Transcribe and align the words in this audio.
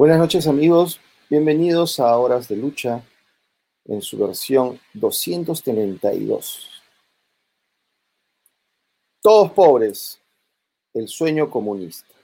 Buenas 0.00 0.18
noches 0.18 0.46
amigos, 0.46 0.98
bienvenidos 1.28 2.00
a 2.00 2.16
Horas 2.16 2.48
de 2.48 2.56
Lucha 2.56 3.02
en 3.84 4.00
su 4.00 4.16
versión 4.16 4.80
232. 4.94 6.82
Todos 9.20 9.52
pobres, 9.52 10.18
el 10.94 11.06
sueño 11.06 11.50
comunista. 11.50 12.14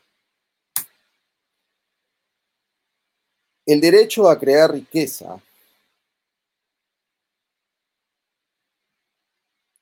El 3.67 3.83
derecho 3.83 4.31
a 4.31 4.39
crear 4.39 4.73
riqueza 4.73 5.39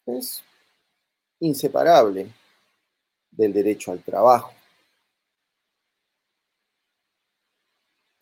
es 0.07 0.43
inseparable 1.39 2.27
del 3.31 3.53
derecho 3.53 3.93
al 3.93 4.03
trabajo. 4.03 4.53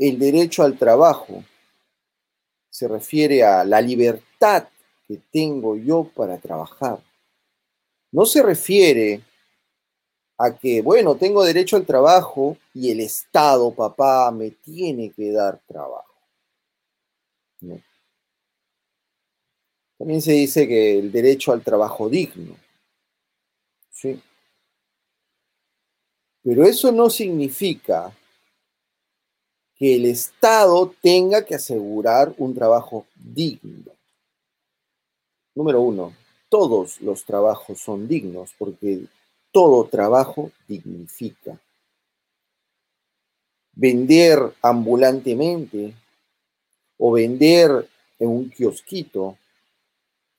El 0.04 0.18
derecho 0.18 0.64
al 0.64 0.76
trabajo 0.76 1.44
se 2.68 2.88
refiere 2.88 3.44
a 3.44 3.64
la 3.64 3.80
libertad 3.80 4.66
que 5.06 5.20
tengo 5.30 5.76
yo 5.76 6.10
para 6.12 6.38
trabajar. 6.38 7.00
No 8.10 8.26
se 8.26 8.42
refiere 8.42 9.22
a 10.38 10.58
que, 10.58 10.82
bueno, 10.82 11.14
tengo 11.14 11.44
derecho 11.44 11.76
al 11.76 11.86
trabajo 11.86 12.56
y 12.74 12.90
el 12.90 12.98
Estado, 12.98 13.72
papá, 13.72 14.32
me 14.32 14.50
tiene 14.50 15.12
que 15.12 15.30
dar 15.30 15.60
trabajo. 15.68 16.20
También 19.96 20.20
se 20.20 20.32
dice 20.32 20.66
que 20.66 20.98
el 20.98 21.12
derecho 21.12 21.52
al 21.52 21.62
trabajo 21.62 22.08
digno. 22.08 22.56
¿sí? 23.88 24.20
Pero 26.42 26.64
eso 26.64 26.90
no 26.90 27.08
significa 27.08 28.12
que 29.82 29.96
el 29.96 30.04
Estado 30.04 30.94
tenga 31.02 31.44
que 31.44 31.56
asegurar 31.56 32.32
un 32.38 32.54
trabajo 32.54 33.04
digno. 33.16 33.90
Número 35.56 35.80
uno, 35.80 36.14
todos 36.48 37.00
los 37.00 37.24
trabajos 37.24 37.80
son 37.80 38.06
dignos 38.06 38.54
porque 38.56 39.06
todo 39.50 39.88
trabajo 39.88 40.52
dignifica. 40.68 41.58
Vender 43.72 44.54
ambulantemente 44.62 45.94
o 46.96 47.10
vender 47.10 47.88
en 48.20 48.28
un 48.28 48.50
kiosquito 48.50 49.36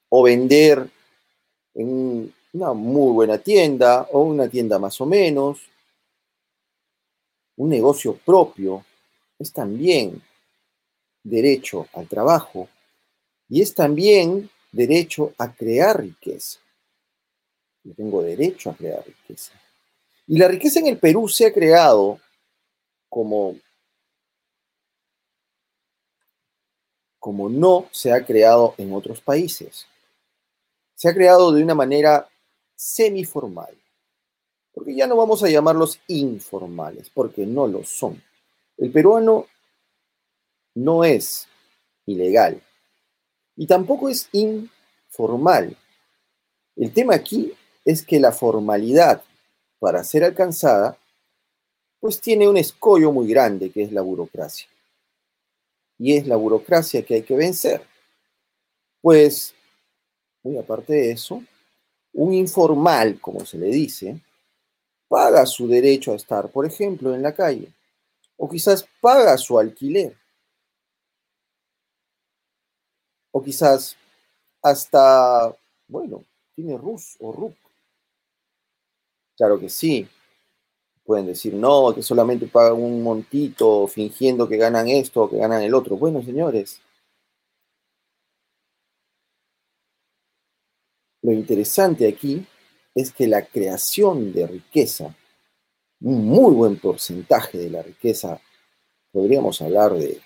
o 0.08 0.24
vender 0.24 0.90
en 1.74 2.34
una 2.54 2.72
muy 2.72 3.12
buena 3.12 3.40
tienda 3.40 4.08
o 4.10 4.22
una 4.22 4.48
tienda 4.48 4.80
más 4.80 5.02
o 5.02 5.06
menos, 5.06 5.60
un 7.58 7.68
negocio 7.68 8.18
propio 8.26 8.86
es 9.44 9.54
también 9.54 10.22
derecho 11.22 11.88
al 11.94 12.08
trabajo 12.08 12.68
y 13.48 13.62
es 13.62 13.76
también 13.76 14.50
derecho 14.72 15.34
a 15.38 15.54
crear 15.54 16.02
riqueza. 16.02 16.60
Yo 17.84 17.94
tengo 17.94 18.24
derecho 18.24 18.70
a 18.70 18.76
crear 18.76 19.06
riqueza. 19.06 19.52
Y 20.26 20.38
la 20.38 20.48
riqueza 20.48 20.80
en 20.80 20.88
el 20.88 20.98
Perú 20.98 21.28
se 21.28 21.46
ha 21.46 21.54
creado 21.54 22.20
como, 23.10 23.58
como 27.20 27.50
no 27.50 27.88
se 27.92 28.12
ha 28.12 28.26
creado 28.26 28.74
en 28.78 28.94
otros 28.94 29.22
países. 29.22 29.86
Se 30.96 31.10
ha 31.10 31.14
creado 31.14 31.52
de 31.52 31.62
una 31.62 31.76
manera 31.76 32.28
semiformal. 32.76 33.78
Porque 34.74 34.96
ya 34.96 35.06
no 35.06 35.18
vamos 35.18 35.44
a 35.44 35.50
llamarlos 35.50 36.00
informales, 36.08 37.10
porque 37.10 37.46
no 37.46 37.68
lo 37.68 37.84
son. 37.84 38.24
El 38.78 38.92
peruano 38.92 39.48
no 40.76 41.04
es 41.04 41.48
ilegal 42.06 42.62
y 43.56 43.68
tampoco 43.68 44.10
es 44.10 44.28
informal. 44.32 45.78
El 46.76 46.92
tema 46.92 47.16
aquí 47.16 47.54
es 47.86 48.06
que 48.06 48.20
la 48.20 48.32
formalidad 48.32 49.24
para 49.80 50.04
ser 50.04 50.24
alcanzada 50.24 50.98
pues 52.00 52.20
tiene 52.20 52.50
un 52.50 52.58
escollo 52.58 53.12
muy 53.12 53.28
grande 53.28 53.70
que 53.70 53.84
es 53.84 53.92
la 53.92 54.02
burocracia. 54.02 54.68
Y 55.98 56.18
es 56.18 56.28
la 56.28 56.36
burocracia 56.36 57.06
que 57.06 57.16
hay 57.16 57.22
que 57.22 57.36
vencer. 57.36 57.82
Pues, 59.00 59.54
muy 60.42 60.58
aparte 60.58 60.94
de 60.94 61.12
eso, 61.12 61.42
un 62.14 62.34
informal, 62.34 63.20
como 63.22 63.46
se 63.46 63.58
le 63.58 63.68
dice, 63.68 64.20
paga 65.08 65.46
su 65.46 65.68
derecho 65.68 66.12
a 66.12 66.16
estar, 66.16 66.50
por 66.50 66.66
ejemplo, 66.66 67.14
en 67.16 67.22
la 67.22 67.34
calle 67.34 67.72
o 68.38 68.50
quizás 68.50 68.88
paga 69.02 69.38
su 69.38 69.58
alquiler. 69.58 70.18
O 73.32 73.42
quizás 73.42 73.98
hasta, 74.62 75.56
bueno, 75.88 76.24
tiene 76.56 76.78
RUS 76.78 77.18
o 77.20 77.32
RUC. 77.32 77.56
Claro 79.36 79.60
que 79.60 79.70
sí. 79.70 80.08
Pueden 81.04 81.26
decir, 81.26 81.54
no, 81.54 81.94
que 81.94 82.02
solamente 82.02 82.48
pagan 82.48 82.82
un 82.82 83.04
montito 83.04 83.88
fingiendo 83.88 84.48
que 84.48 84.58
ganan 84.58 84.88
esto 84.88 85.24
o 85.24 85.30
que 85.30 85.38
ganan 85.38 85.62
el 85.62 85.74
otro. 85.74 85.98
Bueno, 85.98 86.22
señores, 86.24 86.82
lo 91.22 91.32
interesante 91.34 92.08
aquí 92.08 92.46
es 92.96 93.12
que 93.12 93.28
la 93.28 93.46
creación 93.46 94.32
de 94.32 94.48
riqueza 94.48 95.16
un 96.04 96.26
muy 96.28 96.54
buen 96.54 96.78
porcentaje 96.78 97.58
de 97.58 97.70
la 97.70 97.82
riqueza, 97.82 98.40
podríamos 99.12 99.62
hablar 99.62 99.94
de 99.94 100.22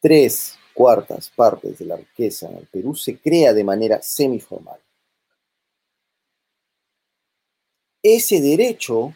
tres 0.00 0.56
cuartas 0.72 1.30
partes 1.30 1.78
de 1.78 1.84
la 1.84 1.96
riqueza 1.96 2.48
en 2.48 2.58
el 2.58 2.66
Perú, 2.68 2.94
se 2.94 3.18
crea 3.18 3.52
de 3.52 3.64
manera 3.64 4.00
semiformal. 4.00 4.80
Ese 8.00 8.40
derecho 8.40 9.12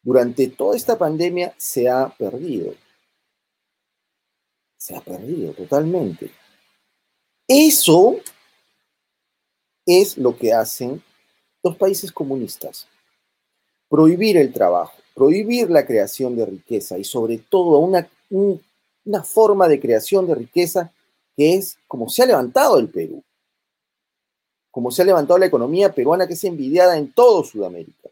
durante 0.00 0.46
toda 0.46 0.76
esta 0.76 0.96
pandemia 0.96 1.52
se 1.58 1.88
ha 1.88 2.08
perdido. 2.08 2.74
Se 4.76 4.94
ha 4.94 5.00
perdido 5.00 5.52
totalmente. 5.54 6.30
Eso 7.48 8.20
es 9.84 10.16
lo 10.16 10.36
que 10.36 10.52
hacen 10.52 11.02
los 11.62 11.76
países 11.76 12.12
comunistas 12.12 12.86
prohibir 13.94 14.36
el 14.36 14.52
trabajo, 14.52 14.92
prohibir 15.14 15.70
la 15.70 15.86
creación 15.86 16.34
de 16.34 16.44
riqueza 16.44 16.98
y 16.98 17.04
sobre 17.04 17.38
todo 17.38 17.78
una, 17.78 18.10
una 18.28 19.22
forma 19.22 19.68
de 19.68 19.78
creación 19.78 20.26
de 20.26 20.34
riqueza 20.34 20.92
que 21.36 21.54
es 21.54 21.78
como 21.86 22.08
se 22.08 22.24
ha 22.24 22.26
levantado 22.26 22.80
el 22.80 22.88
Perú, 22.88 23.22
como 24.72 24.90
se 24.90 25.02
ha 25.02 25.04
levantado 25.04 25.38
la 25.38 25.46
economía 25.46 25.94
peruana 25.94 26.26
que 26.26 26.34
es 26.34 26.42
envidiada 26.42 26.98
en 26.98 27.12
todo 27.12 27.44
Sudamérica, 27.44 28.10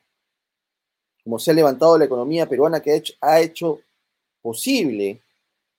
como 1.24 1.40
se 1.40 1.50
ha 1.50 1.54
levantado 1.54 1.98
la 1.98 2.04
economía 2.04 2.48
peruana 2.48 2.78
que 2.78 2.92
ha 2.92 2.94
hecho, 2.94 3.14
ha 3.20 3.40
hecho 3.40 3.80
posible 4.40 5.20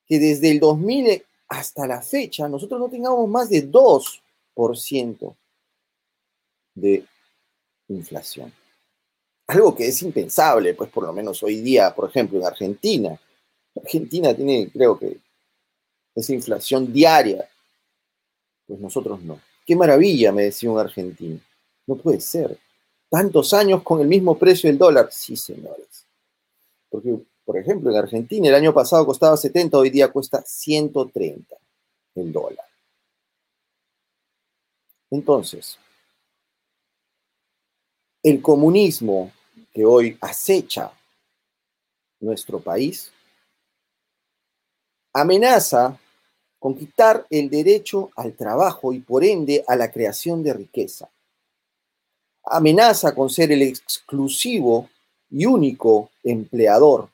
que 0.06 0.19
desde 0.19 0.51
el 0.51 0.59
2000 0.59 1.23
hasta 1.47 1.88
la 1.88 2.01
fecha 2.01 2.49
nosotros 2.49 2.77
no 2.77 2.89
tengamos 2.89 3.29
más 3.29 3.49
de 3.49 3.71
2% 3.71 5.33
de 6.75 7.06
inflación 7.88 8.51
algo 9.48 9.75
que 9.75 9.88
es 9.88 10.01
impensable, 10.01 10.74
pues 10.74 10.90
por 10.90 11.06
lo 11.06 11.13
menos 11.13 11.44
hoy 11.44 11.62
día, 11.62 11.94
por 11.94 12.10
ejemplo, 12.10 12.40
en 12.40 12.45
Argentina. 12.45 13.19
Argentina 13.75 14.34
tiene, 14.34 14.69
creo 14.72 14.98
que, 14.98 15.18
esa 16.16 16.34
inflación 16.34 16.94
diaria, 16.94 17.50
pues 18.68 18.80
nosotros 18.80 19.22
no. 19.24 19.40
Qué 19.66 19.75
maravilla, 19.75 20.31
me 20.31 20.44
decía 20.44 20.69
un 20.69 20.80
argentino. 20.80 21.40
No 21.88 21.95
puede 21.95 22.19
ser. 22.19 22.57
Tantos 23.10 23.54
años 23.54 23.81
con 23.84 24.00
el 24.00 24.07
mismo 24.07 24.38
precio 24.38 24.69
del 24.69 24.78
dólar. 24.78 25.10
Sí, 25.12 25.36
señores. 25.36 26.06
Porque, 26.90 27.18
por 27.44 27.57
ejemplo, 27.57 27.90
en 27.90 27.98
Argentina 27.98 28.48
el 28.50 28.56
año 28.56 28.74
pasado 28.74 29.06
costaba 29.06 29.36
70, 29.38 29.78
hoy 29.78 29.90
día 29.90 30.12
cuesta 30.12 30.44
130 30.45 31.56
el 32.16 32.31
dólar. 32.31 32.66
Entonces, 35.10 35.78
el 38.23 38.41
comunismo 38.41 39.31
que 39.73 39.85
hoy 39.85 40.17
acecha 40.21 40.91
nuestro 42.21 42.59
país 42.61 43.11
amenaza 45.13 45.99
con 46.57 46.75
quitar 46.75 47.27
el 47.29 47.49
derecho 47.49 48.09
al 48.15 48.33
trabajo 48.33 48.93
y 48.93 48.99
por 48.99 49.23
ende 49.23 49.63
a 49.67 49.75
la 49.75 49.91
creación 49.91 50.41
de 50.41 50.53
riqueza. 50.53 51.09
Amenaza 52.45 53.13
con 53.13 53.29
ser 53.29 53.51
el 53.51 53.61
exclusivo 53.61 54.89
y 55.29 55.45
único 55.45 56.09
empleador 56.23 57.09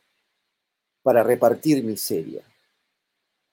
para 1.02 1.24
repartir 1.24 1.84
miseria. 1.84 2.44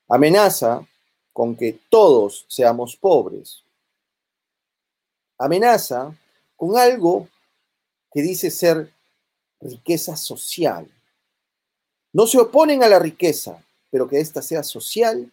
Amenaza 0.08 0.86
con 1.32 1.56
que 1.56 1.80
todos 1.88 2.44
seamos 2.48 2.96
pobres. 2.96 3.62
Amenaza 5.38 6.14
con 6.56 6.76
algo 6.76 7.28
que 8.16 8.22
dice 8.22 8.50
ser 8.50 8.90
riqueza 9.60 10.16
social. 10.16 10.90
No 12.14 12.26
se 12.26 12.38
oponen 12.38 12.82
a 12.82 12.88
la 12.88 12.98
riqueza, 12.98 13.62
pero 13.90 14.08
que 14.08 14.18
ésta 14.18 14.40
sea 14.40 14.62
social, 14.62 15.30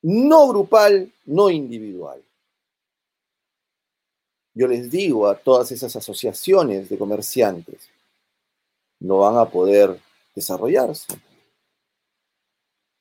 no 0.00 0.46
grupal, 0.46 1.12
no 1.24 1.50
individual. 1.50 2.22
Yo 4.54 4.68
les 4.68 4.92
digo 4.92 5.26
a 5.26 5.36
todas 5.36 5.72
esas 5.72 5.96
asociaciones 5.96 6.88
de 6.88 6.96
comerciantes, 6.96 7.88
no 9.00 9.18
van 9.18 9.36
a 9.36 9.50
poder 9.50 10.00
desarrollarse. 10.36 11.20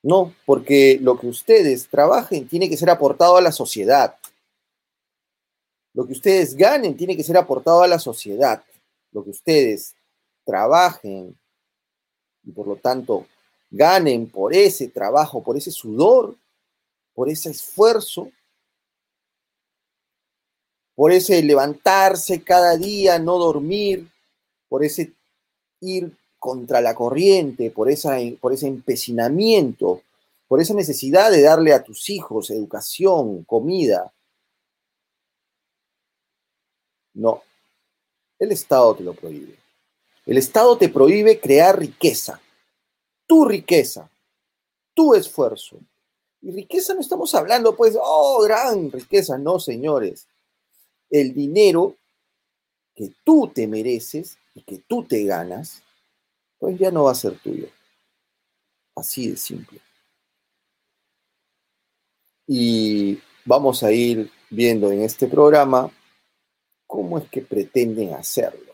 No, 0.02 0.34
porque 0.48 0.98
lo 1.00 1.20
que 1.20 1.28
ustedes 1.28 1.88
trabajen 1.88 2.48
tiene 2.48 2.68
que 2.68 2.78
ser 2.78 2.90
aportado 2.90 3.38
a 3.38 3.42
la 3.42 3.52
sociedad. 3.52 4.16
Lo 6.00 6.08
que 6.08 6.14
ustedes 6.14 6.56
ganen 6.56 6.96
tiene 6.96 7.18
que 7.18 7.26
ser 7.26 7.36
aportado 7.36 7.84
a 7.84 7.88
la 7.90 8.00
sociedad. 8.00 8.64
Lo 9.12 9.22
que 9.22 9.32
ustedes 9.32 9.98
trabajen 10.46 11.38
y 12.42 12.54
por 12.54 12.68
lo 12.68 12.78
tanto 12.78 13.28
ganen 13.70 14.30
por 14.30 14.54
ese 14.54 14.88
trabajo, 14.88 15.44
por 15.44 15.58
ese 15.58 15.72
sudor, 15.72 16.38
por 17.14 17.28
ese 17.28 17.50
esfuerzo, 17.50 18.32
por 20.96 21.12
ese 21.12 21.44
levantarse 21.44 22.46
cada 22.46 22.78
día, 22.78 23.20
no 23.20 23.38
dormir, 23.38 24.08
por 24.70 24.86
ese 24.86 25.12
ir 25.82 26.16
contra 26.38 26.80
la 26.80 26.96
corriente, 26.96 27.72
por, 27.72 27.92
esa, 27.92 28.16
por 28.40 28.54
ese 28.54 28.68
empecinamiento, 28.68 30.02
por 30.48 30.62
esa 30.62 30.74
necesidad 30.74 31.30
de 31.30 31.42
darle 31.42 31.74
a 31.74 31.84
tus 31.84 32.10
hijos 32.10 32.52
educación, 32.52 33.44
comida. 33.44 34.14
No, 37.20 37.44
el 38.40 38.52
Estado 38.52 38.96
te 38.96 39.04
lo 39.04 39.14
prohíbe. 39.14 39.58
El 40.26 40.38
Estado 40.38 40.78
te 40.78 40.90
prohíbe 40.90 41.40
crear 41.40 41.78
riqueza, 41.78 42.40
tu 43.26 43.46
riqueza, 43.46 44.10
tu 44.94 45.14
esfuerzo. 45.16 45.80
Y 46.42 46.52
riqueza 46.52 46.94
no 46.94 47.02
estamos 47.02 47.36
hablando, 47.36 47.76
pues, 47.76 47.98
oh, 48.02 48.42
gran 48.44 48.92
riqueza, 48.92 49.38
no, 49.38 49.60
señores. 49.60 50.28
El 51.10 51.34
dinero 51.34 51.98
que 52.96 53.12
tú 53.24 53.52
te 53.54 53.68
mereces 53.68 54.38
y 54.54 54.62
que 54.62 54.78
tú 54.88 55.04
te 55.04 55.24
ganas 55.24 55.84
pues 56.60 56.78
ya 56.78 56.92
no 56.92 57.06
va 57.06 57.12
a 57.14 57.16
ser 57.16 57.40
tuyo. 57.40 57.70
Así 58.96 59.32
de 59.32 59.38
simple. 59.38 59.80
Y 62.46 63.20
vamos 63.46 63.82
a 63.84 63.92
ir 63.92 64.30
viendo 64.50 64.92
en 64.92 65.02
este 65.02 65.28
programa 65.28 65.90
cómo 66.90 67.20
es 67.20 67.30
que 67.30 67.44
pretenden 67.44 68.16
hacerlo 68.16 68.74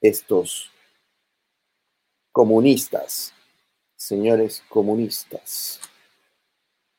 estos 0.00 0.70
comunistas, 2.30 3.34
señores 3.96 4.62
comunistas. 4.68 5.80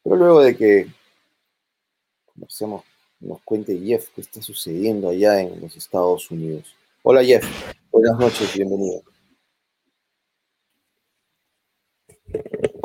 Pero 0.03 0.17
luego 0.17 0.41
de 0.41 0.57
que 0.57 0.87
conocemos, 2.25 2.83
nos 3.21 3.41
cuente 3.43 3.79
Jeff 3.79 4.09
qué 4.13 4.19
está 4.19 4.41
sucediendo 4.41 5.07
allá 5.07 5.39
en 5.39 5.61
los 5.61 5.73
Estados 5.77 6.29
Unidos. 6.29 6.75
Hola 7.01 7.23
Jeff, 7.23 7.45
buenas 7.89 8.19
noches, 8.19 8.53
bienvenido. 8.53 9.03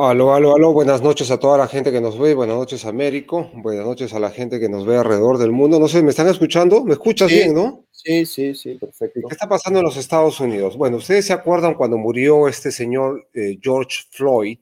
Aló, 0.05 0.35
aló, 0.35 0.57
aló, 0.57 0.73
buenas 0.73 1.01
noches 1.01 1.31
a 1.31 1.39
toda 1.39 1.57
la 1.57 1.69
gente 1.69 1.93
que 1.93 2.01
nos 2.01 2.19
ve, 2.19 2.35
buenas 2.35 2.57
noches 2.57 2.85
Américo, 2.87 3.53
buenas 3.55 3.87
noches 3.87 4.13
a 4.13 4.19
la 4.19 4.31
gente 4.31 4.59
que 4.59 4.69
nos 4.69 4.85
ve 4.85 4.97
alrededor 4.97 5.39
del 5.39 5.53
mundo. 5.53 5.79
No 5.79 5.87
sé, 5.87 6.03
¿me 6.03 6.11
están 6.11 6.27
escuchando? 6.27 6.83
¿Me 6.83 6.95
escuchas 6.95 7.31
bien, 7.31 7.55
no? 7.55 7.87
Sí, 7.93 8.27
sí, 8.27 8.53
sí, 8.57 8.75
perfecto. 8.75 9.21
¿Qué 9.29 9.33
está 9.33 9.49
pasando 9.49 9.79
en 9.79 9.85
los 9.85 9.97
Estados 9.97 10.41
Unidos? 10.41 10.77
Bueno, 10.77 10.97
ustedes 10.97 11.27
se 11.27 11.33
acuerdan 11.33 11.75
cuando 11.75 11.99
murió 11.99 12.49
este 12.49 12.73
señor 12.73 13.29
eh, 13.33 13.61
George 13.63 13.99
Floyd 14.11 14.59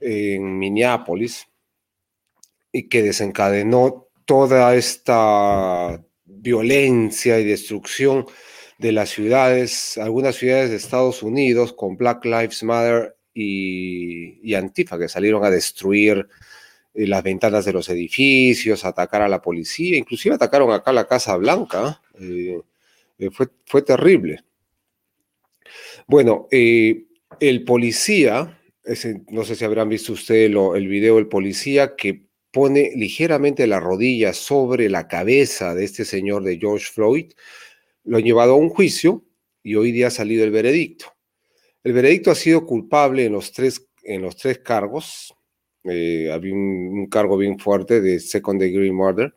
en 0.00 0.58
Minneapolis 0.58 1.46
y 2.72 2.88
que 2.88 3.02
desencadenó 3.02 4.08
toda 4.24 4.74
esta 4.74 6.02
violencia 6.24 7.38
y 7.38 7.44
destrucción 7.44 8.24
de 8.78 8.92
las 8.92 9.10
ciudades, 9.10 9.98
algunas 9.98 10.36
ciudades 10.36 10.70
de 10.70 10.76
Estados 10.76 11.22
Unidos 11.22 11.74
con 11.74 11.98
Black 11.98 12.24
Lives 12.24 12.62
Matter 12.62 13.14
y, 13.34 14.54
Antifa, 14.54 14.98
que 14.98 15.08
salieron 15.08 15.44
a 15.44 15.50
destruir 15.50 16.28
eh, 16.94 17.06
las 17.06 17.22
ventanas 17.22 17.64
de 17.64 17.72
los 17.72 17.88
edificios, 17.88 18.84
atacar 18.84 19.22
a 19.22 19.28
la 19.28 19.40
policía, 19.40 19.96
inclusive 19.96 20.34
atacaron 20.34 20.70
acá 20.72 20.92
la 20.92 21.06
Casa 21.06 21.36
Blanca. 21.36 22.02
Eh, 22.20 22.60
eh, 23.18 23.30
fue, 23.30 23.48
fue, 23.66 23.82
terrible. 23.82 24.44
Bueno, 26.06 26.48
el 26.50 27.64
policía, 27.64 28.58
no 29.30 29.44
sé 29.44 29.54
si 29.54 29.64
habrán 29.64 29.88
visto 29.88 30.12
ustedes 30.12 30.50
el 30.50 30.88
video, 30.88 31.18
el 31.18 31.28
policía 31.28 31.94
que 31.96 32.26
pone 32.50 32.92
ligeramente 32.94 33.66
la 33.66 33.80
rodilla 33.80 34.34
sobre 34.34 34.90
la 34.90 35.08
cabeza 35.08 35.74
de 35.74 35.84
este 35.84 36.04
señor 36.04 36.42
de 36.42 36.58
George 36.58 36.86
Floyd, 36.92 37.32
lo 38.04 38.18
han 38.18 38.24
llevado 38.24 38.52
a 38.52 38.56
un 38.56 38.68
juicio 38.68 39.24
y 39.62 39.76
hoy 39.76 39.92
día 39.92 40.08
ha 40.08 40.10
salido 40.10 40.44
el 40.44 40.50
veredicto. 40.50 41.06
El 41.84 41.92
veredicto 41.92 42.30
ha 42.30 42.34
sido 42.34 42.64
culpable 42.64 43.24
en 43.26 43.32
los 43.32 43.52
tres, 43.52 43.86
en 44.04 44.22
los 44.22 44.36
tres 44.36 44.58
cargos. 44.58 45.34
Eh, 45.84 46.30
había 46.32 46.54
un, 46.54 47.06
cargo 47.10 47.36
bien 47.36 47.58
fuerte 47.58 48.00
de 48.00 48.20
second 48.20 48.60
degree 48.60 48.92
murder, 48.92 49.34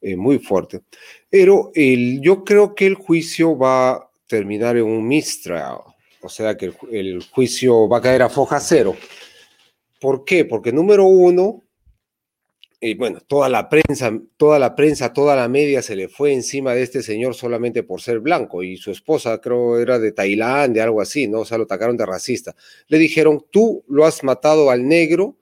eh, 0.00 0.16
muy 0.16 0.38
fuerte. 0.38 0.82
Pero 1.30 1.70
el, 1.74 2.20
yo 2.20 2.44
creo 2.44 2.74
que 2.74 2.86
el 2.86 2.94
juicio 2.94 3.56
va 3.56 3.90
a 3.90 4.10
terminar 4.26 4.76
en 4.76 4.84
un 4.84 5.06
mistrial, 5.06 5.78
o 6.20 6.28
sea 6.28 6.56
que 6.56 6.66
el, 6.66 6.76
el 6.90 7.22
juicio 7.30 7.88
va 7.88 7.98
a 7.98 8.02
caer 8.02 8.22
a 8.22 8.28
foja 8.28 8.58
cero. 8.58 8.96
¿Por 10.00 10.24
qué? 10.24 10.44
Porque 10.44 10.72
número 10.72 11.04
uno, 11.04 11.62
y 12.86 12.94
bueno, 12.94 13.20
toda 13.26 13.48
la 13.48 13.68
prensa, 13.68 14.12
toda 14.36 14.58
la 14.58 14.74
prensa, 14.76 15.12
toda 15.12 15.34
la 15.34 15.48
media 15.48 15.82
se 15.82 15.96
le 15.96 16.08
fue 16.08 16.32
encima 16.32 16.74
de 16.74 16.82
este 16.82 17.02
señor 17.02 17.34
solamente 17.34 17.82
por 17.82 18.00
ser 18.00 18.20
blanco 18.20 18.62
y 18.62 18.76
su 18.76 18.90
esposa 18.92 19.40
creo 19.40 19.78
era 19.78 19.98
de 19.98 20.12
Tailandia, 20.12 20.84
algo 20.84 21.00
así, 21.00 21.26
¿no? 21.26 21.40
O 21.40 21.44
sea, 21.44 21.58
lo 21.58 21.64
atacaron 21.64 21.96
de 21.96 22.06
racista. 22.06 22.54
Le 22.88 22.98
dijeron, 22.98 23.44
tú 23.50 23.84
lo 23.88 24.06
has 24.06 24.22
matado 24.22 24.70
al 24.70 24.86
negro 24.86 25.36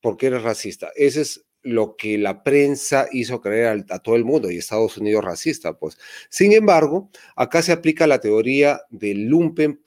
porque 0.00 0.26
eres 0.26 0.42
racista. 0.42 0.90
Ese 0.94 1.22
es 1.22 1.46
lo 1.62 1.96
que 1.96 2.18
la 2.18 2.44
prensa 2.44 3.08
hizo 3.10 3.40
creer 3.40 3.84
a, 3.90 3.98
todo 3.98 4.14
el 4.14 4.24
mundo 4.24 4.50
y 4.50 4.58
Estados 4.58 4.98
Unidos 4.98 5.24
racista, 5.24 5.78
pues. 5.78 5.98
Sin 6.28 6.52
embargo, 6.52 7.10
acá 7.34 7.62
se 7.62 7.72
aplica 7.72 8.06
la 8.06 8.20
teoría 8.20 8.82
del 8.90 9.24
lumpen 9.24 9.80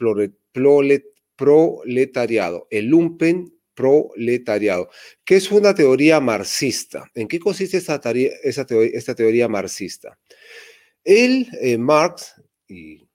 proletariado. 1.34 2.68
El 2.70 2.88
lumpen 2.88 3.59
proletariado, 3.80 4.90
que 5.24 5.38
es 5.38 5.50
una 5.52 5.74
teoría 5.74 6.20
marxista. 6.20 7.10
¿En 7.16 7.30
qué 7.30 7.40
consiste 7.40 7.78
esta, 7.78 8.02
teoría, 9.16 9.48
marxista? 9.48 10.20
Él, 11.02 11.48
eh, 11.62 11.78
Marx 11.78 12.34
y 12.68 13.08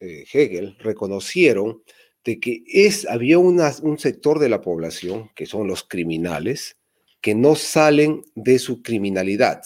eh, 0.00 0.24
Hegel 0.32 0.78
reconocieron 0.78 1.82
de 2.24 2.40
que 2.40 2.62
es, 2.66 3.06
había 3.06 3.38
un 3.38 3.98
sector 3.98 4.38
de 4.38 4.48
la 4.48 4.62
población, 4.62 5.30
que 5.34 5.44
son 5.44 5.68
los 5.68 5.84
criminales, 5.84 6.78
que 7.20 7.34
no 7.34 7.54
salen 7.54 8.22
de 8.34 8.58
su 8.58 8.82
criminalidad. 8.82 9.60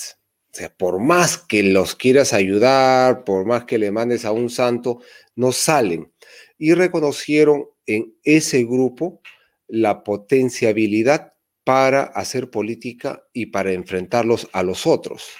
O 0.53 0.57
sea, 0.57 0.75
por 0.75 0.99
más 1.01 1.39
que 1.39 1.63
los 1.63 1.95
quieras 1.95 2.33
ayudar, 2.33 3.23
por 3.23 3.47
más 3.47 3.67
que 3.67 3.79
le 3.79 3.93
mandes 3.93 4.25
a 4.25 4.33
un 4.33 4.51
santo, 4.51 5.01
no 5.37 5.53
salen. 5.53 6.13
Y 6.59 6.75
reconocieron 6.75 7.67
en 7.87 8.17
ese 8.25 8.65
grupo 8.65 9.21
la 9.69 10.05
potenciabilidad 10.05 11.35
para 11.65 12.03
hacer 12.03 12.51
política 12.51 13.27
y 13.33 13.47
para 13.47 13.73
enfrentarlos 13.73 14.49
a 14.53 14.63
los 14.63 14.87
otros. 14.87 15.31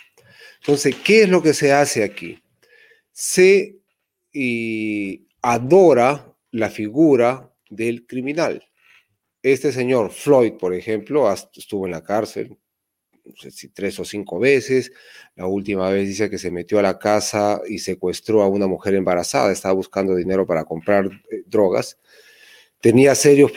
Entonces, 0.61 0.97
¿qué 1.05 1.25
es 1.25 1.29
lo 1.29 1.43
que 1.43 1.53
se 1.53 1.73
hace 1.73 2.03
aquí? 2.03 2.43
Se 3.13 3.77
adora 5.43 6.35
la 6.51 6.71
figura 6.71 7.53
del 7.69 8.07
criminal. 8.07 8.65
Este 9.43 9.73
señor 9.73 10.11
Floyd, 10.11 10.55
por 10.55 10.75
ejemplo, 10.75 11.31
estuvo 11.33 11.85
en 11.85 11.93
la 11.93 12.03
cárcel, 12.03 12.57
tres 13.75 13.99
o 14.01 14.05
cinco 14.05 14.39
veces. 14.39 14.91
La 15.35 15.47
última 15.47 15.91
vez 15.91 16.09
dice 16.09 16.31
que 16.31 16.39
se 16.39 16.51
metió 16.51 16.79
a 16.79 16.83
la 16.83 16.99
casa 16.99 17.61
y 17.69 17.79
secuestró 17.79 18.43
a 18.43 18.49
una 18.49 18.67
mujer 18.67 18.95
embarazada, 18.95 19.53
estaba 19.53 19.75
buscando 19.75 20.15
dinero 20.15 20.47
para 20.47 20.65
comprar 20.65 21.07
eh, 21.31 21.43
drogas 21.47 21.99
tenía 22.85 23.15
serios, 23.15 23.51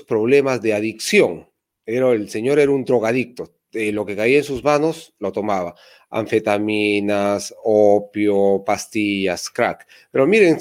problemas 0.00 0.62
de 0.62 0.72
adicción. 0.72 1.46
El 1.84 2.30
señor 2.30 2.58
era 2.58 2.72
un 2.72 2.82
drogadicto. 2.82 3.52
lo 3.70 4.06
que 4.06 4.16
caía 4.16 4.38
en 4.38 4.44
sus 4.44 4.64
manos 4.64 5.12
lo 5.18 5.30
tomaba. 5.30 5.74
Anfetaminas, 6.08 7.54
opio, 7.62 8.64
pastillas, 8.64 9.50
crack. 9.50 9.86
Pero 10.10 10.26
miren, 10.26 10.58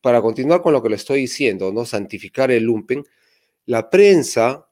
para 0.00 0.22
continuar 0.22 0.62
con 0.62 0.72
lo 0.72 0.82
que 0.82 0.88
le 0.88 0.96
estoy 0.96 1.20
diciendo, 1.20 1.70
¿no? 1.70 1.84
Santificar 1.84 2.50
el 2.50 2.62
lumpen, 2.62 3.04
la 3.66 3.90
prensa 3.90 4.66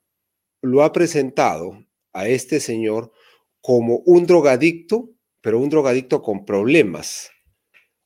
lo 0.62 0.82
ha 0.82 0.94
presentado 0.94 1.85
a 2.14 2.26
este 2.26 2.59
señor 2.59 3.12
como 3.61 3.97
un 4.06 4.25
drogadicto, 4.25 5.11
pero 5.42 5.59
un 5.59 5.68
drogadicto 5.68 6.23
con 6.23 6.47
problemas. 6.47 7.30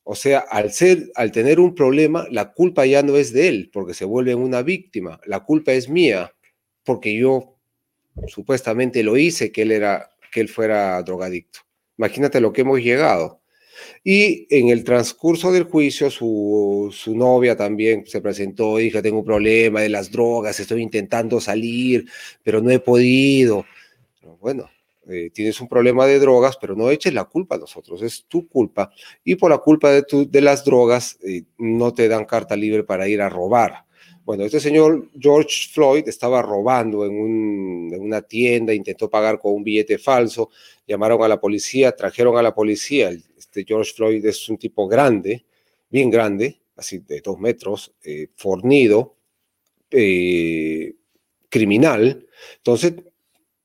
O 0.07 0.13
sea, 0.13 0.39
al, 0.39 0.71
ser, 0.71 1.11
al 1.15 1.31
tener 1.31 1.59
un 1.59 1.73
problema, 1.73 2.27
la 2.29 2.53
culpa 2.53 2.85
ya 2.85 3.01
no 3.01 3.17
es 3.17 3.33
de 3.33 3.47
él, 3.47 3.71
porque 3.73 3.95
se 3.95 4.05
vuelve 4.05 4.35
una 4.35 4.61
víctima. 4.61 5.19
La 5.25 5.39
culpa 5.39 5.73
es 5.73 5.89
mía, 5.89 6.31
porque 6.83 7.17
yo 7.17 7.57
supuestamente 8.27 9.01
lo 9.01 9.17
hice 9.17 9.51
que 9.51 9.63
él, 9.63 9.71
era, 9.71 10.11
que 10.31 10.41
él 10.41 10.47
fuera 10.47 11.01
drogadicto. 11.01 11.61
Imagínate 11.97 12.39
lo 12.39 12.53
que 12.53 12.61
hemos 12.61 12.81
llegado. 12.81 13.41
Y 14.03 14.45
en 14.55 14.69
el 14.69 14.83
transcurso 14.83 15.51
del 15.51 15.63
juicio, 15.63 16.11
su, 16.11 16.93
su, 16.95 17.15
novia 17.15 17.57
también 17.57 18.05
se 18.05 18.21
presentó 18.21 18.77
dijo, 18.77 19.01
tengo 19.01 19.19
un 19.19 19.25
problema 19.25 19.81
de 19.81 19.89
las 19.89 20.11
drogas, 20.11 20.59
estoy 20.59 20.83
intentando 20.83 21.41
salir, 21.41 22.05
pero 22.43 22.61
no 22.61 22.69
he 22.69 22.79
podido. 22.79 23.65
Bueno, 24.39 24.69
eh, 25.07 25.29
tienes 25.31 25.61
un 25.61 25.67
problema 25.67 26.07
de 26.07 26.19
drogas, 26.19 26.57
pero 26.57 26.75
no 26.75 26.89
eches 26.89 27.13
la 27.13 27.25
culpa 27.25 27.55
a 27.55 27.59
nosotros, 27.59 28.01
es 28.01 28.25
tu 28.27 28.47
culpa. 28.47 28.91
Y 29.23 29.35
por 29.35 29.51
la 29.51 29.59
culpa 29.59 29.91
de, 29.91 30.03
tu, 30.03 30.29
de 30.29 30.41
las 30.41 30.65
drogas, 30.65 31.19
eh, 31.23 31.43
no 31.57 31.93
te 31.93 32.07
dan 32.07 32.25
carta 32.25 32.55
libre 32.55 32.83
para 32.83 33.07
ir 33.07 33.21
a 33.21 33.29
robar. 33.29 33.85
Bueno, 34.23 34.43
este 34.43 34.59
señor 34.59 35.09
George 35.19 35.69
Floyd 35.71 36.07
estaba 36.07 36.41
robando 36.41 37.05
en, 37.05 37.13
un, 37.13 37.91
en, 37.93 38.01
una 38.01 38.23
tienda, 38.23 38.73
intentó 38.73 39.07
pagar 39.07 39.37
con 39.37 39.53
un 39.53 39.63
billete 39.63 39.99
falso, 39.99 40.49
llamaron 40.87 41.21
a 41.21 41.27
la 41.27 41.39
policía, 41.39 41.95
trajeron 41.95 42.35
a 42.37 42.41
la 42.41 42.55
policía. 42.55 43.11
Este 43.37 43.63
George 43.63 43.93
Floyd 43.93 44.25
es 44.25 44.49
un 44.49 44.57
tipo 44.57 44.87
grande, 44.87 45.45
bien 45.89 46.09
grande, 46.09 46.59
así 46.75 46.99
de 46.99 47.21
dos 47.21 47.39
metros, 47.39 47.93
eh, 48.03 48.29
fornido, 48.35 49.13
criminal. 51.49 52.27
Entonces 52.57 52.93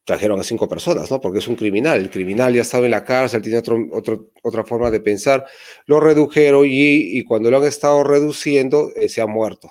trajeron 0.05 0.41
a 0.41 0.45
cinco 0.45 0.69
personas, 0.69 1.11
¿no? 1.11 1.21
Porque 1.21 1.39
es 1.39 1.49
un 1.49 1.57
criminal. 1.57 2.01
El 2.01 2.11
criminal 2.11 2.55
ya 2.55 2.63
estaba 2.63 2.85
en 2.85 2.93
la 2.93 3.05
cárcel, 3.05 3.43
tiene 3.43 3.59
otro, 3.59 4.31
otra 4.43 4.65
forma 4.65 4.91
de 4.91 5.01
pensar. 5.01 5.47
Lo 5.87 6.01
redujeron 6.01 6.67
y, 6.67 7.19
y 7.19 7.25
cuando 7.25 7.51
lo 7.51 7.59
han 7.59 7.65
estado 7.65 8.03
reduciendo, 8.03 8.91
eh, 8.97 9.09
se 9.09 9.21
ha 9.21 9.27
muerto 9.27 9.71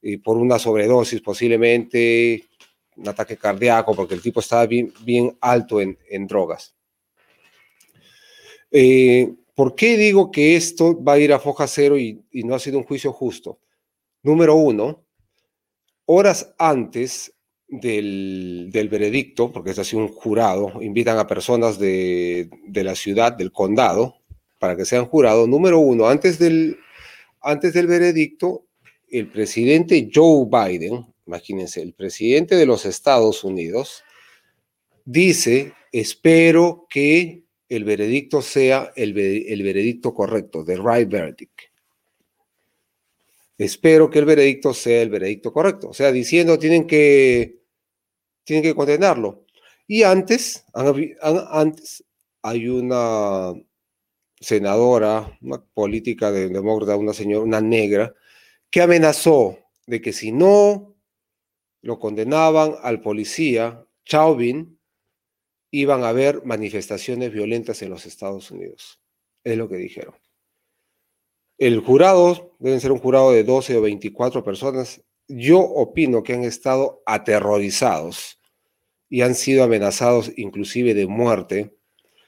y 0.00 0.16
por 0.16 0.36
una 0.36 0.58
sobredosis 0.58 1.20
posiblemente, 1.20 2.44
un 2.96 3.08
ataque 3.08 3.36
cardíaco, 3.36 3.94
porque 3.94 4.14
el 4.14 4.22
tipo 4.22 4.40
estaba 4.40 4.66
bien, 4.66 4.92
bien 5.04 5.36
alto 5.40 5.80
en, 5.80 5.98
en 6.10 6.26
drogas. 6.26 6.74
Eh, 8.70 9.32
¿Por 9.54 9.74
qué 9.74 9.96
digo 9.96 10.30
que 10.30 10.56
esto 10.56 11.02
va 11.02 11.14
a 11.14 11.18
ir 11.18 11.32
a 11.32 11.38
foja 11.38 11.66
cero 11.66 11.98
y, 11.98 12.24
y 12.32 12.42
no 12.42 12.54
ha 12.54 12.58
sido 12.58 12.78
un 12.78 12.84
juicio 12.84 13.12
justo? 13.12 13.60
Número 14.22 14.54
uno, 14.54 15.04
horas 16.06 16.54
antes 16.58 17.32
del, 17.72 18.68
del, 18.70 18.88
veredicto, 18.90 19.50
porque 19.50 19.70
es 19.70 19.78
así 19.78 19.96
un 19.96 20.08
jurado, 20.08 20.82
invitan 20.82 21.18
a 21.18 21.26
personas 21.26 21.78
de, 21.78 22.50
de, 22.66 22.84
la 22.84 22.94
ciudad, 22.94 23.32
del 23.32 23.50
condado, 23.50 24.16
para 24.58 24.76
que 24.76 24.84
sean 24.84 25.06
jurados. 25.06 25.48
Número 25.48 25.78
uno, 25.78 26.06
antes 26.06 26.38
del, 26.38 26.76
antes 27.40 27.72
del 27.72 27.86
veredicto, 27.86 28.66
el 29.10 29.30
presidente 29.30 30.10
Joe 30.14 30.46
Biden, 30.46 31.06
imagínense, 31.26 31.80
el 31.80 31.94
presidente 31.94 32.56
de 32.56 32.66
los 32.66 32.84
Estados 32.84 33.42
Unidos, 33.42 34.04
dice, 35.06 35.72
espero 35.92 36.86
que 36.90 37.44
el 37.70 37.84
veredicto 37.84 38.42
sea 38.42 38.92
el, 38.96 39.18
el 39.18 39.62
veredicto 39.62 40.12
correcto, 40.12 40.62
the 40.62 40.76
right 40.76 41.08
verdict. 41.08 41.58
Espero 43.56 44.10
que 44.10 44.18
el 44.18 44.26
veredicto 44.26 44.74
sea 44.74 45.00
el 45.00 45.08
veredicto 45.08 45.52
correcto. 45.52 45.88
O 45.88 45.94
sea, 45.94 46.12
diciendo, 46.12 46.58
tienen 46.58 46.86
que, 46.86 47.61
tienen 48.44 48.62
que 48.62 48.74
condenarlo. 48.74 49.44
Y 49.86 50.02
antes, 50.04 50.64
antes 50.74 52.04
hay 52.42 52.68
una 52.68 53.52
senadora, 54.40 55.38
una 55.40 55.64
política 55.64 56.30
de 56.32 56.48
demócrata, 56.48 56.96
una 56.96 57.12
señora, 57.12 57.44
una 57.44 57.60
negra, 57.60 58.14
que 58.70 58.82
amenazó 58.82 59.58
de 59.86 60.00
que 60.00 60.12
si 60.12 60.32
no 60.32 60.96
lo 61.82 61.98
condenaban 61.98 62.74
al 62.82 63.00
policía 63.00 63.84
Chauvin, 64.04 64.78
iban 65.70 66.04
a 66.04 66.10
haber 66.10 66.44
manifestaciones 66.44 67.32
violentas 67.32 67.82
en 67.82 67.90
los 67.90 68.06
Estados 68.06 68.50
Unidos. 68.50 69.00
Es 69.44 69.56
lo 69.56 69.68
que 69.68 69.76
dijeron. 69.76 70.14
El 71.58 71.80
jurado, 71.80 72.56
deben 72.58 72.80
ser 72.80 72.92
un 72.92 72.98
jurado 72.98 73.32
de 73.32 73.44
12 73.44 73.76
o 73.76 73.82
24 73.82 74.44
personas, 74.44 75.02
yo 75.28 75.60
opino 75.60 76.22
que 76.22 76.34
han 76.34 76.44
estado 76.44 77.02
aterrorizados 77.06 78.38
y 79.08 79.22
han 79.22 79.34
sido 79.34 79.64
amenazados 79.64 80.32
inclusive 80.36 80.94
de 80.94 81.06
muerte 81.06 81.76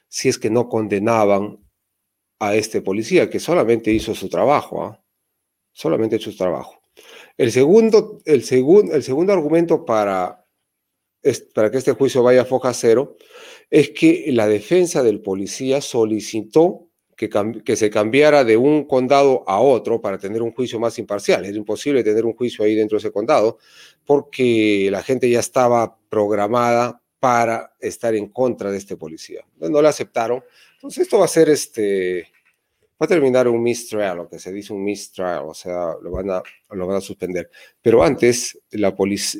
si 0.09 0.29
es 0.29 0.39
que 0.39 0.51
no 0.51 0.69
condenaban 0.69 1.59
a 2.39 2.55
este 2.55 2.83
policía 2.83 3.31
que 3.31 3.41
solamente 3.41 3.91
hizo 3.91 4.15
su 4.15 4.29
trabajo. 4.29 4.93
¿eh? 4.93 5.05
solamente 5.75 6.17
hecho 6.17 6.31
su 6.31 6.39
trabajo. 6.39 6.81
El 7.37 7.53
segundo, 7.53 8.23
el, 8.25 8.45
el 8.93 9.03
segundo 9.03 9.33
argumento 9.33 9.85
para, 9.85 10.47
para 11.55 11.71
que 11.71 11.79
este 11.79 11.93
juicio 11.93 12.23
vaya 12.23 12.43
a 12.43 12.47
foja 12.47 12.73
cero 12.73 13.17
es 13.71 13.91
que 13.91 14.27
la 14.29 14.47
defensa 14.47 15.03
del 15.03 15.21
policía 15.21 15.81
solicitó 15.81 16.84
que, 17.17 17.31
que, 17.65 17.77
se 17.77 17.91
cambiara 17.91 18.45
de 18.45 18.57
un 18.57 18.85
condado 18.85 19.45
a 19.47 19.61
otro 19.61 20.01
para 20.01 20.19
tener 20.19 20.43
un 20.43 20.53
juicio 20.53 20.79
más 20.81 20.99
imparcial. 20.99 21.45
Era 21.45 21.57
imposible 21.57 22.03
tener 22.03 22.25
un 22.25 22.35
juicio 22.35 22.65
ahí 22.65 22.75
dentro 22.75 22.97
de 22.97 23.01
ese 23.01 23.13
condado 23.13 23.59
porque 24.05 24.89
la 24.91 25.03
gente 25.03 25.29
ya 25.29 25.41
estaba 25.41 25.99
programada 26.09 27.01
para 27.19 27.75
estar 27.81 28.15
en 28.15 28.29
contra 28.29 28.71
de 28.71 28.79
este 28.79 28.97
policía. 28.97 29.45
No 29.57 29.81
le 29.81 29.89
aceptaron. 29.89 30.43
Entonces 30.75 31.05
esto 31.05 31.19
va 31.19 31.25
a 31.25 31.29
ser 31.29 31.49
este, 31.49 32.29
va 33.01 33.07
a 33.07 33.09
terminar 33.09 33.49
un 33.49 33.63
mistrial, 33.63 34.19
lo 34.19 34.29
que 34.29 34.39
se 34.39 34.53
dice 34.53 34.73
un 34.73 34.85
mistrial, 34.85 35.45
o 35.47 35.55
sea, 35.55 35.95
lo 36.03 36.11
van 36.11 36.31
a, 36.31 36.43
lo 36.71 36.87
van 36.87 36.97
a 36.97 37.01
suspender. 37.01 37.51
Pero 37.81 38.03
antes, 38.03 38.61
la, 38.71 38.95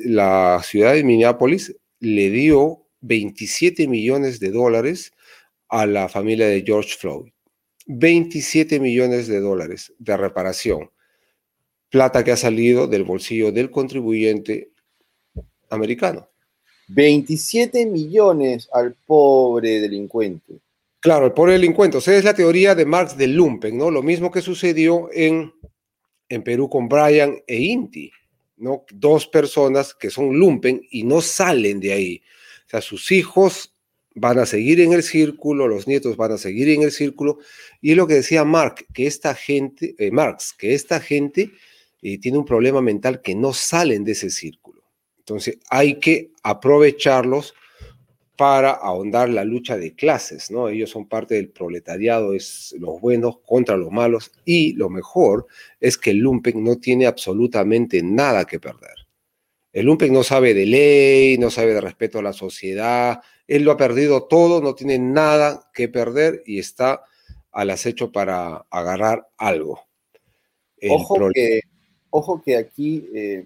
la 0.05 0.61
ciudad 0.63 0.93
de 0.93 1.03
Minneapolis 1.03 1.75
le 1.99 2.29
dio 2.29 2.87
27 3.01 3.87
millones 3.87 4.39
de 4.39 4.51
dólares 4.51 5.13
a 5.69 5.85
la 5.85 6.09
familia 6.09 6.47
de 6.47 6.63
George 6.65 6.95
Floyd. 6.97 7.31
27 7.85 8.79
millones 8.79 9.27
de 9.27 9.39
dólares 9.39 9.93
de 9.99 10.17
reparación. 10.17 10.91
Plata 11.89 12.23
que 12.23 12.31
ha 12.31 12.37
salido 12.37 12.87
del 12.87 13.03
bolsillo 13.03 13.51
del 13.51 13.69
contribuyente 13.69 14.71
americano. 15.69 16.29
27 16.87 17.85
millones 17.85 18.69
al 18.71 18.95
pobre 19.05 19.79
delincuente. 19.79 20.59
Claro, 20.99 21.27
el 21.27 21.33
pobre 21.33 21.53
delincuente. 21.53 21.97
O 21.97 22.01
sea, 22.01 22.17
es 22.17 22.23
la 22.23 22.33
teoría 22.33 22.73
de 22.73 22.85
Marx 22.85 23.17
del 23.17 23.33
Lumpen, 23.35 23.77
¿no? 23.77 23.91
Lo 23.91 24.01
mismo 24.01 24.31
que 24.31 24.41
sucedió 24.41 25.09
en, 25.13 25.53
en 26.29 26.43
Perú 26.43 26.69
con 26.69 26.87
Brian 26.87 27.37
e 27.45 27.57
Inti, 27.57 28.11
¿no? 28.57 28.85
Dos 28.91 29.27
personas 29.27 29.93
que 29.93 30.09
son 30.09 30.37
Lumpen 30.37 30.81
y 30.89 31.03
no 31.03 31.21
salen 31.21 31.79
de 31.79 31.93
ahí. 31.93 32.21
O 32.65 32.69
sea, 32.69 32.81
sus 32.81 33.11
hijos 33.11 33.74
van 34.15 34.39
a 34.39 34.45
seguir 34.45 34.79
en 34.79 34.93
el 34.93 35.03
círculo, 35.03 35.67
los 35.67 35.87
nietos 35.87 36.15
van 36.17 36.31
a 36.31 36.37
seguir 36.37 36.69
en 36.69 36.81
el 36.81 36.91
círculo. 36.91 37.37
Y 37.81 37.91
es 37.91 37.97
lo 37.97 38.07
que 38.07 38.15
decía 38.15 38.45
Marx, 38.45 38.85
que 38.93 39.05
esta 39.05 39.35
gente, 39.35 39.93
eh, 39.97 40.09
Marx, 40.09 40.53
que 40.57 40.73
esta 40.73 40.99
gente 40.99 41.51
eh, 42.01 42.17
tiene 42.17 42.37
un 42.37 42.45
problema 42.45 42.81
mental 42.81 43.21
que 43.21 43.35
no 43.35 43.53
salen 43.53 44.03
de 44.03 44.13
ese 44.13 44.29
círculo. 44.29 44.83
Entonces, 45.19 45.59
hay 45.69 45.99
que 45.99 46.31
aprovecharlos 46.43 47.53
para 48.37 48.71
ahondar 48.71 49.29
la 49.29 49.43
lucha 49.43 49.77
de 49.77 49.95
clases, 49.95 50.51
¿no? 50.51 50.67
Ellos 50.67 50.89
son 50.89 51.07
parte 51.07 51.35
del 51.35 51.49
proletariado, 51.49 52.33
es 52.33 52.75
los 52.79 52.99
buenos 52.99 53.39
contra 53.45 53.77
los 53.77 53.91
malos 53.91 54.31
y 54.43 54.73
lo 54.73 54.89
mejor 54.89 55.47
es 55.79 55.97
que 55.97 56.11
el 56.11 56.17
lumpen 56.17 56.63
no 56.63 56.77
tiene 56.77 57.05
absolutamente 57.05 58.03
nada 58.03 58.45
que 58.45 58.59
perder. 58.59 59.07
El 59.71 59.85
lumpen 59.85 60.11
no 60.11 60.23
sabe 60.23 60.53
de 60.53 60.65
ley, 60.65 61.37
no 61.37 61.49
sabe 61.49 61.73
de 61.73 61.81
respeto 61.81 62.19
a 62.19 62.23
la 62.23 62.33
sociedad, 62.33 63.21
él 63.47 63.63
lo 63.63 63.71
ha 63.71 63.77
perdido 63.77 64.23
todo, 64.23 64.61
no 64.61 64.75
tiene 64.75 64.99
nada 64.99 65.69
que 65.73 65.87
perder 65.87 66.43
y 66.45 66.59
está 66.59 67.03
al 67.51 67.69
acecho 67.69 68.11
para 68.11 68.65
agarrar 68.69 69.27
algo. 69.37 69.81
Ojo 70.89 71.29
que, 71.33 71.61
ojo 72.09 72.41
que, 72.43 72.57
aquí 72.57 73.09
eh, 73.13 73.45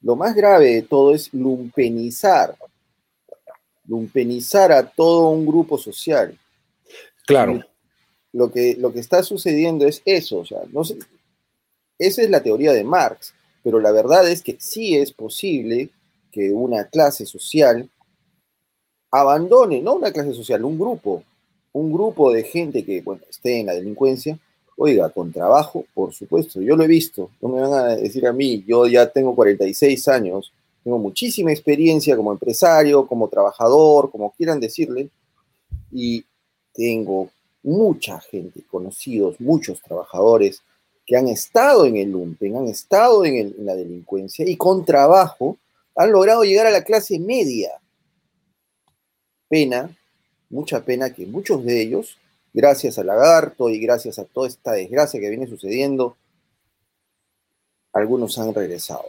lo 0.00 0.16
más 0.16 0.34
grave 0.34 0.74
de 0.74 0.82
todo 0.82 1.14
es 1.14 1.32
lumpenizar 1.32 2.56
lumpenizar 3.88 4.70
a 4.70 4.86
todo 4.86 5.30
un 5.30 5.46
grupo 5.46 5.78
social. 5.78 6.38
Claro. 7.26 7.60
Lo 8.32 8.52
que, 8.52 8.76
lo 8.78 8.92
que 8.92 9.00
está 9.00 9.22
sucediendo 9.22 9.86
es 9.86 10.02
eso, 10.04 10.38
o 10.38 10.44
sea, 10.44 10.60
no 10.70 10.82
esa 11.98 12.22
es 12.22 12.30
la 12.30 12.42
teoría 12.42 12.72
de 12.72 12.84
Marx, 12.84 13.34
pero 13.64 13.80
la 13.80 13.90
verdad 13.90 14.28
es 14.30 14.42
que 14.42 14.56
sí 14.60 14.96
es 14.96 15.12
posible 15.12 15.90
que 16.30 16.52
una 16.52 16.84
clase 16.84 17.26
social 17.26 17.90
abandone, 19.10 19.80
no 19.80 19.94
una 19.94 20.12
clase 20.12 20.34
social, 20.34 20.64
un 20.64 20.78
grupo, 20.78 21.22
un 21.72 21.92
grupo 21.92 22.32
de 22.32 22.44
gente 22.44 22.84
que 22.84 23.02
esté 23.28 23.60
en 23.60 23.66
la 23.66 23.74
delincuencia, 23.74 24.38
oiga, 24.76 25.08
con 25.10 25.32
trabajo, 25.32 25.84
por 25.94 26.12
supuesto, 26.12 26.60
yo 26.60 26.76
lo 26.76 26.84
he 26.84 26.88
visto, 26.88 27.30
no 27.40 27.48
me 27.48 27.60
van 27.60 27.72
a 27.72 27.96
decir 27.96 28.26
a 28.26 28.32
mí, 28.32 28.64
yo 28.66 28.86
ya 28.86 29.08
tengo 29.08 29.34
46 29.34 30.08
años, 30.08 30.52
tengo 30.84 30.98
muchísima 30.98 31.50
experiencia 31.50 32.16
como 32.16 32.32
empresario, 32.32 33.06
como 33.06 33.28
trabajador, 33.28 34.10
como 34.10 34.30
quieran 34.32 34.60
decirle, 34.60 35.08
y 35.90 36.24
tengo 36.72 37.30
mucha 37.62 38.20
gente, 38.20 38.62
conocidos, 38.70 39.40
muchos 39.40 39.80
trabajadores 39.82 40.62
que 41.04 41.16
han 41.16 41.28
estado 41.28 41.86
en 41.86 41.96
el 41.96 42.10
lumpen, 42.10 42.56
han 42.56 42.68
estado 42.68 43.24
en 43.24 43.54
la 43.58 43.74
delincuencia 43.74 44.48
y 44.48 44.56
con 44.56 44.84
trabajo 44.84 45.56
han 45.96 46.12
logrado 46.12 46.44
llegar 46.44 46.66
a 46.66 46.70
la 46.70 46.84
clase 46.84 47.18
media. 47.18 47.70
Pena, 49.48 49.90
mucha 50.50 50.84
pena 50.84 51.12
que 51.12 51.26
muchos 51.26 51.64
de 51.64 51.82
ellos, 51.82 52.18
gracias 52.52 52.98
al 52.98 53.06
lagarto 53.06 53.68
y 53.68 53.78
gracias 53.78 54.18
a 54.18 54.24
toda 54.24 54.48
esta 54.48 54.72
desgracia 54.72 55.20
que 55.20 55.28
viene 55.28 55.46
sucediendo, 55.46 56.16
algunos 57.92 58.38
han 58.38 58.54
regresado. 58.54 59.04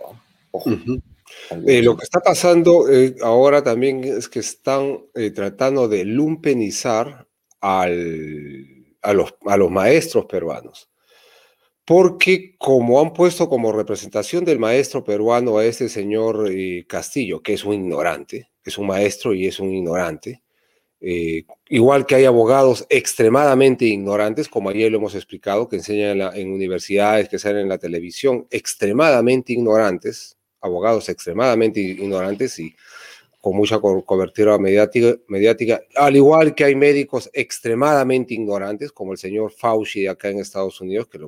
Eh, 1.67 1.81
lo 1.81 1.95
que 1.95 2.03
está 2.03 2.19
pasando 2.19 2.89
eh, 2.89 3.15
ahora 3.21 3.63
también 3.63 4.03
es 4.03 4.27
que 4.27 4.39
están 4.39 4.99
eh, 5.13 5.31
tratando 5.31 5.87
de 5.87 6.05
lumpenizar 6.05 7.27
al, 7.61 8.95
a, 9.01 9.13
los, 9.13 9.35
a 9.45 9.57
los 9.57 9.69
maestros 9.69 10.25
peruanos. 10.25 10.89
Porque 11.85 12.55
como 12.57 13.01
han 13.01 13.13
puesto 13.13 13.49
como 13.49 13.71
representación 13.71 14.45
del 14.45 14.59
maestro 14.59 15.03
peruano 15.03 15.57
a 15.57 15.65
este 15.65 15.89
señor 15.89 16.47
Castillo, 16.87 17.41
que 17.41 17.53
es 17.53 17.63
un 17.63 17.73
ignorante, 17.73 18.48
es 18.63 18.77
un 18.77 18.87
maestro 18.87 19.33
y 19.33 19.47
es 19.47 19.59
un 19.59 19.73
ignorante, 19.73 20.41
igual 21.69 22.05
que 22.05 22.15
hay 22.15 22.25
abogados 22.25 22.85
extremadamente 22.89 23.85
ignorantes, 23.85 24.49
como 24.49 24.69
ayer 24.69 24.91
lo 24.91 24.97
hemos 24.97 25.15
explicado, 25.15 25.67
que 25.67 25.77
enseñan 25.77 26.21
en, 26.35 26.51
universidades, 26.51 27.29
que 27.29 27.39
salen 27.39 27.63
en 27.63 27.69
la 27.69 27.77
televisión, 27.77 28.47
extremadamente 28.51 29.53
ignorantes, 29.53 30.37
abogados 30.61 31.07
extremadamente 31.07 31.79
ignorantes 31.79 32.59
y 32.59 32.75
con 33.39 33.55
mucha 33.55 33.79
cobertura 33.79 34.57
mediática, 34.57 35.15
mediática, 35.29 35.81
al 35.95 36.17
igual 36.17 36.53
que 36.53 36.65
hay 36.65 36.75
médicos 36.75 37.29
extremadamente 37.31 38.33
ignorantes, 38.33 38.91
como 38.91 39.13
el 39.13 39.17
señor 39.17 39.51
Fauci 39.51 40.01
de 40.01 40.09
acá 40.09 40.29
en 40.29 40.39
Estados 40.39 40.81
Unidos, 40.81 41.07
que 41.07 41.19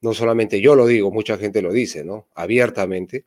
no 0.00 0.14
solamente 0.14 0.60
yo 0.60 0.74
lo 0.74 0.84
digo, 0.86 1.12
mucha 1.12 1.38
gente 1.38 1.62
lo 1.62 1.72
dice, 1.72 2.02
¿no? 2.02 2.26
Abiertamente. 2.34 3.26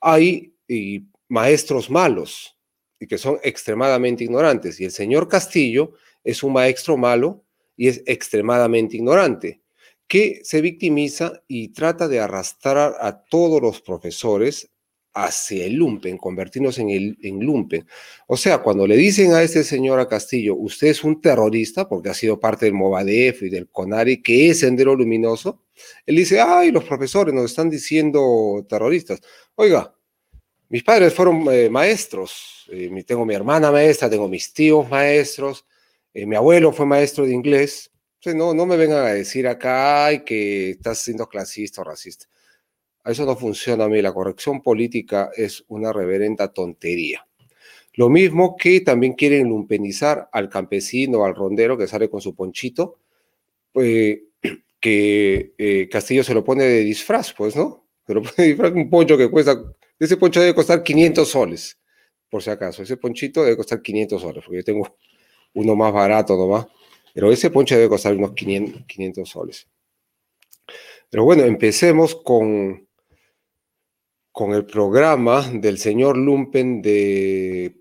Hay 0.00 0.54
y 0.68 1.02
maestros 1.34 1.90
malos 1.90 2.56
y 2.98 3.06
que 3.06 3.18
son 3.18 3.38
extremadamente 3.42 4.24
ignorantes. 4.24 4.80
Y 4.80 4.84
el 4.84 4.92
señor 4.92 5.28
Castillo 5.28 5.92
es 6.22 6.42
un 6.42 6.52
maestro 6.52 6.96
malo 6.96 7.44
y 7.76 7.88
es 7.88 8.02
extremadamente 8.06 8.96
ignorante 8.96 9.60
que 10.06 10.40
se 10.44 10.60
victimiza 10.60 11.42
y 11.48 11.68
trata 11.68 12.08
de 12.08 12.20
arrastrar 12.20 12.94
a 13.00 13.24
todos 13.24 13.60
los 13.60 13.80
profesores 13.80 14.70
hacia 15.14 15.64
el 15.64 15.74
lumpen, 15.74 16.18
convertirnos 16.18 16.78
en, 16.78 16.90
el, 16.90 17.16
en 17.22 17.40
lumpen. 17.40 17.86
O 18.26 18.36
sea, 18.36 18.58
cuando 18.58 18.86
le 18.86 18.96
dicen 18.96 19.32
a 19.32 19.42
este 19.42 19.64
señor 19.64 20.06
Castillo, 20.08 20.54
usted 20.56 20.88
es 20.88 21.04
un 21.04 21.20
terrorista 21.20 21.88
porque 21.88 22.10
ha 22.10 22.14
sido 22.14 22.38
parte 22.38 22.66
del 22.66 22.74
Movadef 22.74 23.42
y 23.42 23.48
del 23.48 23.68
CONARI, 23.68 24.22
que 24.22 24.50
es 24.50 24.60
Sendero 24.60 24.94
Luminoso, 24.94 25.62
él 26.06 26.16
dice, 26.16 26.40
ay, 26.40 26.70
los 26.70 26.84
profesores 26.84 27.34
nos 27.34 27.46
están 27.46 27.70
diciendo 27.70 28.64
terroristas. 28.68 29.20
Oiga, 29.54 29.94
mis 30.74 30.82
padres 30.82 31.14
fueron 31.14 31.46
eh, 31.52 31.70
maestros, 31.70 32.66
eh, 32.68 32.90
tengo 33.06 33.24
mi 33.24 33.32
hermana 33.32 33.70
maestra, 33.70 34.10
tengo 34.10 34.28
mis 34.28 34.52
tíos 34.52 34.90
maestros, 34.90 35.64
eh, 36.12 36.26
mi 36.26 36.34
abuelo 36.34 36.72
fue 36.72 36.84
maestro 36.84 37.24
de 37.24 37.32
inglés, 37.32 37.92
no, 38.34 38.52
no 38.54 38.66
me 38.66 38.76
vengan 38.76 39.06
a 39.06 39.12
decir 39.12 39.46
acá 39.46 40.24
que 40.24 40.70
estás 40.70 40.98
siendo 40.98 41.28
clasista 41.28 41.82
o 41.82 41.84
racista. 41.84 42.26
Eso 43.04 43.24
no 43.24 43.36
funciona 43.36 43.84
a 43.84 43.88
mí. 43.88 44.02
La 44.02 44.12
corrección 44.12 44.62
política 44.62 45.30
es 45.36 45.64
una 45.68 45.92
reverenda 45.92 46.52
tontería. 46.52 47.24
Lo 47.92 48.08
mismo 48.08 48.56
que 48.56 48.80
también 48.80 49.12
quieren 49.12 49.50
lumpenizar 49.50 50.28
al 50.32 50.48
campesino, 50.48 51.24
al 51.24 51.36
rondero 51.36 51.78
que 51.78 51.86
sale 51.86 52.10
con 52.10 52.20
su 52.20 52.34
ponchito, 52.34 52.98
pues, 53.70 54.18
que 54.80 55.54
eh, 55.56 55.88
Castillo 55.88 56.24
se 56.24 56.34
lo 56.34 56.42
pone 56.42 56.64
de 56.64 56.80
disfraz, 56.80 57.32
pues, 57.32 57.54
¿no? 57.54 57.86
Se 58.04 58.12
lo 58.12 58.22
pone 58.22 58.34
de 58.38 58.46
disfraz, 58.46 58.72
un 58.72 58.90
poncho 58.90 59.16
que 59.16 59.30
cuesta, 59.30 59.62
ese 59.98 60.16
poncho 60.16 60.40
debe 60.40 60.54
costar 60.54 60.82
500 60.82 61.28
soles, 61.28 61.78
por 62.28 62.42
si 62.42 62.50
acaso. 62.50 62.82
Ese 62.82 62.96
ponchito 62.96 63.44
debe 63.44 63.56
costar 63.56 63.80
500 63.80 64.20
soles, 64.20 64.44
porque 64.44 64.58
yo 64.58 64.64
tengo 64.64 64.96
uno 65.54 65.76
más 65.76 65.92
barato 65.92 66.36
nomás. 66.36 66.66
Pero 67.14 67.30
ese 67.30 67.50
ponche 67.50 67.76
debe 67.76 67.88
costar 67.88 68.14
unos 68.16 68.32
500, 68.32 69.28
soles. 69.28 69.68
Pero 71.08 71.24
bueno, 71.24 71.44
empecemos 71.44 72.16
con, 72.16 72.88
con 74.32 74.52
el 74.52 74.66
programa 74.66 75.48
del 75.48 75.78
señor 75.78 76.16
Lumpen 76.16 76.82
de 76.82 77.78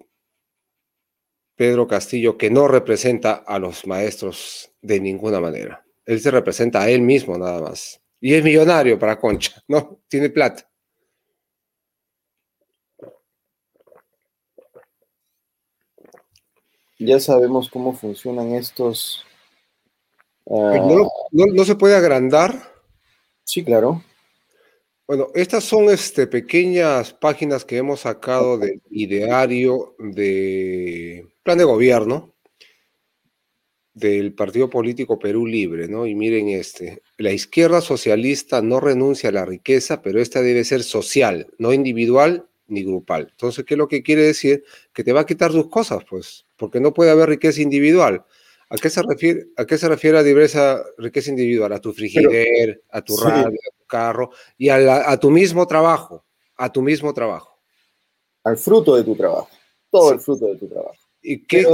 Pedro 1.56 1.88
Castillo, 1.88 2.38
que 2.38 2.52
no 2.52 2.68
representa 2.68 3.34
a 3.34 3.58
los 3.58 3.88
maestros 3.88 4.72
de 4.82 5.00
ninguna 5.00 5.40
manera. 5.40 5.84
Él 6.06 6.20
se 6.20 6.30
representa 6.30 6.84
a 6.84 6.90
él 6.90 7.02
mismo 7.02 7.36
nada 7.38 7.60
más. 7.60 8.02
Y 8.20 8.36
es 8.36 8.44
millonario 8.44 9.00
para 9.00 9.18
Concha, 9.20 9.64
¿no? 9.68 10.02
Tiene 10.08 10.30
plata. 10.30 10.70
Ya 17.06 17.20
sabemos 17.20 17.70
cómo 17.70 17.94
funcionan 17.94 18.54
estos. 18.54 19.26
Ah, 20.50 20.80
¿No, 21.32 21.66
se 21.66 21.76
puede 21.76 21.96
agrandar? 21.96 22.74
Sí, 23.44 23.64
claro. 23.64 24.04
Bueno, 25.08 25.28
estas 25.36 25.64
son 25.64 25.90
este, 25.90 26.28
pequeñas 26.28 27.14
páginas 27.14 27.66
que 27.66 27.78
hemos 27.78 28.02
sacado 28.02 28.58
del 28.58 28.82
ideario 28.90 29.96
de 30.00 31.28
plan 31.44 31.58
de 31.58 31.66
gobierno 31.66 32.34
del 33.94 34.34
Partido 34.34 34.70
Político 34.70 35.20
Perú 35.20 35.46
Libre, 35.46 35.88
¿no? 35.88 36.08
Y 36.08 36.16
miren 36.16 36.50
este, 36.50 37.02
la 37.18 37.32
izquierda 37.32 37.82
socialista 37.82 38.62
no 38.62 38.80
renuncia 38.80 39.30
a 39.30 39.34
la 39.34 39.46
riqueza, 39.46 40.02
pero 40.02 40.20
esta 40.20 40.42
debe 40.42 40.64
ser 40.64 40.84
social, 40.84 41.48
no 41.60 41.74
individual 41.74 42.48
ni 42.68 42.84
grupal. 42.84 43.28
Entonces, 43.32 43.66
¿qué 43.66 43.76
es 43.76 43.78
lo 43.78 43.88
que 43.88 44.02
quiere 44.02 44.24
decir? 44.24 44.64
Que 44.94 45.04
te 45.04 45.14
va 45.14 45.22
a 45.22 45.26
quitar 45.26 45.52
tus 45.52 45.70
cosas, 45.70 46.04
pues 46.10 46.46
porque 46.64 46.80
no 46.80 46.94
puede 46.94 47.12
haber 47.12 47.28
riqueza 47.28 47.62
individual. 47.62 48.24
¿A 48.70 48.78
qué 48.78 48.90
se 48.90 49.02
refiere 49.02 49.48
a, 49.58 49.66
qué 49.66 49.78
se 49.78 49.90
refiere 49.90 50.18
a 50.18 50.24
diversa 50.24 50.82
riqueza 50.98 51.30
individual? 51.30 51.74
A 51.74 51.82
tu 51.82 51.92
frigider, 51.92 52.82
a 52.90 53.02
tu 53.02 53.18
radio, 53.18 53.48
a 53.48 53.78
tu 53.78 53.86
carro 53.86 54.30
y 54.58 54.70
a, 54.70 55.18
tu 55.18 55.30
mismo 55.30 55.68
trabajo, 55.68 56.24
a 56.56 56.72
tu 56.72 56.82
mismo 56.82 57.14
trabajo. 57.14 57.60
Al 58.46 58.56
fruto 58.56 58.96
de 58.96 59.04
tu 59.04 59.14
trabajo, 59.14 59.50
todo 59.92 60.14
el 60.14 60.22
fruto 60.22 60.46
de 60.46 60.56
tu 60.56 60.70
trabajo. 60.70 60.96
¿Y 61.22 61.46
qué, 61.46 61.66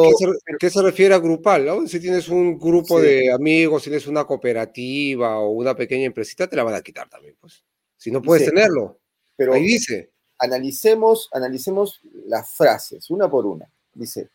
se, 0.72 0.82
refiere 0.82 1.14
a 1.14 1.20
grupal? 1.20 1.88
Si 1.88 2.00
tienes 2.00 2.28
un 2.30 2.58
grupo 2.58 3.00
de 3.00 3.32
amigos, 3.32 3.84
si 3.84 3.92
tienes 3.92 4.08
una 4.08 4.26
cooperativa 4.26 5.38
o 5.38 5.52
una 5.52 5.76
pequeña 5.76 6.06
empresita, 6.06 6.48
te 6.48 6.56
la 6.56 6.64
van 6.64 6.74
a 6.74 6.82
quitar 6.82 7.08
también, 7.08 7.36
pues. 7.40 7.64
Si 7.96 8.10
no 8.10 8.24
puedes 8.24 8.48
tenerlo. 8.48 9.00
Pero 9.36 9.54
Ahí 9.54 9.66
dice. 9.66 10.14
Analicemos, 10.40 11.30
analicemos 11.32 12.02
las 12.26 12.56
frases, 12.56 13.12
una 13.12 13.30
por 13.30 13.46
una. 13.46 13.72
Dice, 13.94 14.32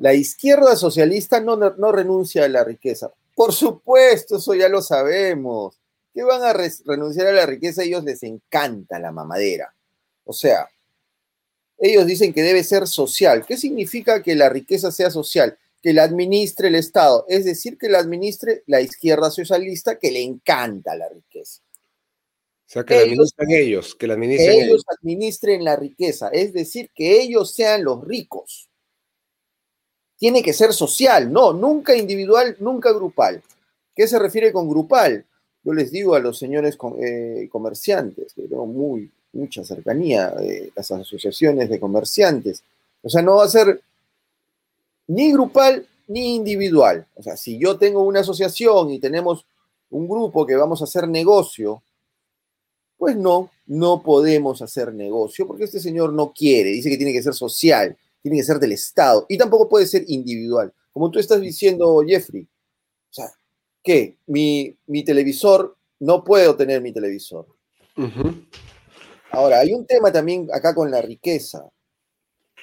la 0.00 0.14
izquierda 0.14 0.76
socialista 0.76 1.40
no, 1.40 1.56
no, 1.56 1.92
renuncia 1.92 2.44
a 2.44 2.48
la 2.48 2.64
riqueza. 2.64 3.12
Por 3.34 3.52
supuesto, 3.52 4.38
eso 4.38 4.54
ya 4.54 4.68
lo 4.68 4.80
sabemos. 4.80 5.78
¿Qué 6.14 6.22
van 6.22 6.42
a 6.42 6.54
renunciar 6.54 7.26
a 7.26 7.32
la 7.32 7.46
riqueza? 7.46 7.82
A 7.82 7.84
ellos 7.84 8.02
les 8.02 8.22
encanta 8.22 8.98
la 8.98 9.12
mamadera. 9.12 9.74
O 10.24 10.32
sea, 10.32 10.68
ellos 11.78 12.06
dicen 12.06 12.32
que 12.32 12.42
debe 12.42 12.64
ser 12.64 12.88
social. 12.88 13.44
¿Qué 13.46 13.58
significa 13.58 14.22
que 14.22 14.34
la 14.34 14.48
riqueza 14.48 14.90
sea 14.90 15.10
social? 15.10 15.58
Que 15.82 15.92
la 15.92 16.04
administre 16.04 16.68
el 16.68 16.76
Estado, 16.76 17.26
es 17.28 17.44
decir, 17.44 17.76
que 17.76 17.90
la 17.90 17.98
administre 17.98 18.62
la 18.66 18.80
izquierda 18.80 19.30
socialista 19.30 19.98
que 19.98 20.10
le 20.10 20.22
encanta 20.22 20.96
la 20.96 21.10
riqueza. 21.10 21.60
O 22.66 22.72
sea, 22.72 22.84
que 22.84 22.94
la 22.94 23.02
administren 23.02 23.50
ellos, 23.50 23.94
que 23.94 24.06
la 24.06 24.14
administren 24.14 24.50
ellos. 24.50 24.66
ellos 24.66 24.84
administren 24.98 25.64
la 25.64 25.76
riqueza, 25.76 26.28
es 26.28 26.54
decir, 26.54 26.90
que 26.94 27.20
ellos 27.20 27.54
sean 27.54 27.84
los 27.84 28.02
ricos 28.02 28.69
tiene 30.20 30.42
que 30.42 30.52
ser 30.52 30.74
social, 30.74 31.32
no, 31.32 31.54
nunca 31.54 31.96
individual, 31.96 32.54
nunca 32.60 32.92
grupal. 32.92 33.42
¿Qué 33.96 34.06
se 34.06 34.18
refiere 34.18 34.52
con 34.52 34.68
grupal? 34.68 35.24
Yo 35.64 35.72
les 35.72 35.90
digo 35.90 36.14
a 36.14 36.20
los 36.20 36.38
señores 36.38 36.76
eh, 36.98 37.48
comerciantes, 37.50 38.34
que 38.34 38.42
tengo 38.42 38.66
muy, 38.66 39.10
mucha 39.32 39.64
cercanía, 39.64 40.34
eh, 40.42 40.72
las 40.76 40.90
asociaciones 40.90 41.70
de 41.70 41.80
comerciantes. 41.80 42.62
O 43.02 43.08
sea, 43.08 43.22
no 43.22 43.36
va 43.36 43.44
a 43.44 43.48
ser 43.48 43.80
ni 45.06 45.32
grupal 45.32 45.86
ni 46.08 46.34
individual. 46.34 47.06
O 47.16 47.22
sea, 47.22 47.38
si 47.38 47.58
yo 47.58 47.78
tengo 47.78 48.02
una 48.02 48.20
asociación 48.20 48.90
y 48.90 48.98
tenemos 48.98 49.46
un 49.88 50.06
grupo 50.06 50.44
que 50.44 50.54
vamos 50.54 50.82
a 50.82 50.84
hacer 50.84 51.08
negocio, 51.08 51.82
pues 52.98 53.16
no, 53.16 53.50
no 53.66 54.02
podemos 54.02 54.60
hacer 54.60 54.92
negocio 54.92 55.46
porque 55.46 55.64
este 55.64 55.80
señor 55.80 56.12
no 56.12 56.34
quiere, 56.34 56.68
dice 56.68 56.90
que 56.90 56.98
tiene 56.98 57.14
que 57.14 57.22
ser 57.22 57.32
social 57.32 57.96
tiene 58.22 58.38
que 58.38 58.44
ser 58.44 58.58
del 58.58 58.72
Estado 58.72 59.26
y 59.28 59.38
tampoco 59.38 59.68
puede 59.68 59.86
ser 59.86 60.04
individual. 60.08 60.72
Como 60.92 61.10
tú 61.10 61.18
estás 61.18 61.40
diciendo, 61.40 62.02
Jeffrey, 62.06 62.42
o 62.42 63.12
sea, 63.12 63.32
¿qué? 63.82 64.16
Mi, 64.26 64.76
mi 64.86 65.04
televisor, 65.04 65.76
no 65.98 66.24
puedo 66.24 66.56
tener 66.56 66.80
mi 66.80 66.92
televisor. 66.92 67.46
Ahora, 69.30 69.60
hay 69.60 69.72
un 69.72 69.86
tema 69.86 70.10
también 70.10 70.48
acá 70.52 70.74
con 70.74 70.90
la 70.90 71.02
riqueza. 71.02 71.68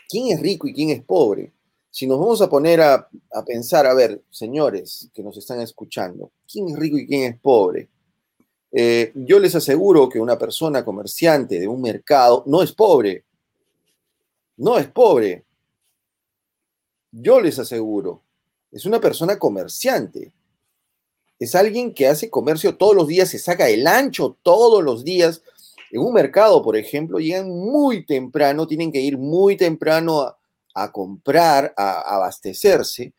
¿Quién 0.10 0.28
es 0.36 0.42
rico 0.42 0.68
y 0.68 0.74
quién 0.74 0.90
es 0.90 1.04
pobre? 1.04 1.54
si 1.98 2.06
nos 2.06 2.20
vamos 2.20 2.40
a 2.44 2.48
poner 2.48 2.80
a, 2.80 3.10
pensar, 3.44 3.88
a 3.88 3.94
ver, 3.96 4.22
señores 4.30 5.10
que 5.16 5.24
nos 5.24 5.36
están 5.36 5.62
escuchando, 5.62 6.30
¿quién 6.48 6.70
es 6.70 6.78
rico 6.78 6.96
y 6.96 7.08
quién 7.08 7.34
es 7.34 7.40
pobre? 7.40 7.90
Eh, 8.72 9.12
yo 9.16 9.40
les 9.40 9.56
aseguro 9.56 10.08
que 10.08 10.20
una 10.20 10.38
persona 10.38 10.86
comerciante 10.86 11.60
de 11.60 11.68
un 11.68 11.82
mercado 11.82 12.44
no 12.46 12.62
es 12.62 12.72
pobre. 12.72 13.26
No 14.58 14.78
es 14.78 14.88
pobre. 14.90 15.46
Yo 17.20 17.42
les 17.42 17.58
aseguro, 17.58 18.22
es 18.72 18.86
una 18.86 19.02
persona 19.02 19.40
comerciante. 19.40 20.34
Es 21.40 21.56
alguien 21.56 21.96
que 21.96 22.08
hace 22.08 22.30
comercio 22.30 22.78
todos 22.78 22.96
los 22.96 23.08
días, 23.08 23.30
se 23.30 23.40
saca 23.40 23.70
el 23.70 23.88
ancho 23.88 24.38
todos 24.44 24.84
los 24.84 25.04
días. 25.04 25.42
En 25.92 26.02
un 26.02 26.14
mercado, 26.14 26.62
por 26.62 26.78
ejemplo, 26.78 27.18
llegan 27.18 27.50
muy 27.50 28.06
temprano, 28.06 28.68
tienen 28.68 28.92
que 28.92 29.02
ir 29.02 29.18
muy 29.18 29.58
temprano 29.58 30.36
a, 30.76 30.92
comprar, 30.92 31.74
a, 31.76 32.02
abastecerse 32.02 33.14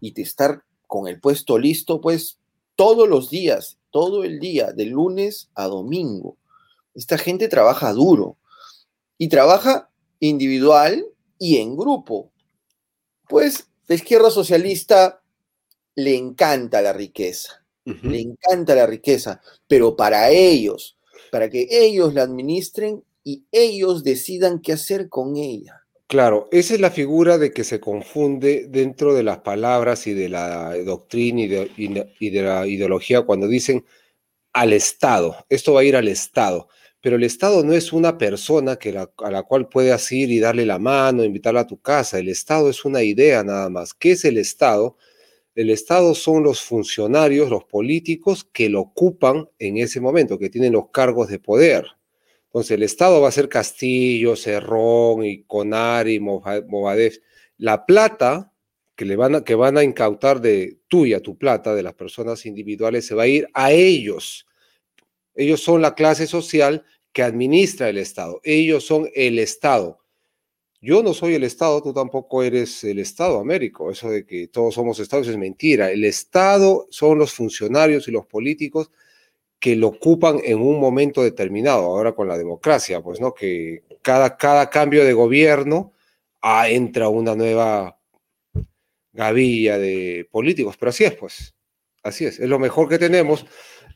y 0.00 0.20
estar 0.20 0.62
con 0.86 1.08
el 1.08 1.18
puesto 1.18 1.58
listo, 1.58 2.00
pues 2.00 2.38
todos 2.76 3.08
los 3.08 3.30
días, 3.30 3.78
todo 3.90 4.22
el 4.22 4.38
día, 4.38 4.70
de 4.70 4.86
lunes 4.86 5.50
a 5.56 5.66
domingo. 5.66 6.36
Esta 6.94 7.18
gente 7.18 7.48
trabaja 7.48 7.92
duro 7.92 8.36
y 9.18 9.28
trabaja 9.28 9.90
individual 10.20 11.04
y 11.40 11.56
en 11.56 11.76
grupo. 11.76 12.30
Pues 13.28 13.66
la 13.86 13.94
izquierda 13.94 14.30
socialista 14.30 15.22
le 15.94 16.16
encanta 16.16 16.82
la 16.82 16.92
riqueza, 16.92 17.64
le 17.84 18.20
encanta 18.20 18.74
la 18.74 18.86
riqueza, 18.86 19.40
pero 19.68 19.96
para 19.96 20.30
ellos, 20.30 20.96
para 21.30 21.48
que 21.48 21.66
ellos 21.70 22.14
la 22.14 22.22
administren 22.22 23.02
y 23.22 23.44
ellos 23.52 24.04
decidan 24.04 24.60
qué 24.60 24.72
hacer 24.72 25.08
con 25.08 25.36
ella. 25.36 25.84
Claro, 26.06 26.48
esa 26.52 26.74
es 26.74 26.80
la 26.80 26.90
figura 26.90 27.38
de 27.38 27.52
que 27.52 27.64
se 27.64 27.80
confunde 27.80 28.66
dentro 28.68 29.14
de 29.14 29.22
las 29.22 29.38
palabras 29.38 30.06
y 30.06 30.12
de 30.12 30.28
la 30.28 30.74
doctrina 30.84 31.40
y 31.40 31.48
de, 32.30 32.42
la 32.42 32.66
ideología 32.66 33.22
cuando 33.22 33.48
dicen 33.48 33.84
al 34.52 34.72
Estado. 34.74 35.44
Esto 35.48 35.72
va 35.72 35.80
a 35.80 35.84
ir 35.84 35.96
al 35.96 36.08
Estado. 36.08 36.68
Pero 37.04 37.16
el 37.16 37.24
Estado 37.24 37.62
no 37.62 37.74
es 37.74 37.92
una 37.92 38.16
persona 38.16 38.78
a 39.18 39.30
la 39.30 39.42
cual 39.42 39.68
puedas 39.68 40.10
ir 40.10 40.30
y 40.30 40.40
darle 40.40 40.64
la 40.64 40.78
mano, 40.78 41.22
invitarla 41.22 41.60
a 41.60 41.66
tu 41.66 41.78
casa. 41.78 42.18
El 42.18 42.30
Estado 42.30 42.70
es 42.70 42.82
una 42.86 43.02
idea 43.02 43.44
nada 43.44 43.68
más. 43.68 43.92
¿Qué 43.92 44.12
es 44.12 44.24
el 44.24 44.38
Estado? 44.38 44.96
El 45.54 45.68
Estado 45.68 46.14
son 46.14 46.42
los 46.42 46.62
funcionarios, 46.62 47.50
los 47.50 47.64
políticos 47.64 48.48
que 48.50 48.70
lo 48.70 48.80
ocupan 48.80 49.50
en 49.58 49.76
ese 49.76 50.00
momento, 50.00 50.38
que 50.38 50.48
tienen 50.48 50.72
los 50.72 50.88
cargos 50.92 51.28
de 51.28 51.38
poder. 51.38 51.84
Entonces, 52.46 52.70
el 52.70 52.82
Estado 52.82 53.20
va 53.20 53.28
a 53.28 53.32
ser 53.32 53.50
Castillo, 53.50 54.34
Cerrón, 54.34 55.26
y 55.26 55.42
Conari, 55.42 56.20
Movadez. 56.20 57.20
La 57.58 57.84
plata 57.84 58.50
que, 58.96 59.04
le 59.04 59.16
van 59.16 59.34
a, 59.34 59.44
que 59.44 59.54
van 59.56 59.76
a 59.76 59.84
incautar 59.84 60.40
de 60.40 60.78
tuya, 60.88 61.20
tu 61.20 61.36
plata, 61.36 61.74
de 61.74 61.82
las 61.82 61.92
personas 61.92 62.46
individuales, 62.46 63.06
se 63.06 63.14
va 63.14 63.24
a 63.24 63.28
ir 63.28 63.46
a 63.52 63.72
ellos. 63.72 64.46
Ellos 65.34 65.60
son 65.60 65.82
la 65.82 65.94
clase 65.94 66.26
social 66.26 66.84
que 67.14 67.22
administra 67.22 67.88
el 67.88 67.96
Estado. 67.96 68.40
Ellos 68.42 68.84
son 68.84 69.08
el 69.14 69.38
Estado. 69.38 70.00
Yo 70.82 71.02
no 71.02 71.14
soy 71.14 71.34
el 71.34 71.44
Estado, 71.44 71.82
tú 71.82 71.94
tampoco 71.94 72.42
eres 72.42 72.84
el 72.84 72.98
Estado, 72.98 73.38
Américo. 73.38 73.90
Eso 73.90 74.10
de 74.10 74.26
que 74.26 74.48
todos 74.48 74.74
somos 74.74 74.98
Estados 74.98 75.28
es 75.28 75.38
mentira. 75.38 75.90
El 75.90 76.04
Estado 76.04 76.86
son 76.90 77.18
los 77.18 77.32
funcionarios 77.32 78.08
y 78.08 78.10
los 78.10 78.26
políticos 78.26 78.90
que 79.60 79.76
lo 79.76 79.86
ocupan 79.88 80.40
en 80.44 80.60
un 80.60 80.78
momento 80.78 81.22
determinado, 81.22 81.84
ahora 81.84 82.12
con 82.12 82.28
la 82.28 82.36
democracia, 82.36 83.00
pues, 83.00 83.20
¿no? 83.20 83.32
Que 83.32 83.84
cada, 84.02 84.36
cada 84.36 84.68
cambio 84.68 85.04
de 85.04 85.14
gobierno 85.14 85.92
ah, 86.42 86.68
entra 86.68 87.08
una 87.08 87.34
nueva 87.34 87.98
gavilla 89.12 89.78
de 89.78 90.28
políticos, 90.30 90.76
pero 90.76 90.90
así 90.90 91.04
es, 91.04 91.14
pues, 91.14 91.54
así 92.02 92.26
es, 92.26 92.40
es 92.40 92.48
lo 92.48 92.58
mejor 92.58 92.88
que 92.88 92.98
tenemos. 92.98 93.46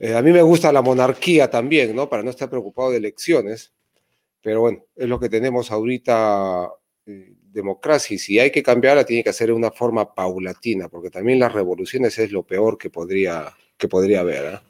Eh, 0.00 0.14
a 0.14 0.22
mí 0.22 0.32
me 0.32 0.42
gusta 0.42 0.72
la 0.72 0.82
monarquía 0.82 1.50
también, 1.50 1.94
¿no? 1.94 2.08
Para 2.08 2.22
no 2.22 2.30
estar 2.30 2.48
preocupado 2.48 2.90
de 2.90 2.98
elecciones, 2.98 3.74
pero 4.40 4.60
bueno, 4.60 4.84
es 4.94 5.08
lo 5.08 5.18
que 5.18 5.28
tenemos 5.28 5.70
ahorita, 5.70 6.70
eh, 7.06 7.34
democracia, 7.52 8.14
y 8.14 8.18
si 8.18 8.38
hay 8.38 8.50
que 8.50 8.62
cambiarla, 8.62 9.04
tiene 9.04 9.24
que 9.24 9.30
hacer 9.30 9.48
de 9.48 9.54
una 9.54 9.72
forma 9.72 10.14
paulatina, 10.14 10.88
porque 10.88 11.10
también 11.10 11.40
las 11.40 11.52
revoluciones 11.52 12.18
es 12.18 12.30
lo 12.30 12.44
peor 12.44 12.78
que 12.78 12.90
podría, 12.90 13.56
que 13.76 13.88
podría 13.88 14.20
haber, 14.20 14.54
¿eh? 14.54 14.60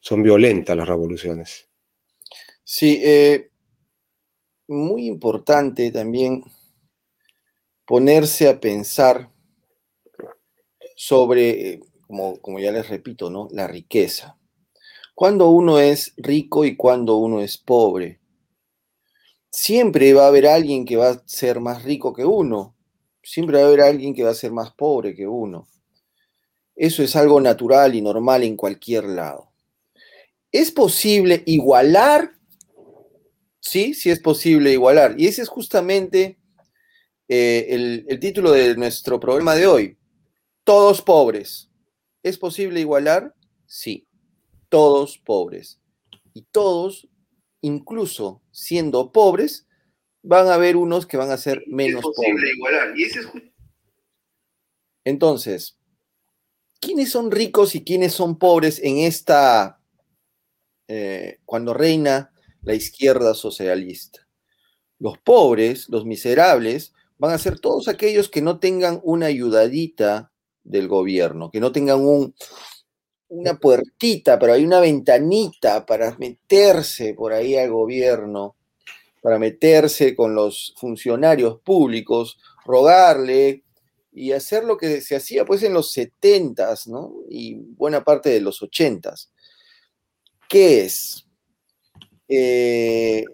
son 0.00 0.22
violentas 0.22 0.76
las 0.76 0.88
revoluciones. 0.88 1.68
Sí, 2.64 3.00
eh, 3.04 3.50
muy 4.66 5.06
importante 5.06 5.90
también 5.92 6.42
ponerse 7.84 8.48
a 8.48 8.58
pensar 8.58 9.30
sobre, 10.96 11.80
como, 12.06 12.40
como, 12.40 12.58
ya 12.58 12.72
les 12.72 12.88
repito, 12.88 13.30
¿no? 13.30 13.48
La 13.52 13.66
riqueza. 13.68 14.38
Cuando 15.22 15.50
uno 15.50 15.78
es 15.78 16.14
rico 16.16 16.64
y 16.64 16.74
cuando 16.74 17.14
uno 17.14 17.42
es 17.42 17.56
pobre. 17.56 18.18
Siempre 19.52 20.12
va 20.14 20.24
a 20.24 20.26
haber 20.26 20.48
alguien 20.48 20.84
que 20.84 20.96
va 20.96 21.10
a 21.10 21.22
ser 21.26 21.60
más 21.60 21.84
rico 21.84 22.12
que 22.12 22.24
uno. 22.24 22.76
Siempre 23.22 23.58
va 23.58 23.62
a 23.62 23.66
haber 23.68 23.82
alguien 23.82 24.16
que 24.16 24.24
va 24.24 24.30
a 24.30 24.34
ser 24.34 24.50
más 24.50 24.72
pobre 24.74 25.14
que 25.14 25.28
uno. 25.28 25.68
Eso 26.74 27.04
es 27.04 27.14
algo 27.14 27.40
natural 27.40 27.94
y 27.94 28.02
normal 28.02 28.42
en 28.42 28.56
cualquier 28.56 29.04
lado. 29.04 29.52
¿Es 30.50 30.72
posible 30.72 31.44
igualar? 31.46 32.32
Sí, 33.60 33.94
sí 33.94 34.10
es 34.10 34.18
posible 34.18 34.72
igualar. 34.72 35.14
Y 35.16 35.28
ese 35.28 35.42
es 35.42 35.48
justamente 35.48 36.40
eh, 37.28 38.04
el, 38.08 38.18
título 38.18 38.50
de 38.50 38.74
nuestro 38.74 39.20
programa 39.20 39.54
de 39.54 39.68
hoy. 39.68 39.98
Todos 40.64 41.00
pobres. 41.00 41.70
¿Es 42.24 42.38
posible 42.38 42.80
igualar? 42.80 43.36
Sí, 43.66 44.08
todos 44.72 45.18
pobres. 45.18 45.78
Y 46.32 46.46
todos, 46.50 47.06
incluso 47.60 48.40
siendo 48.52 49.12
pobres, 49.12 49.66
van 50.22 50.48
a 50.48 50.54
haber 50.54 50.76
unos 50.76 51.04
que 51.04 51.18
van 51.18 51.30
a 51.30 51.36
ser 51.36 51.62
menos 51.66 51.98
es 51.98 52.06
posible 52.16 52.50
Igualar. 52.56 52.98
Y 52.98 53.02
ese 53.02 53.20
es 53.20 53.26
Entonces, 55.04 55.76
¿quiénes 56.80 57.10
son 57.10 57.30
ricos 57.30 57.74
y 57.74 57.84
quiénes 57.84 58.14
son 58.14 58.38
pobres 58.38 58.80
en 58.82 58.96
esta 58.96 59.78
eh, 60.88 61.40
cuando 61.44 61.74
reina 61.74 62.32
la 62.62 62.74
izquierda 62.74 63.34
socialista. 63.34 64.26
Los 64.98 65.18
pobres, 65.18 65.90
los 65.90 66.06
miserables, 66.06 66.94
van 67.18 67.32
a 67.32 67.38
ser 67.38 67.58
todos 67.58 67.88
aquellos 67.88 68.30
que 68.30 68.40
no 68.40 68.58
tengan 68.58 69.00
una 69.02 69.26
ayudadita 69.26 70.32
del 70.64 70.88
gobierno, 70.88 71.50
que 71.50 71.60
no 71.60 71.72
tengan 71.72 72.00
un, 72.00 72.34
una 73.32 73.58
puertita, 73.58 74.38
pero 74.38 74.52
hay 74.52 74.64
una 74.64 74.78
ventanita 74.78 75.86
para 75.86 76.14
meterse 76.18 77.14
por 77.14 77.32
ahí 77.32 77.56
al 77.56 77.70
gobierno, 77.70 78.56
para 79.22 79.38
meterse 79.38 80.14
con 80.14 80.34
los 80.34 80.74
funcionarios 80.76 81.58
públicos, 81.60 82.38
rogarle 82.66 83.62
y 84.12 84.32
hacer 84.32 84.64
lo 84.64 84.76
que 84.76 85.00
se 85.00 85.16
hacía 85.16 85.46
pues 85.46 85.62
en 85.62 85.72
los 85.72 85.92
setentas, 85.92 86.86
¿no? 86.86 87.14
Y 87.30 87.54
buena 87.54 88.04
parte 88.04 88.28
de 88.28 88.42
los 88.42 88.62
ochentas. 88.62 89.32
¿Qué 90.46 90.82
es? 90.82 91.26
Eh, 92.28 93.24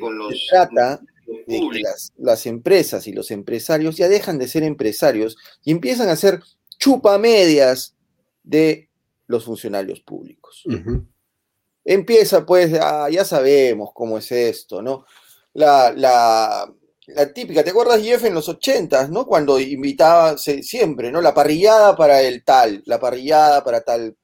con 0.00 0.16
los 0.16 0.30
se 0.30 0.46
trata 0.48 1.00
de 1.46 1.58
que 1.58 1.82
las, 2.16 2.46
empresas 2.46 3.06
y 3.06 3.12
los 3.12 3.30
empresarios 3.30 3.96
ya 3.96 4.08
dejan 4.08 4.38
de 4.38 4.48
ser 4.48 4.62
empresarios 4.62 5.36
y 5.62 5.72
empiezan 5.72 6.08
a 6.08 6.16
ser 6.16 6.40
chupamedias 6.78 7.96
de 8.42 8.89
los 9.30 9.44
funcionarios 9.44 10.00
públicos. 10.00 10.64
Empieza, 11.84 12.44
pues, 12.44 12.72
ya 12.72 13.24
sabemos 13.24 13.90
cómo 13.94 14.18
es 14.18 14.30
esto, 14.32 14.82
¿no? 14.82 15.06
La, 15.52 15.92
la, 15.96 17.32
típica, 17.32 17.62
¿te 17.62 17.70
acuerdas, 17.70 18.02
Jeff, 18.02 18.24
en 18.24 18.34
los 18.34 18.48
ochentas, 18.48 19.08
¿no? 19.08 19.26
Cuando 19.26 19.60
invitaba 19.60 20.36
siempre, 20.36 21.12
¿no? 21.12 21.20
La 21.20 21.32
parrillada 21.32 21.96
para 21.96 22.20
el 22.22 22.44
tal, 22.44 22.82
la 22.86 22.98
parrillada 22.98 23.62
para 23.62 23.82
tal 23.82 24.16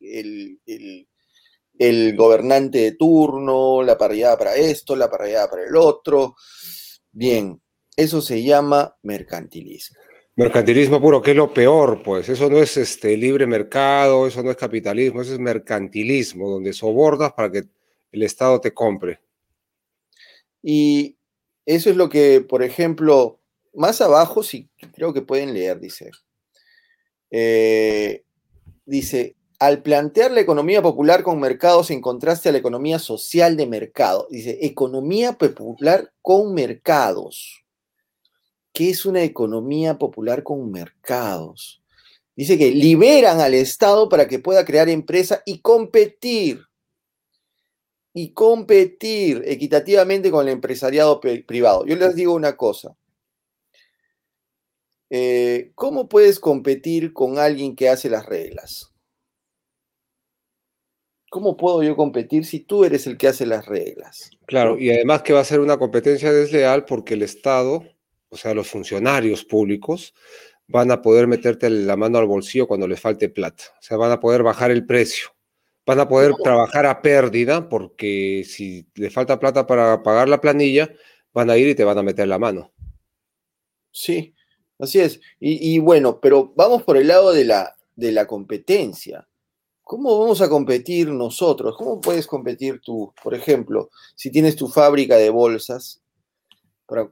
el, 0.00 0.60
el, 1.78 2.16
gobernante 2.16 2.78
de 2.78 2.92
turno, 2.92 3.82
la 3.82 3.96
parrillada 3.96 4.36
para 4.36 4.54
esto, 4.54 4.94
la 4.96 5.10
parrillada 5.10 5.48
para 5.48 5.64
el 5.64 5.74
otro. 5.76 6.36
Bien, 7.10 7.60
eso 7.96 8.20
se 8.20 8.42
llama 8.42 8.96
mercantilismo. 9.02 9.98
Mercantilismo 10.38 11.00
puro, 11.00 11.20
que 11.20 11.32
es 11.32 11.36
lo 11.36 11.52
peor, 11.52 12.00
pues. 12.04 12.28
Eso 12.28 12.48
no 12.48 12.58
es 12.58 12.76
este 12.76 13.16
libre 13.16 13.44
mercado, 13.44 14.24
eso 14.24 14.40
no 14.40 14.52
es 14.52 14.56
capitalismo, 14.56 15.20
eso 15.20 15.32
es 15.32 15.40
mercantilismo, 15.40 16.48
donde 16.48 16.72
sobordas 16.72 17.32
para 17.32 17.50
que 17.50 17.64
el 18.12 18.22
Estado 18.22 18.60
te 18.60 18.72
compre. 18.72 19.18
Y 20.62 21.16
eso 21.66 21.90
es 21.90 21.96
lo 21.96 22.08
que, 22.08 22.40
por 22.40 22.62
ejemplo, 22.62 23.40
más 23.74 24.00
abajo, 24.00 24.44
sí 24.44 24.68
creo 24.94 25.12
que 25.12 25.22
pueden 25.22 25.52
leer, 25.52 25.80
dice. 25.80 26.12
Eh, 27.32 28.22
dice, 28.86 29.34
al 29.58 29.82
plantear 29.82 30.30
la 30.30 30.40
economía 30.40 30.80
popular 30.80 31.24
con 31.24 31.40
mercados 31.40 31.90
en 31.90 32.00
contraste 32.00 32.48
a 32.48 32.52
la 32.52 32.58
economía 32.58 33.00
social 33.00 33.56
de 33.56 33.66
mercado. 33.66 34.28
Dice, 34.30 34.56
economía 34.60 35.32
popular 35.32 36.12
con 36.22 36.54
mercados. 36.54 37.64
¿Qué 38.78 38.90
es 38.90 39.04
una 39.06 39.24
economía 39.24 39.98
popular 39.98 40.44
con 40.44 40.70
mercados? 40.70 41.82
Dice 42.36 42.56
que 42.56 42.70
liberan 42.70 43.40
al 43.40 43.54
Estado 43.54 44.08
para 44.08 44.28
que 44.28 44.38
pueda 44.38 44.64
crear 44.64 44.88
empresa 44.88 45.42
y 45.44 45.58
competir. 45.62 46.60
Y 48.14 48.32
competir 48.34 49.42
equitativamente 49.46 50.30
con 50.30 50.46
el 50.46 50.52
empresariado 50.52 51.20
privado. 51.20 51.86
Yo 51.86 51.96
les 51.96 52.14
digo 52.14 52.32
una 52.34 52.56
cosa. 52.56 52.96
Eh, 55.10 55.72
¿Cómo 55.74 56.08
puedes 56.08 56.38
competir 56.38 57.12
con 57.12 57.36
alguien 57.36 57.74
que 57.74 57.88
hace 57.88 58.08
las 58.08 58.26
reglas? 58.26 58.94
¿Cómo 61.32 61.56
puedo 61.56 61.82
yo 61.82 61.96
competir 61.96 62.44
si 62.44 62.60
tú 62.60 62.84
eres 62.84 63.08
el 63.08 63.18
que 63.18 63.26
hace 63.26 63.44
las 63.44 63.66
reglas? 63.66 64.30
Claro, 64.46 64.78
y 64.78 64.90
además 64.90 65.22
que 65.22 65.32
va 65.32 65.40
a 65.40 65.44
ser 65.44 65.58
una 65.58 65.78
competencia 65.78 66.32
desleal 66.32 66.84
porque 66.84 67.14
el 67.14 67.22
Estado, 67.22 67.82
o 68.30 68.36
sea, 68.36 68.54
los 68.54 68.68
funcionarios 68.68 69.44
públicos, 69.44 70.14
van 70.68 70.90
a 70.90 71.00
poder 71.00 71.26
meterte 71.26 71.70
la 71.70 71.96
mano 71.96 72.18
al 72.18 72.26
bolsillo 72.26 72.68
cuando 72.68 72.86
les 72.86 73.00
falte 73.00 73.28
plata. 73.28 73.64
O 73.78 73.82
sea, 73.82 73.96
van 73.96 74.12
a 74.12 74.20
poder 74.20 74.42
bajar 74.42 74.70
el 74.70 74.86
precio. 74.86 75.28
Van 75.86 75.98
a 76.00 76.08
poder 76.08 76.34
trabajar 76.42 76.84
a 76.84 77.00
pérdida 77.00 77.68
porque 77.68 78.44
si 78.46 78.86
le 78.94 79.10
falta 79.10 79.40
plata 79.40 79.66
para 79.66 80.02
pagar 80.02 80.28
la 80.28 80.40
planilla, 80.40 80.92
van 81.32 81.48
a 81.48 81.56
ir 81.56 81.68
y 81.68 81.74
te 81.74 81.84
van 81.84 81.96
a 81.96 82.02
meter 82.02 82.28
la 82.28 82.38
mano. 82.38 82.72
Sí, 83.90 84.34
así 84.78 85.00
es. 85.00 85.20
Y, 85.40 85.74
y 85.74 85.78
bueno, 85.78 86.20
pero 86.20 86.52
vamos 86.54 86.82
por 86.82 86.98
el 86.98 87.08
lado 87.08 87.32
de 87.32 87.46
la, 87.46 87.74
de 87.96 88.12
la 88.12 88.26
competencia. 88.26 89.26
¿Cómo 89.82 90.20
vamos 90.20 90.42
a 90.42 90.50
competir 90.50 91.08
nosotros? 91.08 91.74
¿Cómo 91.78 91.98
puedes 91.98 92.26
competir 92.26 92.82
tú? 92.82 93.14
Por 93.22 93.34
ejemplo, 93.34 93.88
si 94.14 94.30
tienes 94.30 94.54
tu 94.54 94.68
fábrica 94.68 95.16
de 95.16 95.30
bolsas, 95.30 96.02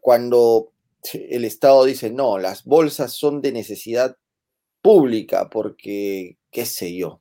cuando 0.01 0.73
el 1.14 1.45
Estado 1.45 1.85
dice, 1.85 2.11
no, 2.11 2.38
las 2.38 2.64
bolsas 2.64 3.12
son 3.14 3.40
de 3.40 3.53
necesidad 3.53 4.16
pública 4.83 5.49
porque, 5.51 6.38
qué 6.51 6.66
sé 6.66 6.95
yo. 6.95 7.21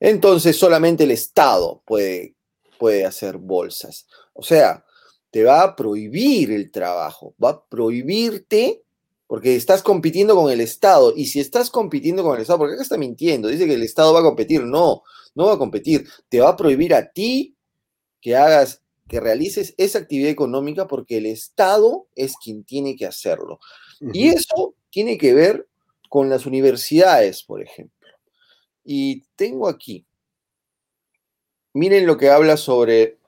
Entonces 0.00 0.56
solamente 0.56 1.04
el 1.04 1.10
Estado 1.10 1.82
puede, 1.86 2.36
puede 2.78 3.04
hacer 3.04 3.38
bolsas. 3.38 4.06
O 4.32 4.42
sea, 4.42 4.84
te 5.30 5.42
va 5.42 5.62
a 5.62 5.74
prohibir 5.76 6.52
el 6.52 6.70
trabajo, 6.70 7.34
va 7.42 7.50
a 7.50 7.64
prohibirte 7.66 8.84
porque 9.26 9.56
estás 9.56 9.82
compitiendo 9.82 10.36
con 10.36 10.48
el 10.52 10.60
Estado. 10.60 11.12
Y 11.16 11.26
si 11.26 11.40
estás 11.40 11.70
compitiendo 11.70 12.22
con 12.22 12.36
el 12.36 12.42
Estado, 12.42 12.60
porque 12.60 12.74
acá 12.74 12.84
está 12.84 12.96
mintiendo, 12.96 13.48
dice 13.48 13.66
que 13.66 13.74
el 13.74 13.82
Estado 13.82 14.12
va 14.12 14.20
a 14.20 14.24
competir. 14.24 14.62
No, 14.62 15.02
no 15.34 15.46
va 15.46 15.54
a 15.54 15.58
competir. 15.58 16.06
Te 16.28 16.38
va 16.38 16.50
a 16.50 16.56
prohibir 16.56 16.94
a 16.94 17.10
ti 17.10 17.56
que 18.20 18.36
hagas, 18.36 18.83
que 19.08 19.20
realices 19.20 19.74
esa 19.76 19.98
actividad 19.98 20.30
económica 20.30 20.86
porque 20.86 21.18
el 21.18 21.26
Estado 21.26 22.08
es 22.14 22.36
quien 22.36 22.64
tiene 22.64 22.96
que 22.96 23.06
hacerlo. 23.06 23.60
Y 24.12 24.28
eso 24.28 24.74
tiene 24.90 25.18
que 25.18 25.34
ver 25.34 25.68
con 26.08 26.30
las 26.30 26.46
universidades, 26.46 27.42
por 27.42 27.62
ejemplo. 27.62 28.08
Y 28.84 29.22
tengo 29.36 29.68
aquí, 29.68 30.06
miren 31.72 32.06
lo 32.06 32.16
que 32.16 32.30
habla 32.30 32.56
sobre, 32.56 33.18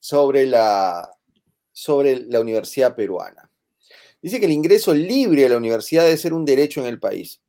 sobre, 0.00 0.46
la, 0.46 1.10
sobre 1.72 2.20
la 2.20 2.40
universidad 2.40 2.94
peruana. 2.94 3.50
Dice 4.20 4.40
que 4.40 4.46
el 4.46 4.52
ingreso 4.52 4.94
libre 4.94 5.46
a 5.46 5.50
la 5.50 5.58
universidad 5.58 6.04
debe 6.04 6.16
ser 6.16 6.32
un 6.32 6.44
derecho 6.44 6.80
en 6.80 6.86
el 6.86 6.98
país. 6.98 7.40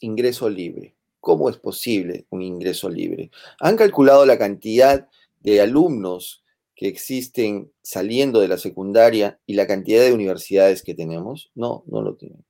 Ingreso 0.00 0.48
libre. 0.48 0.94
¿Cómo 1.20 1.50
es 1.50 1.58
posible 1.58 2.24
un 2.30 2.40
ingreso 2.40 2.88
libre? 2.88 3.30
¿Han 3.58 3.76
calculado 3.76 4.24
la 4.24 4.38
cantidad 4.38 5.08
de 5.40 5.60
alumnos 5.60 6.44
que 6.74 6.88
existen 6.88 7.72
saliendo 7.82 8.40
de 8.40 8.48
la 8.48 8.56
secundaria 8.56 9.38
y 9.44 9.54
la 9.54 9.66
cantidad 9.66 10.02
de 10.02 10.14
universidades 10.14 10.82
que 10.82 10.94
tenemos? 10.94 11.50
No, 11.54 11.84
no 11.86 12.02
lo 12.02 12.16
tienen. 12.16 12.44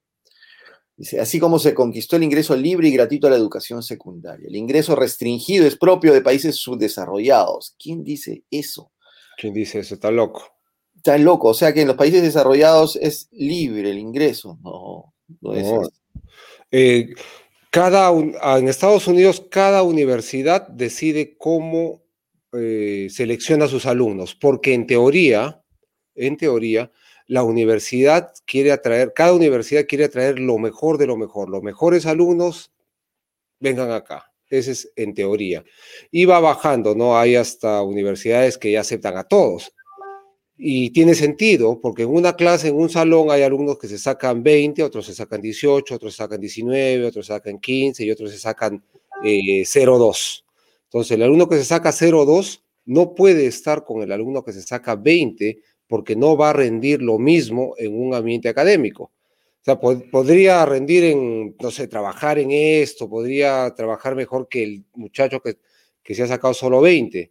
Dice, 0.96 1.18
así 1.18 1.40
como 1.40 1.58
se 1.58 1.72
conquistó 1.72 2.16
el 2.16 2.24
ingreso 2.24 2.54
libre 2.54 2.88
y 2.88 2.92
gratuito 2.92 3.26
a 3.26 3.30
la 3.30 3.36
educación 3.36 3.82
secundaria. 3.82 4.46
El 4.46 4.56
ingreso 4.56 4.94
restringido 4.94 5.66
es 5.66 5.76
propio 5.76 6.12
de 6.12 6.20
países 6.20 6.56
subdesarrollados. 6.56 7.74
¿Quién 7.82 8.04
dice 8.04 8.44
eso? 8.50 8.92
¿Quién 9.38 9.54
dice 9.54 9.78
eso? 9.78 9.94
Está 9.94 10.10
loco. 10.10 10.44
Está 10.94 11.16
loco, 11.16 11.48
o 11.48 11.54
sea 11.54 11.72
que 11.72 11.80
en 11.80 11.88
los 11.88 11.96
países 11.96 12.22
desarrollados 12.22 12.96
es 12.96 13.28
libre 13.32 13.90
el 13.90 13.98
ingreso. 13.98 14.58
No, 14.62 15.14
no 15.40 15.54
es 15.54 15.90
eh, 16.70 17.14
cada, 17.70 18.10
en 18.10 18.68
Estados 18.68 19.08
Unidos, 19.08 19.44
cada 19.50 19.82
universidad 19.82 20.68
decide 20.68 21.36
cómo 21.38 22.02
eh, 22.52 23.08
selecciona 23.10 23.66
a 23.66 23.68
sus 23.68 23.86
alumnos, 23.86 24.34
porque 24.34 24.74
en 24.74 24.86
teoría, 24.86 25.62
en 26.14 26.36
teoría, 26.36 26.90
la 27.26 27.44
universidad 27.44 28.32
quiere 28.44 28.72
atraer, 28.72 29.12
cada 29.14 29.34
universidad 29.34 29.86
quiere 29.86 30.06
atraer 30.06 30.40
lo 30.40 30.58
mejor 30.58 30.98
de 30.98 31.06
lo 31.06 31.16
mejor. 31.16 31.48
Los 31.48 31.62
mejores 31.62 32.04
alumnos 32.06 32.72
vengan 33.60 33.92
acá. 33.92 34.32
Ese 34.48 34.72
es 34.72 34.92
en 34.96 35.14
teoría. 35.14 35.62
Y 36.10 36.24
va 36.24 36.40
bajando, 36.40 36.96
¿no? 36.96 37.16
Hay 37.16 37.36
hasta 37.36 37.82
universidades 37.82 38.58
que 38.58 38.72
ya 38.72 38.80
aceptan 38.80 39.16
a 39.16 39.22
todos. 39.22 39.72
Y 40.56 40.90
tiene 40.90 41.14
sentido, 41.14 41.80
porque 41.80 42.02
en 42.02 42.08
una 42.08 42.34
clase, 42.34 42.68
en 42.68 42.76
un 42.76 42.90
salón, 42.90 43.30
hay 43.30 43.42
alumnos 43.42 43.78
que 43.78 43.86
se 43.86 43.96
sacan 43.96 44.42
20, 44.42 44.82
otros 44.82 45.06
se 45.06 45.14
sacan 45.14 45.40
18, 45.40 45.94
otros 45.94 46.12
se 46.12 46.18
sacan 46.18 46.40
19, 46.40 47.06
otros 47.06 47.26
se 47.26 47.32
sacan 47.32 47.60
15 47.60 48.04
y 48.04 48.10
otros 48.10 48.32
se 48.32 48.38
sacan 48.38 48.82
eh, 49.24 49.62
0,2. 49.62 50.42
Entonces, 50.90 51.12
el 51.12 51.22
alumno 51.22 51.48
que 51.48 51.56
se 51.56 51.64
saca 51.64 51.90
0,2 51.90 52.62
no 52.86 53.14
puede 53.14 53.46
estar 53.46 53.84
con 53.84 54.02
el 54.02 54.12
alumno 54.12 54.44
que 54.44 54.52
se 54.52 54.62
saca 54.62 54.96
20 54.96 55.62
porque 55.86 56.16
no 56.16 56.36
va 56.36 56.50
a 56.50 56.52
rendir 56.52 57.00
lo 57.02 57.18
mismo 57.18 57.74
en 57.78 58.00
un 58.00 58.14
ambiente 58.14 58.48
académico. 58.48 59.04
O 59.04 59.64
sea, 59.64 59.78
podría 59.78 60.64
rendir 60.66 61.04
en, 61.04 61.56
no 61.60 61.70
sé, 61.70 61.86
trabajar 61.86 62.38
en 62.38 62.50
esto, 62.50 63.08
podría 63.08 63.72
trabajar 63.74 64.14
mejor 64.14 64.48
que 64.48 64.62
el 64.62 64.84
muchacho 64.94 65.40
que, 65.40 65.58
que 66.02 66.14
se 66.14 66.22
ha 66.22 66.26
sacado 66.26 66.54
solo 66.54 66.80
20 66.80 67.30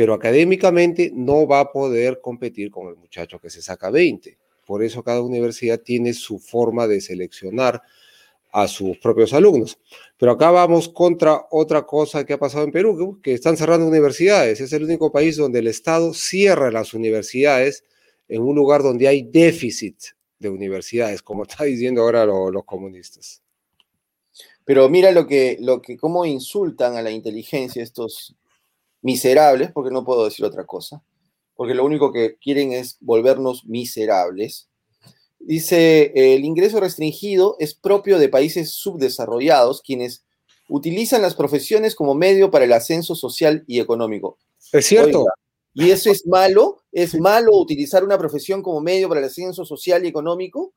pero 0.00 0.14
académicamente 0.14 1.12
no 1.14 1.46
va 1.46 1.60
a 1.60 1.72
poder 1.72 2.22
competir 2.22 2.70
con 2.70 2.88
el 2.88 2.96
muchacho 2.96 3.38
que 3.38 3.50
se 3.50 3.60
saca 3.60 3.90
20. 3.90 4.38
Por 4.64 4.82
eso 4.82 5.02
cada 5.02 5.20
universidad 5.20 5.80
tiene 5.80 6.14
su 6.14 6.38
forma 6.38 6.86
de 6.86 7.02
seleccionar 7.02 7.82
a 8.52 8.68
sus 8.68 8.98
propios 8.98 9.32
alumnos. 9.32 9.78
Pero 10.16 10.32
acá 10.32 10.50
vamos 10.50 10.88
contra 10.88 11.46
otra 11.50 11.86
cosa 11.86 12.24
que 12.24 12.32
ha 12.32 12.38
pasado 12.38 12.64
en 12.64 12.72
Perú, 12.72 13.20
que 13.22 13.34
están 13.34 13.56
cerrando 13.56 13.86
universidades. 13.86 14.60
Es 14.60 14.72
el 14.72 14.84
único 14.84 15.10
país 15.12 15.36
donde 15.36 15.60
el 15.60 15.66
Estado 15.66 16.14
cierra 16.14 16.70
las 16.70 16.94
universidades 16.94 17.84
en 18.28 18.42
un 18.42 18.54
lugar 18.54 18.82
donde 18.82 19.08
hay 19.08 19.22
déficit 19.22 19.96
de 20.38 20.48
universidades, 20.48 21.22
como 21.22 21.42
está 21.48 21.64
diciendo 21.64 22.02
ahora 22.02 22.24
los 22.24 22.64
comunistas. 22.64 23.42
Pero 24.64 24.88
mira 24.88 25.10
lo 25.10 25.26
que, 25.26 25.56
lo 25.60 25.82
que, 25.82 25.96
cómo 25.96 26.24
insultan 26.24 26.96
a 26.96 27.02
la 27.02 27.10
inteligencia 27.10 27.82
estos 27.82 28.36
miserables, 29.02 29.72
porque 29.72 29.90
no 29.90 30.04
puedo 30.04 30.24
decir 30.24 30.44
otra 30.44 30.64
cosa, 30.64 31.02
porque 31.54 31.74
lo 31.74 31.84
único 31.84 32.12
que 32.12 32.36
quieren 32.36 32.72
es 32.72 32.96
volvernos 33.00 33.66
miserables. 33.66 34.69
Dice, 35.40 36.12
el 36.14 36.44
ingreso 36.44 36.80
restringido 36.80 37.56
es 37.58 37.74
propio 37.74 38.18
de 38.18 38.28
países 38.28 38.72
subdesarrollados, 38.72 39.82
quienes 39.82 40.24
utilizan 40.68 41.22
las 41.22 41.34
profesiones 41.34 41.94
como 41.94 42.14
medio 42.14 42.50
para 42.50 42.64
el 42.64 42.72
ascenso 42.72 43.14
social 43.14 43.64
y 43.66 43.80
económico. 43.80 44.38
Es 44.72 44.86
cierto. 44.86 45.26
¿Y 45.72 45.90
eso 45.90 46.10
es 46.10 46.26
malo? 46.26 46.82
¿Es 46.92 47.18
malo 47.18 47.56
utilizar 47.56 48.04
una 48.04 48.18
profesión 48.18 48.62
como 48.62 48.80
medio 48.80 49.08
para 49.08 49.20
el 49.20 49.26
ascenso 49.26 49.64
social 49.64 50.04
y 50.04 50.08
económico? 50.08 50.72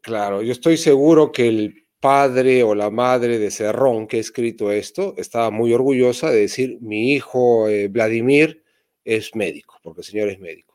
Claro, 0.00 0.42
yo 0.42 0.52
estoy 0.52 0.76
seguro 0.76 1.32
que 1.32 1.48
el 1.48 1.86
padre 2.00 2.64
o 2.64 2.74
la 2.74 2.90
madre 2.90 3.38
de 3.38 3.50
Cerrón 3.50 4.08
que 4.08 4.16
ha 4.16 4.20
escrito 4.20 4.72
esto 4.72 5.14
estaba 5.16 5.50
muy 5.50 5.72
orgullosa 5.72 6.30
de 6.30 6.40
decir, 6.40 6.78
mi 6.80 7.12
hijo 7.12 7.68
eh, 7.68 7.88
Vladimir 7.88 8.64
es 9.04 9.34
médico, 9.36 9.76
porque 9.82 10.00
el 10.00 10.06
señor 10.06 10.28
es 10.28 10.40
médico. 10.40 10.71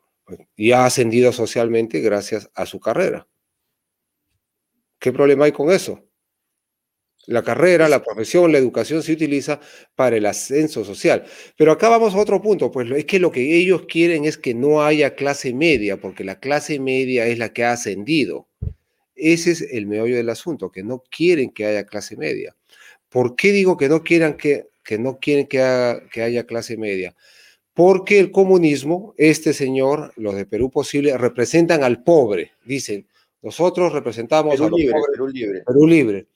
Y 0.56 0.72
ha 0.72 0.86
ascendido 0.86 1.32
socialmente 1.32 2.00
gracias 2.00 2.50
a 2.54 2.66
su 2.66 2.80
carrera. 2.80 3.28
¿Qué 5.00 5.12
problema 5.13 5.46
hay 5.46 5.52
con 5.52 5.72
eso? 5.72 6.04
La 7.28 7.44
carrera, 7.44 7.90
la 7.90 8.02
profesión, 8.02 8.52
la 8.54 8.58
educación 8.58 9.04
se 9.04 9.12
utiliza 9.12 9.60
para 9.96 10.16
el 10.16 10.26
ascenso 10.26 10.86
social. 10.86 11.26
Pero 11.58 11.74
acá 11.74 11.90
vamos 11.90 12.16
a 12.16 12.20
otro 12.20 12.42
punto, 12.42 12.72
pues 12.72 12.90
es 12.92 13.06
que 13.06 13.20
lo 13.20 13.32
que 13.32 13.58
ellos 13.58 13.84
quieren 13.88 14.24
es 14.24 14.38
que 14.38 14.54
no 14.54 14.82
haya 14.82 15.13
clase 15.13 15.54
media, 15.54 15.98
porque 16.00 16.24
la 16.24 16.40
clase 16.40 16.80
media 16.80 17.28
es 17.28 17.38
la 17.38 17.52
que 17.52 17.66
ha 17.66 17.74
ascendido. 17.74 18.48
Ese 19.13 19.52
es 19.52 19.62
el 19.62 19.88
meollo 19.88 20.16
del 20.16 20.30
asunto, 20.30 20.72
que 20.72 20.84
no 20.84 21.04
quieren 21.10 21.50
que 21.50 21.66
haya 21.66 21.86
clase 21.86 22.16
media. 22.16 22.56
¿Por 23.10 23.36
qué 23.36 23.52
digo 23.52 23.76
que 23.76 23.90
no, 23.90 24.04
quieran 24.04 24.38
que, 24.38 24.68
que 24.84 24.98
no 24.98 25.20
quieren 25.20 25.48
que, 25.48 25.62
haya 26.22 26.46
clase 26.46 26.78
media? 26.78 27.16
Porque 27.78 28.18
el 28.20 28.32
comunismo, 28.32 29.13
este 29.18 29.54
señor, 29.54 30.12
los 30.16 30.34
de 30.34 30.48
Perú 30.48 30.72
Posible, 30.72 31.16
representan 31.16 31.84
al 31.84 32.04
pobre. 32.04 32.54
Dicen, 32.66 33.08
nosotros 33.44 33.94
representamos 33.94 34.60
a 34.60 34.63
los 34.63 34.72
pobres. 34.72 35.06
Perú 35.12 35.28
libre. 35.28 35.63
Perú 35.63 35.86
libre. 35.86 36.28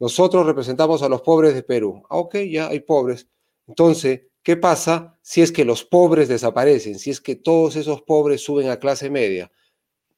Nosotros 0.00 0.44
representamos 0.44 1.04
a 1.04 1.08
los 1.08 1.22
pobres 1.22 1.54
de 1.54 1.62
Perú. 1.62 2.02
Ah, 2.10 2.16
ok, 2.16 2.38
ya 2.50 2.66
hay 2.66 2.80
pobres. 2.80 3.28
Entonces, 3.68 4.22
¿qué 4.42 4.56
pasa 4.56 5.16
si 5.22 5.40
es 5.40 5.52
que 5.52 5.64
los 5.64 5.84
pobres 5.84 6.26
desaparecen? 6.26 6.98
Si 6.98 7.10
es 7.10 7.20
que 7.20 7.36
todos 7.36 7.76
esos 7.76 8.02
pobres 8.02 8.40
suben 8.40 8.68
a 8.68 8.80
clase 8.80 9.08
media 9.08 9.52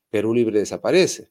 Perú 0.08 0.32
Libre 0.32 0.60
desaparece. 0.60 1.30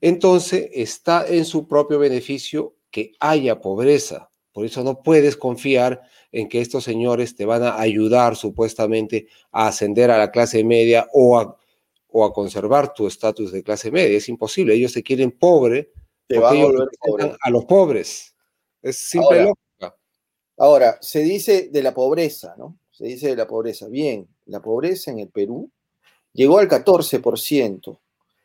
Entonces 0.00 0.70
está 0.72 1.26
en 1.26 1.44
su 1.44 1.68
propio 1.68 1.98
beneficio 1.98 2.76
que 2.90 3.12
haya 3.20 3.60
pobreza. 3.60 4.27
Por 4.58 4.66
eso 4.66 4.82
no 4.82 5.04
puedes 5.04 5.36
confiar 5.36 6.02
en 6.32 6.48
que 6.48 6.60
estos 6.60 6.82
señores 6.82 7.36
te 7.36 7.44
van 7.44 7.62
a 7.62 7.78
ayudar 7.78 8.34
supuestamente 8.34 9.28
a 9.52 9.68
ascender 9.68 10.10
a 10.10 10.18
la 10.18 10.32
clase 10.32 10.64
media 10.64 11.06
o 11.12 11.38
a, 11.38 11.56
o 12.08 12.24
a 12.24 12.32
conservar 12.32 12.92
tu 12.92 13.06
estatus 13.06 13.52
de 13.52 13.62
clase 13.62 13.92
media. 13.92 14.18
Es 14.18 14.28
imposible. 14.28 14.74
Ellos 14.74 14.90
se 14.90 15.04
quieren 15.04 15.30
pobre. 15.30 15.92
Te 16.26 16.40
van 16.40 16.56
a 16.56 16.64
volver 16.64 16.88
pobre. 16.98 17.36
A 17.40 17.50
los 17.50 17.66
pobres. 17.66 18.34
Es 18.82 18.96
simple 18.96 19.28
ahora, 19.28 19.44
lógica. 19.44 19.96
Ahora, 20.56 20.98
se 21.02 21.20
dice 21.20 21.68
de 21.70 21.80
la 21.84 21.94
pobreza, 21.94 22.56
¿no? 22.58 22.80
Se 22.90 23.04
dice 23.04 23.28
de 23.28 23.36
la 23.36 23.46
pobreza. 23.46 23.86
Bien, 23.86 24.26
la 24.46 24.60
pobreza 24.60 25.12
en 25.12 25.20
el 25.20 25.28
Perú 25.28 25.70
llegó 26.32 26.58
al 26.58 26.68
14%. 26.68 27.96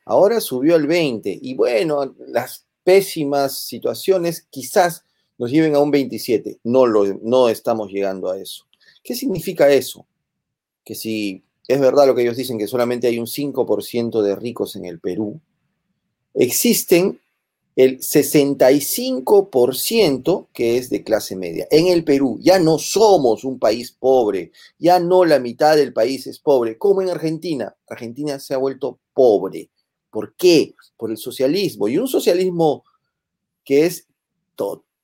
Ahora 0.05 0.39
subió 0.39 0.75
al 0.75 0.87
20%. 0.87 1.39
Y 1.41 1.55
bueno, 1.55 2.13
las 2.19 2.67
pésimas 2.83 3.61
situaciones 3.63 4.45
quizás 4.51 5.05
nos 5.37 5.51
lleven 5.51 5.75
a 5.75 5.79
un 5.79 5.91
27. 5.91 6.59
No, 6.63 6.85
lo, 6.85 7.05
no 7.21 7.49
estamos 7.49 7.91
llegando 7.91 8.29
a 8.29 8.39
eso. 8.39 8.65
¿Qué 9.03 9.15
significa 9.15 9.71
eso? 9.71 10.05
Que 10.83 10.95
si 10.95 11.43
es 11.67 11.79
verdad 11.79 12.07
lo 12.07 12.15
que 12.15 12.23
ellos 12.23 12.37
dicen, 12.37 12.57
que 12.57 12.67
solamente 12.67 13.07
hay 13.07 13.19
un 13.19 13.27
5% 13.27 14.21
de 14.21 14.35
ricos 14.35 14.75
en 14.75 14.85
el 14.85 14.99
Perú, 14.99 15.39
existen 16.33 17.19
el 17.75 17.99
65% 17.99 20.47
que 20.53 20.77
es 20.77 20.89
de 20.89 21.03
clase 21.03 21.35
media. 21.35 21.67
En 21.71 21.87
el 21.87 22.03
Perú 22.03 22.37
ya 22.39 22.59
no 22.59 22.77
somos 22.77 23.43
un 23.43 23.57
país 23.59 23.91
pobre, 23.91 24.51
ya 24.77 24.99
no 24.99 25.25
la 25.25 25.39
mitad 25.39 25.75
del 25.75 25.91
país 25.93 26.27
es 26.27 26.37
pobre, 26.39 26.77
como 26.77 27.01
en 27.01 27.09
Argentina. 27.09 27.75
Argentina 27.87 28.37
se 28.39 28.53
ha 28.53 28.57
vuelto 28.57 28.99
pobre. 29.13 29.71
¿Por 30.11 30.35
qué? 30.35 30.75
Por 30.97 31.09
el 31.09 31.17
socialismo. 31.17 31.87
Y 31.87 31.97
un 31.97 32.07
socialismo 32.07 32.83
que 33.63 33.87
es, 33.87 34.05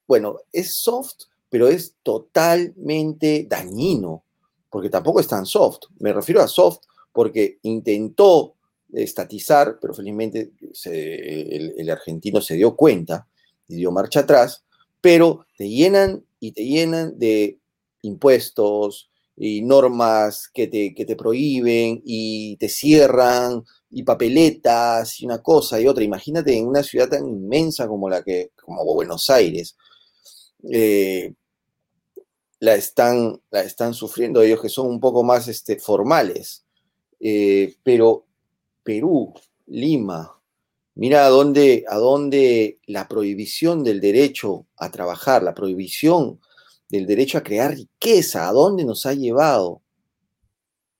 bueno, 0.10 0.38
es 0.52 0.74
soft, 0.74 1.26
pero 1.52 1.68
es 1.68 1.94
totalmente 2.02 3.46
dañino, 3.48 4.24
porque 4.72 4.90
tampoco 4.90 5.20
es 5.20 5.28
tan 5.28 5.46
soft. 5.46 5.82
Me 6.00 6.12
refiero 6.12 6.42
a 6.42 6.48
soft 6.48 6.80
porque 7.14 7.60
intentó 7.62 8.56
estatizar, 8.92 9.78
pero 9.80 9.94
felizmente 9.94 10.50
el, 10.86 11.90
argentino 11.92 12.42
se 12.42 12.56
dio 12.56 12.76
cuenta 12.76 13.28
y 13.68 13.76
dio 13.76 13.92
marcha 13.92 14.22
atrás, 14.22 14.64
pero 15.00 15.46
te 15.56 15.70
llenan 15.70 16.26
y 16.40 16.54
te 16.54 16.66
llenan 16.66 17.20
de 17.20 17.60
impuestos 18.02 19.12
y 19.38 19.62
normas 19.62 20.50
que 20.52 20.66
te, 20.66 20.96
que 20.96 21.06
te 21.06 21.16
prohíben 21.16 22.02
y 22.04 22.58
te 22.58 22.68
cierran 22.68 23.64
y 23.92 24.02
papeletas 24.02 25.22
y 25.22 25.28
una 25.28 25.44
cosa 25.44 25.80
y 25.80 25.86
otra. 25.86 26.04
Imagínate 26.04 26.58
en 26.58 26.66
una 26.66 26.82
ciudad 26.82 27.10
tan 27.10 27.30
inmensa 27.30 27.88
como 27.88 28.10
la 28.10 28.24
que, 28.24 28.50
como 28.56 28.84
Buenos 28.84 29.30
Aires, 29.30 29.76
eh, 30.64 31.34
la, 32.60 32.76
están, 32.76 33.42
la 33.52 33.62
están 33.62 33.94
sufriendo 33.94 34.42
ellos 34.42 34.62
que 34.62 34.70
son 34.70 34.88
un 34.88 35.00
poco 35.00 35.24
más 35.24 35.48
este, 35.48 35.80
formales. 35.80 36.66
Eh, 37.20 37.76
pero 37.84 38.26
Perú, 38.84 39.34
Lima, 39.68 40.40
mira 40.96 41.26
a 41.26 41.30
dónde, 41.30 41.86
a 41.88 41.98
dónde 41.98 42.80
la 42.86 43.08
prohibición 43.08 43.84
del 43.84 44.02
derecho 44.02 44.66
a 44.78 44.90
trabajar, 44.92 45.44
la 45.44 45.54
prohibición 45.54 46.40
del 46.90 47.06
derecho 47.06 47.38
a 47.38 47.44
crear 47.44 47.76
riqueza, 47.76 48.48
a 48.48 48.52
dónde 48.52 48.84
nos 48.84 49.06
ha 49.06 49.14
llevado. 49.14 49.82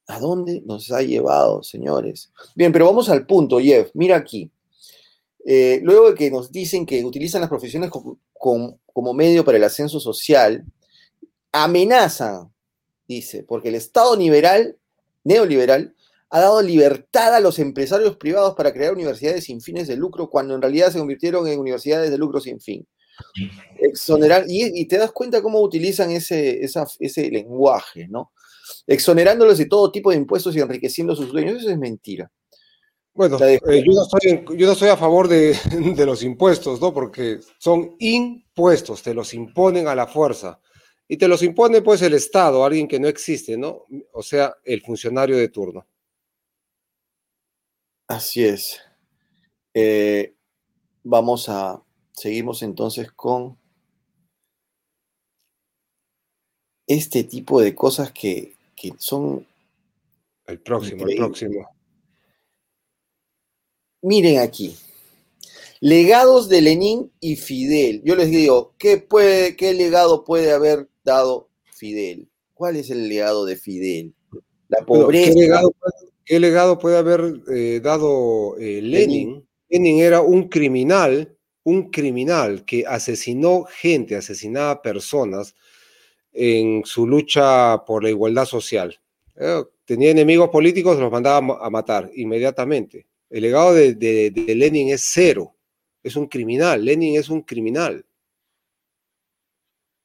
¿A 0.08 0.20
dónde 0.20 0.64
nos 0.66 0.92
ha 0.92 1.04
llevado, 1.04 1.62
señores? 1.62 2.32
Bien, 2.56 2.72
pero 2.72 2.86
vamos 2.86 3.10
al 3.10 3.28
punto, 3.28 3.60
Jeff. 3.60 3.92
Mira 3.94 4.16
aquí. 4.18 4.52
Eh, 5.52 5.80
luego 5.82 6.12
de 6.12 6.16
que 6.16 6.30
nos 6.30 6.52
dicen 6.52 6.86
que 6.86 7.04
utilizan 7.04 7.42
las 7.42 7.50
profesiones 7.50 7.90
como 7.90 9.14
medio 9.16 9.44
para 9.44 9.58
el 9.58 9.64
ascenso 9.64 10.00
social, 10.00 10.64
amenazan, 11.52 12.54
dice, 13.08 13.42
porque 13.42 13.70
el 13.70 13.76
Estado 13.76 14.16
liberal, 14.16 14.78
neoliberal, 15.24 15.96
ha 16.30 16.40
dado 16.42 16.62
libertad 16.62 17.34
a 17.34 17.40
los 17.40 17.58
empresarios 17.58 18.16
privados 18.18 18.54
para 18.54 18.72
crear 18.72 18.94
universidades 18.94 19.46
sin 19.46 19.60
fines 19.60 19.88
de 19.88 19.96
lucro, 19.96 20.30
cuando 20.30 20.54
en 20.54 20.62
realidad 20.62 20.92
se 20.92 21.00
convirtieron 21.00 21.48
en 21.48 21.58
universidades 21.58 22.12
de 22.12 22.20
lucro 22.20 22.40
sin 22.40 22.62
fin. 22.62 22.88
Exonerar, 23.80 24.46
y, 24.48 24.88
te 24.88 25.00
das 25.00 25.12
cuenta 25.12 25.42
cómo 25.42 25.62
utilizan 25.62 26.12
ese, 26.12 26.62
ese 26.64 27.32
lenguaje, 27.32 28.08
¿no? 28.08 28.34
Exonerándolos 28.86 29.58
de 29.58 29.66
todo 29.66 29.92
tipo 29.92 30.12
de 30.12 30.18
impuestos 30.18 30.56
y 30.56 30.60
enriqueciendo 30.60 31.16
sus 31.16 31.32
dueños. 31.32 31.58
Eso 31.58 31.72
es 31.72 31.78
mentira. 31.80 32.32
Bueno, 33.20 33.38
eh, 33.42 33.60
yo, 33.86 33.92
no 33.92 34.04
estoy, 34.04 34.58
yo, 34.58 34.66
no 34.66 34.72
estoy, 34.72 34.88
a 34.88 34.96
favor 34.96 35.28
de, 35.28 35.54
de, 35.94 36.06
los 36.06 36.24
impuestos, 36.24 36.80
¿no? 36.80 36.94
Porque 36.94 37.42
son 37.58 37.98
impuestos, 38.00 39.04
te 39.04 39.14
los 39.14 39.34
imponen 39.34 39.90
a 39.90 39.96
la 39.96 40.08
fuerza. 40.08 40.62
Y 41.06 41.18
te 41.18 41.28
los 41.28 41.44
impone 41.44 41.82
pues 41.82 42.02
el 42.02 42.14
Estado, 42.14 42.64
alguien 42.64 42.88
que 42.88 42.98
no 42.98 43.10
existe, 43.10 43.58
¿no? 43.58 43.84
O 44.14 44.24
sea, 44.24 44.56
el 44.64 44.82
funcionario 44.82 45.36
de 45.36 45.50
turno. 45.50 45.86
Así 48.08 48.46
es. 48.46 48.80
Eh, 49.74 50.34
vamos 51.04 51.50
a, 51.50 51.84
seguimos 52.14 52.64
entonces 52.64 53.12
con 53.12 53.58
este 56.88 57.26
tipo 57.26 57.60
de 57.60 57.76
cosas 57.76 58.14
que, 58.14 58.54
son... 58.98 59.46
El 60.48 60.62
próximo, 60.62 61.06
el 61.06 61.18
próximo. 61.18 61.79
Miren 64.02 64.40
aquí. 64.40 64.76
Legados 65.82 66.50
de 66.50 66.62
Lenin 66.62 67.12
y 67.20 67.36
Fidel. 67.36 68.02
Yo 68.04 68.16
les 68.16 68.30
digo, 68.30 68.74
¿qué, 68.78 68.98
puede, 68.98 69.56
¿qué 69.56 69.74
legado 69.74 70.24
puede 70.24 70.52
haber 70.52 70.90
dado 71.04 71.50
Fidel? 71.72 72.28
¿Cuál 72.54 72.76
es 72.76 72.90
el 72.90 73.08
legado 73.08 73.46
de 73.46 73.56
Fidel? 73.56 74.14
La 74.68 74.86
pobreza. 74.86 75.34
¿qué, 75.34 75.40
legado 75.40 75.74
¿Qué 76.26 76.40
legado 76.40 76.78
puede 76.78 76.98
haber 76.98 77.42
eh, 77.52 77.80
dado 77.82 78.58
eh, 78.58 78.82
Lenin? 78.82 79.48
Lenin 79.70 80.00
era 80.00 80.22
un 80.22 80.50
criminal, 80.50 81.36
un 81.64 81.90
criminal 81.90 82.66
que 82.66 82.86
asesinó 82.86 83.64
gente, 83.64 84.16
asesinaba 84.16 84.82
personas 84.82 85.56
en 86.32 86.84
su 86.86 87.08
lucha 87.08 87.84
por 87.86 88.04
la 88.04 88.10
igualdad 88.10 88.46
social. 88.46 89.00
Eh, 89.36 89.64
tenía 89.86 90.12
enemigos 90.12 90.50
políticos, 90.50 91.00
los 91.00 91.12
mandaba 91.12 91.66
a 91.66 91.70
matar 91.70 92.12
inmediatamente. 92.14 93.08
El 93.30 93.42
legado 93.44 93.74
de, 93.74 93.94
de 93.94 94.56
Lenin 94.56 94.90
es 94.90 95.04
cero. 95.06 95.54
Es 96.04 96.16
un 96.16 96.28
criminal. 96.28 96.84
Lenin 96.84 97.18
es 97.18 97.30
un 97.30 97.42
criminal. 97.42 98.04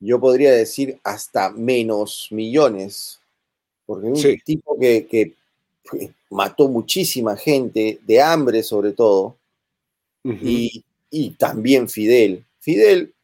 Yo 0.00 0.20
podría 0.20 0.52
decir 0.52 0.98
hasta 1.02 1.50
menos 1.50 2.28
millones, 2.30 3.20
porque 3.86 4.08
un 4.08 4.40
tipo 4.44 4.78
que, 4.78 5.06
que 5.06 5.32
mató 6.30 6.68
muchísima 6.68 7.36
gente, 7.36 7.98
de 8.06 8.20
hambre 8.20 8.62
sobre 8.62 8.92
todo, 8.92 9.36
y, 10.22 10.84
también 11.38 11.88
Fidel. 11.88 12.44
Fidel, 12.60 13.14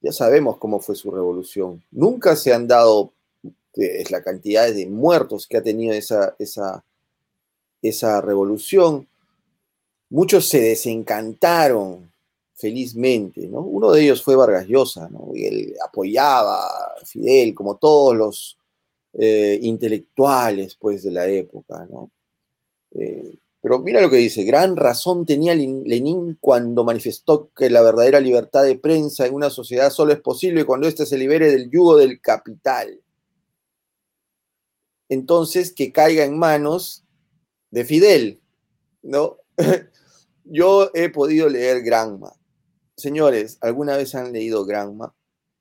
ya 0.00 0.12
sabemos 0.12 0.58
cómo 0.58 0.80
fue 0.80 0.94
su 0.94 1.10
revolución. 1.10 1.82
Nunca 1.90 2.36
se 2.36 2.52
han 2.52 2.68
dado 2.68 3.12
es 3.74 4.10
la 4.10 4.22
cantidad 4.22 4.72
de 4.72 4.86
muertos 4.86 5.46
que 5.46 5.56
ha 5.56 5.62
tenido 5.62 5.94
esa, 5.94 6.34
esa, 6.38 6.84
esa 7.80 8.20
revolución. 8.20 9.06
Muchos 10.10 10.48
se 10.48 10.60
desencantaron 10.60 12.10
felizmente, 12.54 13.46
¿no? 13.46 13.60
Uno 13.60 13.92
de 13.92 14.02
ellos 14.02 14.22
fue 14.22 14.36
Vargas 14.36 14.66
Llosa, 14.66 15.08
¿no? 15.08 15.30
Y 15.34 15.44
él 15.44 15.74
apoyaba 15.84 16.64
a 16.64 17.04
Fidel, 17.04 17.54
como 17.54 17.76
todos 17.76 18.16
los 18.16 18.58
eh, 19.14 19.58
intelectuales 19.62 20.76
pues, 20.76 21.02
de 21.02 21.10
la 21.10 21.26
época. 21.26 21.86
¿no? 21.90 22.10
Eh, 22.92 23.36
pero 23.60 23.80
mira 23.80 24.00
lo 24.00 24.10
que 24.10 24.16
dice, 24.16 24.44
gran 24.44 24.76
razón 24.76 25.26
tenía 25.26 25.54
Lenin 25.54 26.38
cuando 26.40 26.84
manifestó 26.84 27.50
que 27.56 27.70
la 27.70 27.82
verdadera 27.82 28.20
libertad 28.20 28.62
de 28.64 28.78
prensa 28.78 29.26
en 29.26 29.34
una 29.34 29.50
sociedad 29.50 29.90
solo 29.90 30.12
es 30.12 30.20
posible 30.20 30.64
cuando 30.64 30.86
éste 30.86 31.04
se 31.06 31.18
libere 31.18 31.50
del 31.50 31.70
yugo 31.70 31.96
del 31.96 32.20
capital. 32.20 33.00
Entonces, 35.08 35.72
que 35.72 35.90
caiga 35.90 36.24
en 36.24 36.38
manos 36.38 37.02
de 37.70 37.84
Fidel, 37.84 38.40
¿no? 39.02 39.38
Yo 40.50 40.90
he 40.94 41.08
podido 41.08 41.48
leer 41.48 41.82
Granma. 41.82 42.32
Señores, 42.96 43.58
¿alguna 43.60 43.96
vez 43.96 44.14
han 44.14 44.32
leído 44.32 44.64
Granma? 44.64 45.14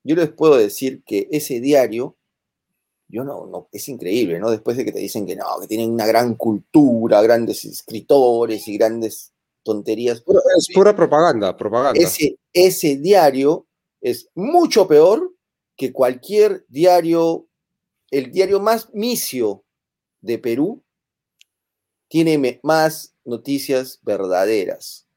Yo 0.03 0.15
les 0.15 0.29
puedo 0.29 0.57
decir 0.57 1.03
que 1.05 1.27
ese 1.31 1.59
diario 1.59 2.17
yo 3.09 3.23
no, 3.23 3.45
no, 3.47 3.69
es 3.71 3.87
increíble, 3.87 4.39
¿no? 4.39 4.51
Después 4.51 4.75
de 4.75 4.83
que 4.83 4.91
te 4.91 4.99
dicen 4.99 5.25
que 5.25 5.35
no, 5.35 5.45
que 5.61 5.67
tienen 5.67 5.91
una 5.91 6.05
gran 6.05 6.35
cultura, 6.35 7.21
grandes 7.21 7.63
escritores 7.63 8.67
y 8.67 8.77
grandes 8.77 9.31
tonterías. 9.63 10.23
Es 10.57 10.67
pura 10.73 10.95
propaganda, 10.95 11.55
propaganda. 11.55 11.99
Ese, 11.99 12.37
ese 12.51 12.97
diario 12.97 13.65
es 14.01 14.29
mucho 14.35 14.87
peor 14.87 15.33
que 15.77 15.93
cualquier 15.93 16.65
diario, 16.67 17.47
el 18.11 18.31
diario 18.31 18.59
más 18.59 18.93
misio 18.93 19.63
de 20.21 20.37
Perú, 20.39 20.83
tiene 22.09 22.59
más 22.63 23.15
noticias 23.27 23.99
verdaderas. 24.03 25.07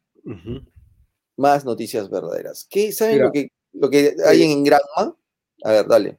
Más 1.37 1.65
noticias 1.65 2.11
verdaderas. 2.11 2.67
¿Qué, 2.69 2.93
¿Saben 2.93 3.23
lo 3.23 3.33
que, 3.33 3.49
lo 3.73 3.89
que 3.89 4.15
hay 4.27 4.43
en 4.43 4.63
Granma? 4.65 5.17
A 5.65 5.73
ver, 5.73 5.87
dale. 5.87 6.19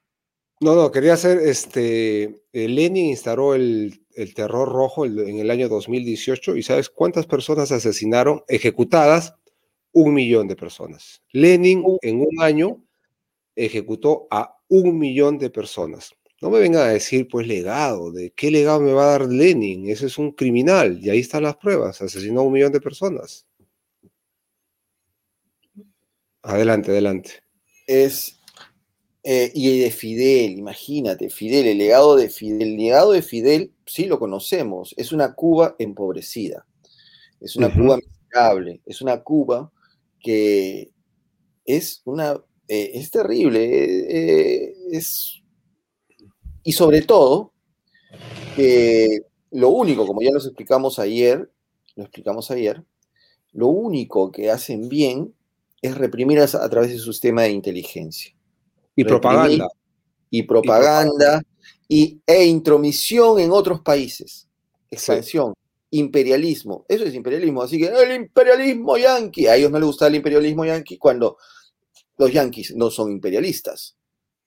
No, 0.61 0.75
no, 0.75 0.91
quería 0.91 1.13
hacer, 1.13 1.39
este, 1.39 2.43
eh, 2.53 2.67
Lenin 2.67 3.07
instaló 3.07 3.55
el, 3.55 3.97
terror 4.35 4.69
rojo 4.69 5.05
en 5.05 5.39
el 5.39 5.49
año 5.49 5.67
2018 5.67 6.55
y 6.57 6.63
¿sabes 6.63 6.89
cuántas 6.89 7.25
personas 7.25 7.71
asesinaron, 7.71 8.43
ejecutadas? 8.47 9.35
Un 9.93 10.13
millón 10.13 10.47
de 10.47 10.55
personas. 10.55 11.23
Lenin 11.31 11.83
en 12.01 12.21
un 12.21 12.41
año 12.41 12.83
ejecutó 13.55 14.27
a 14.29 14.61
un 14.67 14.99
millón 14.99 15.39
de 15.39 15.49
personas. 15.49 16.13
No 16.41 16.49
me 16.49 16.59
vengan 16.59 16.81
a 16.81 16.91
decir, 16.91 17.27
pues, 17.27 17.47
legado. 17.47 18.11
¿De 18.11 18.31
qué 18.31 18.49
legado 18.49 18.81
me 18.81 18.93
va 18.93 19.03
a 19.03 19.11
dar 19.19 19.27
Lenin? 19.27 19.87
Ese 19.89 20.07
es 20.07 20.17
un 20.17 20.31
criminal. 20.31 20.99
Y 20.99 21.09
ahí 21.11 21.19
están 21.19 21.43
las 21.43 21.55
pruebas. 21.55 22.01
Asesinó 22.01 22.41
a 22.41 22.43
un 22.43 22.53
millón 22.53 22.71
de 22.71 22.81
personas. 22.81 23.45
Adelante, 26.41 26.91
adelante. 26.91 27.43
Es. 27.85 28.37
Eh, 29.23 29.51
y 29.53 29.81
de 29.81 29.91
Fidel, 29.91 30.57
imagínate, 30.57 31.29
Fidel, 31.29 31.67
el 31.67 31.77
legado 31.77 32.15
de 32.15 32.27
Fidel. 32.27 32.61
El 32.63 32.77
legado 32.77 33.11
de 33.11 33.21
Fidel, 33.21 33.71
sí 33.85 34.05
lo 34.05 34.17
conocemos. 34.17 34.95
Es 34.97 35.11
una 35.11 35.35
Cuba 35.35 35.75
empobrecida. 35.77 36.65
Es 37.39 37.55
una 37.55 37.71
Cuba 37.71 37.97
miserable. 37.97 38.81
Es 38.87 39.01
una 39.01 39.21
Cuba 39.21 39.71
que 40.19 40.89
es 41.65 42.01
una. 42.05 42.43
Eh, 42.67 42.91
es 42.95 43.11
terrible. 43.11 43.59
Eh, 43.63 44.75
es 44.91 45.40
y 46.63 46.71
sobre 46.73 47.01
todo, 47.01 47.51
lo 49.51 49.69
único, 49.69 50.05
como 50.05 50.21
ya 50.21 50.31
nos 50.31 50.45
explicamos 50.45 50.99
ayer, 50.99 51.51
lo 51.95 52.03
explicamos 52.03 52.51
ayer, 52.51 52.83
lo 53.53 53.67
único 53.67 54.31
que 54.31 54.49
hacen 54.49 54.89
bien 54.89 55.33
es 55.81 55.97
reprimir 55.97 56.39
a, 56.39 56.47
través 56.69 56.91
de 56.91 56.97
su 56.97 57.11
sistema 57.11 57.43
de 57.43 57.51
inteligencia. 57.51 58.35
Y 58.95 59.03
propaganda. 59.03 59.67
Y 60.29 60.43
propaganda, 60.43 61.41
y, 61.87 62.21
e 62.25 62.45
intromisión 62.45 63.39
en 63.39 63.51
otros 63.51 63.81
países. 63.81 64.47
Expansión. 64.89 65.53
Imperialismo. 65.89 66.85
Eso 66.87 67.03
es 67.03 67.13
imperialismo. 67.13 67.63
Así 67.63 67.77
que 67.77 67.87
el 67.87 68.15
imperialismo 68.15 68.97
yanqui. 68.97 69.47
A 69.47 69.57
ellos 69.57 69.71
no 69.71 69.79
les 69.79 69.87
gusta 69.87 70.07
el 70.07 70.15
imperialismo 70.15 70.63
yanqui 70.63 70.97
cuando 70.97 71.37
los 72.17 72.31
yanquis 72.31 72.75
no 72.75 72.89
son 72.89 73.11
imperialistas. 73.11 73.97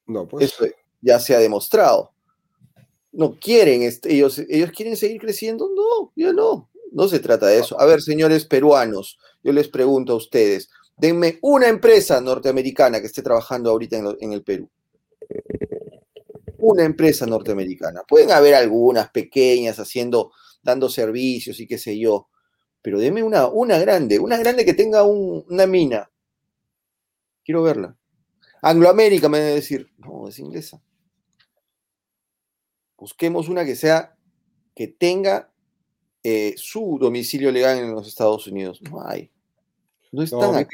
No, 0.07 0.27
pues. 0.27 0.47
Eso, 0.47 0.65
ya 1.05 1.21
se 1.21 1.35
ha 1.35 1.39
demostrado. 1.39 2.13
No 3.13 3.39
quieren, 3.39 3.83
este, 3.83 4.13
ellos, 4.13 4.41
ellos 4.49 4.73
quieren 4.73 4.97
seguir 4.97 5.21
creciendo. 5.21 5.69
No, 5.75 6.13
ya 6.17 6.33
no. 6.33 6.71
No 6.91 7.09
se 7.09 7.21
trata 7.21 7.47
de 7.47 7.59
eso. 7.59 7.81
A 7.81 7.87
ver, 7.87 8.01
señores 8.01 8.45
peruanos, 8.45 9.19
yo 9.43 9.53
les 9.53 9.69
pregunto 9.69 10.15
a 10.15 10.17
ustedes, 10.17 10.71
denme 10.97 11.39
una 11.43 11.69
empresa 11.69 12.21
norteamericana 12.21 13.01
que 13.01 13.07
esté 13.07 13.23
trabajando 13.23 13.71
ahorita 13.71 14.17
en, 14.21 14.33
el 14.33 14.43
Perú. 14.43 14.69
Una 16.59 16.85
empresa 16.85 17.27
norteamericana. 17.27 18.03
Pueden 18.09 18.31
haber 18.31 18.55
algunas 18.55 19.11
pequeñas 19.11 19.79
haciendo, 19.79 20.33
dando 20.63 20.89
servicios 20.89 21.61
y 21.61 21.67
qué 21.67 21.79
sé 21.79 21.99
yo, 21.99 22.29
pero 22.81 22.99
denme 22.99 23.23
una, 23.23 23.49
una 23.49 23.79
grande, 23.79 24.19
una 24.19 24.39
grande 24.39 24.65
que 24.65 24.75
tenga 24.75 25.03
una 25.05 25.67
mina. 25.67 26.11
Quiero 27.45 27.63
verla. 27.63 27.97
Angloamérica 28.63 29.29
me 29.29 29.41
debe 29.41 29.55
decir, 29.57 29.91
no, 29.99 30.27
es 30.29 30.39
inglesa. 30.39 30.81
Busquemos 33.05 33.51
una 33.51 33.67
que 33.67 33.77
sea, 33.77 34.17
que 34.75 34.89
tenga 34.89 35.53
eh, 36.23 36.55
su 36.57 36.97
domicilio 36.99 37.53
legal 37.53 37.77
en 37.77 37.93
los 37.93 38.09
Estados 38.09 38.47
Unidos. 38.47 38.81
No 38.81 39.07
hay. 39.07 39.31
No 40.11 40.23
están 40.23 40.41
no, 40.41 40.67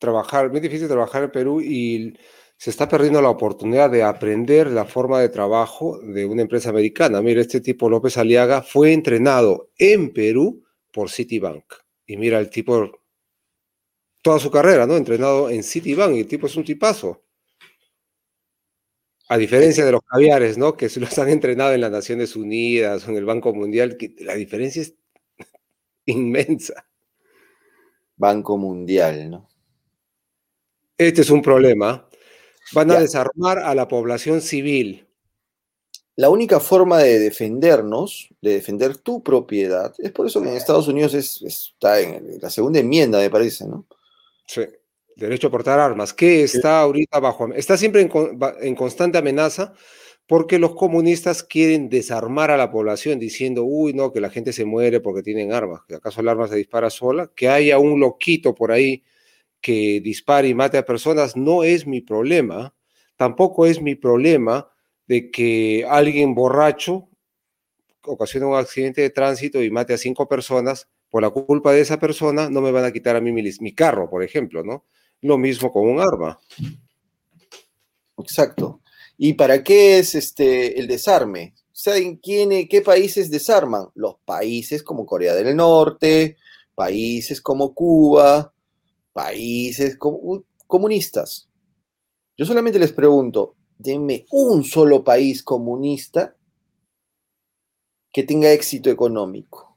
Trabajar, 0.00 0.50
muy 0.50 0.58
difícil 0.58 0.88
trabajar 0.88 1.22
en 1.22 1.30
Perú 1.30 1.60
y 1.60 2.18
se 2.56 2.70
está 2.70 2.88
perdiendo 2.88 3.22
la 3.22 3.30
oportunidad 3.30 3.88
de 3.90 4.02
aprender 4.02 4.72
la 4.72 4.86
forma 4.86 5.20
de 5.20 5.28
trabajo 5.28 6.00
de 6.00 6.26
una 6.26 6.42
empresa 6.42 6.70
americana. 6.70 7.22
Mira, 7.22 7.40
este 7.40 7.60
tipo 7.60 7.88
López 7.88 8.18
Aliaga 8.18 8.62
fue 8.62 8.92
entrenado 8.92 9.70
en 9.78 10.12
Perú 10.12 10.64
por 10.90 11.10
Citibank. 11.10 11.62
Y 12.06 12.16
mira, 12.16 12.40
el 12.40 12.50
tipo, 12.50 12.90
toda 14.20 14.40
su 14.40 14.50
carrera, 14.50 14.84
¿no? 14.84 14.96
Entrenado 14.96 15.48
en 15.48 15.62
Citibank 15.62 16.16
y 16.16 16.20
el 16.22 16.26
tipo 16.26 16.48
es 16.48 16.56
un 16.56 16.64
tipazo. 16.64 17.22
A 19.32 19.38
diferencia 19.38 19.82
de 19.86 19.92
los 19.92 20.02
caviares, 20.02 20.58
¿no? 20.58 20.76
Que 20.76 20.90
se 20.90 21.00
los 21.00 21.18
han 21.18 21.30
entrenado 21.30 21.72
en 21.72 21.80
las 21.80 21.90
Naciones 21.90 22.36
Unidas 22.36 23.08
o 23.08 23.10
en 23.12 23.16
el 23.16 23.24
Banco 23.24 23.54
Mundial, 23.54 23.96
que 23.96 24.14
la 24.18 24.34
diferencia 24.34 24.82
es 24.82 24.92
inmensa. 26.04 26.84
Banco 28.14 28.58
Mundial, 28.58 29.30
¿no? 29.30 29.48
Este 30.98 31.22
es 31.22 31.30
un 31.30 31.40
problema. 31.40 32.06
Van 32.74 32.90
a 32.90 33.00
desarmar 33.00 33.60
a 33.60 33.74
la 33.74 33.88
población 33.88 34.42
civil. 34.42 35.06
La 36.14 36.28
única 36.28 36.60
forma 36.60 36.98
de 36.98 37.18
defendernos, 37.18 38.28
de 38.42 38.52
defender 38.52 38.98
tu 38.98 39.22
propiedad, 39.22 39.94
es 39.96 40.12
por 40.12 40.26
eso 40.26 40.42
que 40.42 40.50
en 40.50 40.56
Estados 40.56 40.88
Unidos 40.88 41.14
está 41.14 42.00
en 42.00 42.38
la 42.38 42.50
segunda 42.50 42.80
enmienda, 42.80 43.18
me 43.18 43.30
parece, 43.30 43.66
¿no? 43.66 43.86
Sí. 44.46 44.60
Derecho 45.16 45.48
a 45.48 45.50
portar 45.50 45.78
armas, 45.78 46.12
¿Qué 46.14 46.42
está 46.42 46.80
ahorita 46.80 47.20
bajo, 47.20 47.52
está 47.54 47.76
siempre 47.76 48.08
en, 48.60 48.74
constante 48.74 49.18
amenaza 49.18 49.72
porque 50.26 50.58
los 50.58 50.74
comunistas 50.74 51.42
quieren 51.42 51.88
desarmar 51.90 52.50
a 52.50 52.56
la 52.56 52.70
población 52.70 53.18
diciendo, 53.18 53.64
uy, 53.64 53.92
no, 53.92 54.12
que 54.12 54.20
la 54.20 54.30
gente 54.30 54.52
se 54.52 54.64
muere 54.64 55.00
porque 55.00 55.22
tienen 55.22 55.52
armas, 55.52 55.80
que 55.86 55.96
acaso 55.96 56.20
el 56.20 56.28
arma 56.28 56.48
se 56.48 56.56
dispara 56.56 56.90
sola, 56.90 57.30
que 57.34 57.48
haya 57.48 57.78
un 57.78 58.00
loquito 58.00 58.54
por 58.54 58.72
ahí 58.72 59.02
que 59.60 60.00
dispare 60.00 60.48
y 60.48 60.54
mate 60.54 60.78
a 60.78 60.86
personas, 60.86 61.36
no 61.36 61.64
es 61.64 61.86
mi 61.86 62.00
problema, 62.00 62.74
tampoco 63.16 63.66
es 63.66 63.82
mi 63.82 63.94
problema 63.94 64.70
de 65.06 65.30
que 65.30 65.84
alguien 65.88 66.34
borracho 66.34 67.08
ocasione 68.04 68.46
un 68.46 68.56
accidente 68.56 69.00
de 69.02 69.10
tránsito 69.10 69.62
y 69.62 69.70
mate 69.70 69.94
a 69.94 69.98
cinco 69.98 70.28
personas, 70.28 70.88
por 71.12 71.22
la 71.22 71.30
culpa 71.30 71.72
de 71.72 71.82
esa 71.82 72.00
persona 72.00 72.48
no 72.48 72.62
me 72.62 72.70
van 72.70 72.86
a 72.86 72.92
quitar 72.92 73.16
a 73.16 73.20
mí 73.20 73.32
mi 73.32 73.74
carro, 73.74 74.08
por 74.08 74.22
ejemplo, 74.22 74.64
¿no? 74.64 74.86
Lo 75.22 75.38
mismo 75.38 75.72
con 75.72 75.88
un 75.88 76.00
arma. 76.00 76.38
Exacto. 78.18 78.80
¿Y 79.16 79.34
para 79.34 79.62
qué 79.62 79.98
es 79.98 80.14
este, 80.14 80.78
el 80.78 80.86
desarme? 80.86 81.54
¿Saben 81.72 82.16
quién, 82.16 82.68
qué 82.68 82.82
países 82.82 83.30
desarman? 83.30 83.86
Los 83.94 84.16
países 84.24 84.82
como 84.82 85.06
Corea 85.06 85.34
del 85.34 85.56
Norte, 85.56 86.36
países 86.74 87.40
como 87.40 87.74
Cuba, 87.74 88.52
países 89.12 89.96
como, 89.96 90.44
comunistas. 90.66 91.48
Yo 92.36 92.44
solamente 92.44 92.78
les 92.78 92.92
pregunto, 92.92 93.56
denme 93.78 94.26
un 94.30 94.64
solo 94.64 95.04
país 95.04 95.42
comunista 95.42 96.36
que 98.12 98.24
tenga 98.24 98.52
éxito 98.52 98.90
económico. 98.90 99.76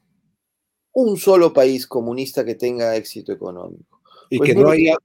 Un 0.92 1.16
solo 1.18 1.52
país 1.52 1.86
comunista 1.86 2.44
que 2.44 2.54
tenga 2.54 2.96
éxito 2.96 3.32
económico. 3.32 4.00
Y 4.30 4.38
pues 4.38 4.50
que 4.50 4.60
no 4.60 4.70
haya 4.70 4.96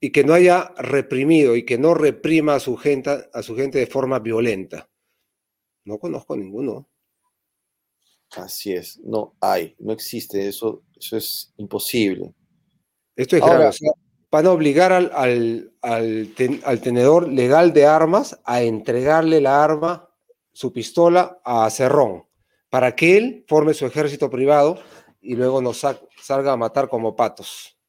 y 0.00 0.10
que 0.10 0.24
no 0.24 0.32
haya 0.32 0.72
reprimido 0.78 1.56
y 1.56 1.64
que 1.64 1.78
no 1.78 1.94
reprima 1.94 2.54
a 2.54 2.60
su 2.60 2.76
gente, 2.76 3.28
a 3.32 3.42
su 3.42 3.54
gente 3.54 3.78
de 3.78 3.86
forma 3.86 4.18
violenta. 4.18 4.88
No 5.84 5.98
conozco 5.98 6.36
ninguno. 6.36 6.88
Así 8.32 8.72
es, 8.72 8.98
no 9.00 9.36
hay, 9.40 9.74
no 9.80 9.92
existe, 9.92 10.48
eso, 10.48 10.84
eso 10.96 11.16
es 11.16 11.52
imposible. 11.56 12.32
Esto 13.16 13.36
es 13.36 13.42
grave, 13.42 13.70
van 14.30 14.46
a 14.46 14.52
obligar 14.52 14.92
al, 14.92 15.72
al, 15.82 16.80
tenedor 16.80 17.28
legal 17.28 17.72
de 17.72 17.86
armas 17.86 18.40
a 18.44 18.62
entregarle 18.62 19.40
la 19.40 19.64
arma, 19.64 20.08
su 20.52 20.72
pistola, 20.72 21.40
a 21.44 21.68
Cerrón, 21.70 22.24
para 22.68 22.94
que 22.94 23.16
él 23.16 23.44
forme 23.48 23.74
su 23.74 23.84
ejército 23.84 24.30
privado 24.30 24.78
y 25.20 25.34
luego 25.34 25.60
nos 25.60 25.84
salga 26.22 26.52
a 26.52 26.56
matar 26.56 26.88
como 26.88 27.16
patos. 27.16 27.79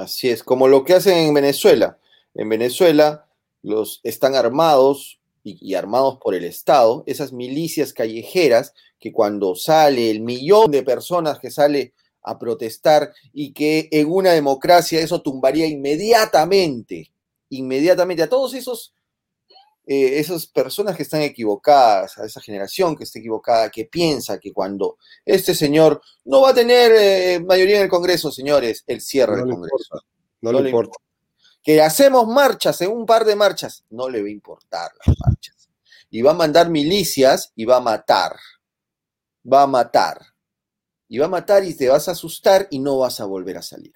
Así 0.00 0.30
es, 0.30 0.42
como 0.42 0.66
lo 0.66 0.82
que 0.82 0.94
hacen 0.94 1.18
en 1.18 1.34
Venezuela. 1.34 1.98
En 2.34 2.48
Venezuela 2.48 3.26
los 3.62 4.00
están 4.02 4.34
armados 4.34 5.20
y, 5.44 5.74
armados 5.74 6.16
por 6.22 6.34
el 6.34 6.44
Estado, 6.44 7.04
esas 7.06 7.34
milicias 7.34 7.92
callejeras 7.92 8.72
que 8.98 9.12
cuando 9.12 9.54
sale 9.56 10.10
el 10.10 10.20
millón 10.20 10.70
de 10.70 10.82
personas 10.82 11.38
que 11.38 11.50
sale 11.50 11.92
a 12.22 12.38
protestar 12.38 13.12
y 13.34 13.52
que 13.52 13.88
en 13.90 14.10
una 14.10 14.32
democracia 14.32 15.00
eso 15.00 15.20
tumbaría 15.20 15.66
inmediatamente, 15.66 17.10
inmediatamente 17.50 18.22
a 18.22 18.28
todos 18.30 18.54
esos 18.54 18.94
eh, 19.92 20.20
esas 20.20 20.46
personas 20.46 20.96
que 20.96 21.02
están 21.02 21.20
equivocadas, 21.22 22.16
a 22.16 22.24
esa 22.24 22.40
generación 22.40 22.94
que 22.94 23.02
está 23.02 23.18
equivocada, 23.18 23.70
que 23.70 23.86
piensa 23.86 24.38
que 24.38 24.52
cuando 24.52 24.98
este 25.24 25.52
señor 25.52 26.00
no 26.26 26.42
va 26.42 26.50
a 26.50 26.54
tener 26.54 26.92
eh, 26.92 27.40
mayoría 27.40 27.78
en 27.78 27.82
el 27.82 27.88
Congreso, 27.88 28.30
señores, 28.30 28.84
el 28.86 29.00
cierre 29.00 29.38
del 29.38 29.50
Congreso. 29.50 30.00
no, 30.42 30.52
le 30.52 30.70
importa. 30.70 30.96
Que 31.60 31.82
hacemos 31.82 32.28
marchas, 32.28 32.80
en 32.82 32.92
un 32.92 33.04
par 33.04 33.24
de 33.24 33.34
marchas, 33.34 33.84
no 33.90 34.08
le 34.08 34.22
va 34.22 34.28
a 34.28 34.30
importar 34.30 34.92
las 35.04 35.16
marchas. 35.26 35.68
Y 36.08 36.22
va 36.22 36.30
a 36.30 36.34
mandar 36.34 36.70
milicias 36.70 37.50
y 37.56 37.64
va 37.64 37.78
a 37.78 37.80
matar. 37.80 38.36
Va 39.52 39.62
a 39.62 39.66
matar. 39.66 40.20
y 41.08 41.18
va 41.18 41.26
a 41.26 41.30
matar 41.30 41.64
y 41.64 41.74
te 41.74 41.88
vas 41.88 42.06
a 42.06 42.12
asustar 42.12 42.68
y 42.70 42.78
no 42.78 42.98
vas 42.98 43.18
a 43.18 43.24
volver 43.24 43.58
a 43.58 43.62
salir. 43.62 43.94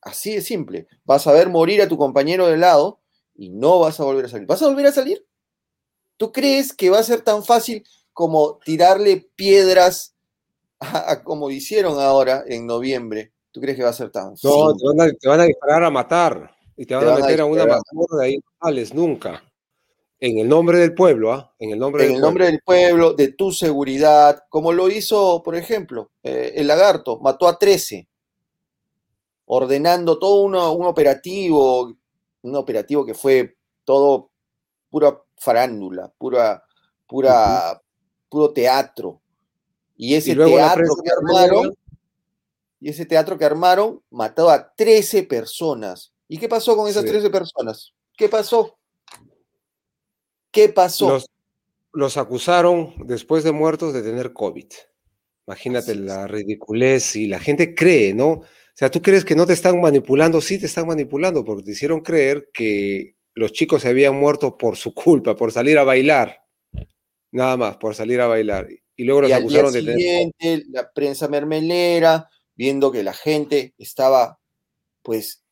Así 0.00 0.34
de 0.34 0.40
simple. 0.40 0.88
Vas 1.04 1.28
a 1.28 1.32
ver 1.32 1.48
morir 1.48 1.80
a 1.80 1.86
tu 1.86 1.96
compañero 1.96 2.48
de 2.48 2.56
lado 2.56 3.05
y 3.36 3.50
no 3.50 3.80
vas 3.80 4.00
a 4.00 4.04
volver 4.04 4.24
a 4.24 4.28
salir. 4.28 4.46
¿Vas 4.46 4.62
a 4.62 4.68
volver 4.68 4.86
a 4.86 4.92
salir? 4.92 5.24
¿Tú 6.16 6.32
crees 6.32 6.72
que 6.72 6.90
va 6.90 6.98
a 6.98 7.04
ser 7.04 7.20
tan 7.20 7.44
fácil 7.44 7.84
como 8.12 8.58
tirarle 8.64 9.28
piedras 9.36 10.14
como 11.24 11.50
hicieron 11.50 12.00
ahora 12.00 12.44
en 12.46 12.66
noviembre? 12.66 13.32
¿Tú 13.52 13.60
crees 13.60 13.76
que 13.76 13.84
va 13.84 13.90
a 13.90 13.94
ser 13.94 14.10
tan 14.10 14.36
fácil? 14.36 14.50
No, 14.50 14.74
te 14.74 15.28
van, 15.28 15.40
a, 15.40 15.44
disparar 15.44 15.84
a 15.84 15.90
matar 15.90 16.50
y 16.76 16.86
te 16.86 16.94
van, 16.94 17.08
a 17.08 17.16
meter 17.16 17.40
a, 17.40 17.44
una 17.44 17.66
mazmorra 17.66 18.18
de 18.18 18.24
ahí 18.24 18.36
no 18.36 18.42
sales 18.62 18.94
nunca. 18.94 19.42
En 20.18 20.38
el 20.38 20.48
nombre 20.48 20.78
del 20.78 20.94
pueblo, 20.94 21.32
¿ah? 21.32 21.54
En 21.58 21.70
el 21.70 21.78
nombre, 21.78 22.04
en 22.04 22.08
del, 22.08 22.16
el 22.16 22.22
nombre 22.22 22.44
pueblo. 22.44 22.52
del 22.52 22.62
pueblo, 22.64 23.12
de 23.14 23.32
tu 23.32 23.52
seguridad, 23.52 24.44
como 24.48 24.72
lo 24.72 24.88
hizo, 24.88 25.42
por 25.42 25.56
ejemplo, 25.56 26.10
eh, 26.22 26.54
el 26.56 26.66
lagarto, 26.66 27.18
mató 27.20 27.46
a 27.46 27.58
13, 27.58 28.08
ordenando 29.44 30.18
todo 30.18 30.72
un 30.72 30.86
operativo, 30.86 31.96
un 32.46 32.56
operativo 32.56 33.04
que 33.04 33.14
fue 33.14 33.56
todo 33.84 34.30
pura 34.90 35.20
farándula, 35.36 36.12
pura, 36.16 36.62
pura, 37.06 37.80
puro 38.28 38.52
teatro. 38.52 39.20
Y 39.96 40.14
ese 40.14 40.34
teatro 40.34 40.96
que 41.02 41.10
armaron, 41.10 41.74
y 42.80 42.90
ese 42.90 43.06
teatro 43.06 43.38
que 43.38 43.44
armaron 43.44 44.02
mató 44.10 44.50
a 44.50 44.72
13 44.74 45.24
personas. 45.24 46.12
¿Y 46.28 46.38
qué 46.38 46.48
pasó 46.48 46.76
con 46.76 46.88
esas 46.88 47.04
13 47.04 47.30
personas? 47.30 47.92
¿Qué 48.16 48.28
pasó? 48.28 48.78
¿Qué 50.50 50.68
pasó? 50.68 51.18
Los, 51.92 52.16
acusaron 52.16 52.94
después 53.06 53.42
de 53.44 53.52
muertos 53.52 53.94
de 53.94 54.02
tener 54.02 54.32
COVID. 54.32 54.66
Imagínate 55.46 55.94
la 55.94 56.26
ridiculez 56.26 57.16
y 57.16 57.26
la 57.26 57.38
gente 57.38 57.74
cree, 57.74 58.12
¿no? 58.12 58.42
O 58.76 58.78
sea, 58.78 58.90
tú 58.90 59.00
crees 59.00 59.24
que 59.24 59.34
no 59.34 59.46
te 59.46 59.54
están 59.54 59.80
manipulando, 59.80 60.40
sí 60.42 60.58
te 60.58 60.66
están 60.66 60.86
manipulando 60.86 61.44
porque 61.44 61.62
te 61.62 61.70
hicieron 61.72 62.00
creer 62.00 62.50
que 62.52 63.16
los 63.34 63.52
chicos 63.52 63.82
se 63.82 63.88
habían 63.88 64.14
muerto 64.14 64.58
por 64.58 64.76
su 64.76 64.92
culpa, 64.92 65.34
por 65.34 65.50
salir 65.50 65.78
a 65.78 65.84
bailar. 65.84 66.42
Nada 67.32 67.56
más, 67.56 67.76
por 67.78 67.94
salir 67.94 68.20
a 68.20 68.26
bailar. 68.26 68.68
Y 68.94 69.04
luego 69.04 69.22
los 69.22 69.32
acusaron 69.32 69.72
de 69.72 69.82
tener. 69.82 70.62
La 70.70 70.92
prensa 70.92 71.26
mermelera, 71.26 72.28
viendo 72.54 72.92
que 72.92 73.02
la 73.02 73.14
gente 73.14 73.74
estaba, 73.78 74.40
pues, 75.02 75.42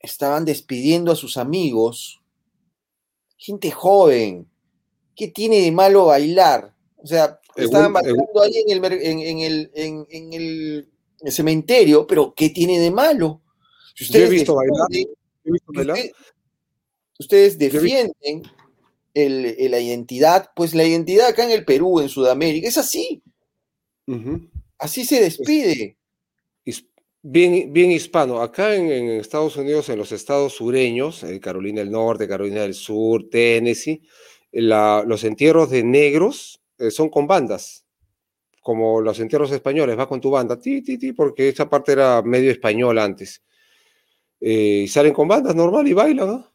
estaban 0.00 0.44
despidiendo 0.44 1.12
a 1.12 1.16
sus 1.16 1.36
amigos 1.36 2.20
gente 3.44 3.70
joven. 3.70 4.48
¿Qué 5.14 5.28
tiene 5.28 5.60
de 5.60 5.70
malo 5.72 6.06
bailar? 6.06 6.74
O 6.96 7.06
sea, 7.06 7.38
estaban 7.56 7.92
bailando 7.92 8.42
ahí 8.42 8.64
en 8.66 8.84
el, 9.40 9.70
en, 10.10 10.32
el, 10.32 10.90
cementerio, 11.30 12.06
pero 12.06 12.34
¿qué 12.34 12.50
tiene 12.50 12.78
de 12.78 12.90
malo? 12.90 13.42
Si 13.94 14.04
ustedes 14.04 14.28
he 14.28 14.32
visto 14.32 14.54
bailar. 14.54 15.98
Ustedes, 17.18 17.58
defienden 17.58 18.42
la 19.14 19.78
identidad, 19.80 20.50
pues 20.56 20.74
la 20.74 20.84
identidad 20.84 21.28
acá 21.28 21.44
en 21.44 21.52
el 21.52 21.64
Perú, 21.64 22.00
en 22.00 22.08
Sudamérica, 22.08 22.68
es 22.68 22.78
así. 22.78 23.22
Así 24.78 25.04
se 25.04 25.20
despide 25.20 25.96
bien, 27.24 27.72
bien 27.72 27.90
hispano. 27.90 28.40
Acá 28.40 28.76
en, 28.76 29.08
Estados 29.08 29.56
Unidos, 29.56 29.88
en 29.88 29.98
los 29.98 30.12
estados 30.12 30.52
sureños, 30.52 31.24
eh, 31.24 31.40
Carolina 31.40 31.80
del 31.80 31.90
Norte, 31.90 32.28
Carolina 32.28 32.60
del 32.62 32.74
Sur, 32.74 33.28
Tennessee, 33.30 34.02
los 34.52 35.24
entierros 35.24 35.70
de 35.70 35.82
negros 35.82 36.60
eh, 36.78 36.90
son 36.90 37.08
con 37.08 37.26
bandas, 37.26 37.83
como 38.64 39.02
los 39.02 39.20
entierros 39.20 39.52
españoles, 39.52 39.98
va 39.98 40.08
con 40.08 40.22
tu 40.22 40.30
banda, 40.30 40.58
ti, 40.58 40.80
ti, 40.80 40.96
ti, 40.96 41.12
porque 41.12 41.50
esa 41.50 41.68
parte 41.68 41.92
era 41.92 42.22
medio 42.22 42.50
español 42.50 42.98
antes. 42.98 43.42
Eh, 44.40 44.84
y 44.84 44.88
salen 44.88 45.12
con 45.12 45.28
bandas 45.28 45.54
normal 45.54 45.86
y 45.86 45.92
bailan, 45.92 46.26
¿no? 46.26 46.54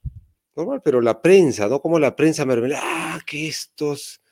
Normal, 0.56 0.82
pero 0.84 1.02
la 1.02 1.22
prensa, 1.22 1.68
¿no? 1.68 1.80
Como 1.80 2.00
la 2.00 2.16
prensa 2.16 2.48
mermelada, 2.48 2.82
ah, 2.84 3.20
que 3.24 3.48
estos, 3.48 4.24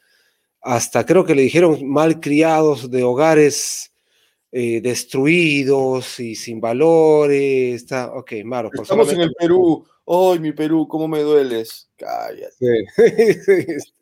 hasta 0.59 1.05
creo 1.05 1.23
que 1.23 1.35
le 1.35 1.43
dijeron 1.43 1.87
mal 1.87 2.19
criados 2.19 2.89
de 2.89 3.03
hogares 3.03 3.93
eh, 4.51 4.81
destruidos 4.81 6.19
y 6.19 6.33
sin 6.33 6.59
valores. 6.59 7.75
Está, 7.75 8.11
ok, 8.11 8.31
Maro. 8.43 8.71
Estamos 8.73 9.13
en 9.13 9.21
el 9.21 9.33
Perú. 9.37 9.85
¡Ay, 10.07 10.39
mi 10.39 10.51
Perú! 10.51 10.87
¿Cómo 10.87 11.07
me 11.07 11.19
dueles? 11.19 11.91
Cállate. 11.95 12.87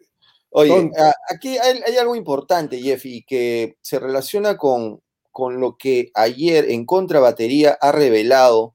Oye, 0.57 0.89
aquí 1.29 1.57
hay, 1.57 1.97
algo 1.97 2.15
importante, 2.15 2.79
Jeffy, 2.79 3.25
que 3.27 3.75
se 3.81 3.99
relaciona 3.99 4.55
con, 4.55 5.01
con 5.29 5.59
lo 5.59 5.75
que 5.75 6.11
ayer 6.13 6.71
en 6.71 6.85
Contrabatería 6.85 7.77
ha 7.81 7.91
revelado 7.91 8.73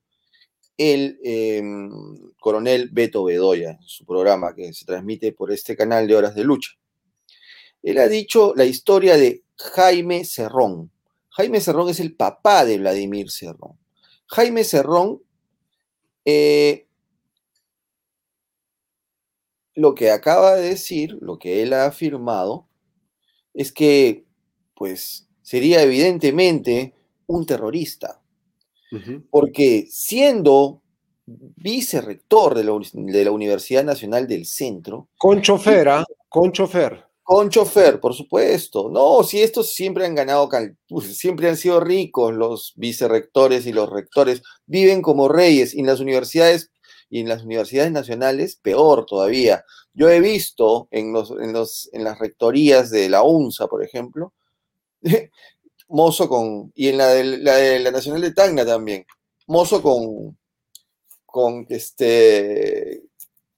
el 0.77 1.19
em, 1.25 1.91
coronel 2.39 2.91
Beto 2.93 3.25
Bedoya 3.25 3.79
en 3.81 3.89
su 3.89 4.05
programa 4.05 4.55
que 4.55 4.75
se 4.75 4.85
transmite 4.85 5.33
por 5.33 5.53
este 5.53 5.75
canal 5.75 6.07
de 6.07 6.17
Horas 6.17 6.35
de 6.35 6.45
Lucha. 6.45 6.73
Él 7.83 7.97
ha 7.97 8.09
dicho 8.09 8.53
la 8.55 8.67
historia 8.67 9.17
de 9.17 9.43
Jaime 9.57 10.27
Cerrón. 10.27 10.91
Jaime 11.31 11.63
Cerrón 11.63 11.89
es 11.89 12.01
el 12.01 12.15
papá 12.15 12.67
de 12.67 12.77
Vladimir 12.77 13.31
Cerrón. 13.31 13.79
Jaime 14.27 14.65
Cerrón, 14.65 15.23
eh, 16.27 16.89
lo 19.75 19.95
que 19.95 20.11
acaba 20.11 20.57
de 20.57 20.71
decir, 20.71 21.17
lo 21.21 21.39
que 21.39 21.63
él 21.63 21.73
ha 21.73 21.87
afirmado, 21.87 22.67
es 23.55 23.73
que, 23.73 24.25
pues, 24.75 25.29
sería 25.43 25.83
evidentemente 25.83 26.95
un 27.27 27.47
terrorista. 27.47 28.21
Porque 29.31 29.87
siendo 29.89 30.83
vicerrector 31.27 32.55
de 32.55 32.65
la, 32.65 32.73
de 32.93 33.25
la 33.25 33.31
Universidad 33.31 33.85
Nacional 33.85 34.27
del 34.27 34.47
Centro. 34.47 35.09
Con 35.19 35.43
chofer, 35.43 35.89
¿ah? 35.89 36.05
Con 36.29 36.53
chofer. 36.53 37.05
Con 37.23 37.49
chofer, 37.51 38.01
por 38.01 38.15
supuesto. 38.15 38.89
No, 38.91 39.23
si 39.23 39.41
estos 39.41 39.73
siempre 39.73 40.05
han 40.05 40.15
ganado, 40.15 40.49
pues, 40.89 41.17
siempre 41.17 41.49
han 41.49 41.57
sido 41.57 41.81
ricos 41.81 42.35
los 42.35 42.73
vicerrectores 42.77 43.67
y 43.67 43.73
los 43.73 43.89
rectores, 43.89 44.43
viven 44.67 45.03
como 45.03 45.29
reyes 45.29 45.75
y 45.75 45.81
en 45.81 45.87
las 45.87 46.01
universidades 46.01 46.70
y 47.11 47.21
en 47.21 47.29
las 47.29 47.43
universidades 47.43 47.93
nacionales 47.93 48.57
peor 48.57 49.05
todavía. 49.05 49.65
Yo 49.93 50.09
he 50.09 50.21
visto 50.21 50.89
en, 50.91 51.13
los, 51.13 51.33
en, 51.33 51.53
los, 51.53 51.91
en 51.93 52.05
las 52.05 52.19
rectorías 52.19 52.91
de 52.91 53.09
la 53.09 53.23
UNSA, 53.23 53.67
por 53.67 53.85
ejemplo, 53.85 54.33
mozo 55.89 56.29
con, 56.29 56.73
y 56.75 56.89
en 56.89 56.97
la 56.97 57.09
de 57.09 57.81
la, 57.81 57.91
Nacional 57.91 58.23
de 58.23 58.33
Tacna 58.33 58.65
también, 58.65 59.05
mozo 59.47 59.83
con, 59.83 60.39
con, 61.27 61.67
este, 61.69 63.03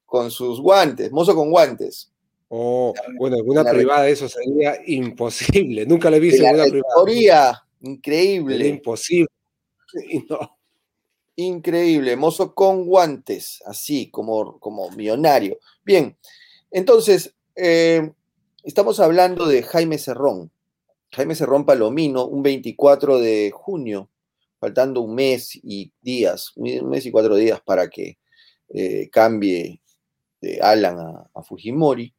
con 0.07 0.31
sus 0.31 0.61
guantes, 0.61 1.13
mozo 1.13 1.35
con 1.35 1.51
guantes 1.51 2.13
Oh, 2.55 2.93
bueno, 3.17 3.37
alguna 3.37 3.65
privada 3.65 4.07
eso 4.09 4.29
sería 4.29 4.75
imposible. 4.87 5.87
Nunca 5.87 6.11
le 6.11 6.19
he 6.19 6.21
visto 6.21 6.45
en 6.45 6.55
una 6.55 6.65
privada. 7.03 7.67
Increíble. 7.81 8.69
imposible. 8.69 9.29
Increíble. 11.37 12.17
Mozo 12.17 12.55
con 12.55 12.85
guantes, 12.85 13.63
así 13.67 14.11
como, 14.11 14.59
como 14.59 14.91
millonario. 14.91 15.59
Bien, 15.85 16.17
entonces, 16.71 17.35
eh, 17.57 18.13
estamos 18.63 19.01
hablando 19.01 19.47
de 19.47 19.63
Jaime 19.63 19.99
Cerrón. 19.99 20.51
Jaime 21.13 21.35
Cerrón 21.35 21.67
Palomino, 21.67 22.27
un 22.27 22.43
24 22.43 23.19
de 23.19 23.51
junio, 23.55 24.09
faltando 24.59 25.03
un 25.03 25.15
mes 25.15 25.59
y 25.63 25.93
días, 26.01 26.53
un 26.57 26.89
mes 26.89 27.05
y 27.05 27.11
cuatro 27.11 27.37
días 27.37 27.61
para 27.61 27.89
que 27.89 28.19
eh, 28.71 29.11
cambie 29.11 29.83
de 30.41 30.61
Alan 30.61 30.99
a 31.35 31.43
Fujimori. 31.43 32.15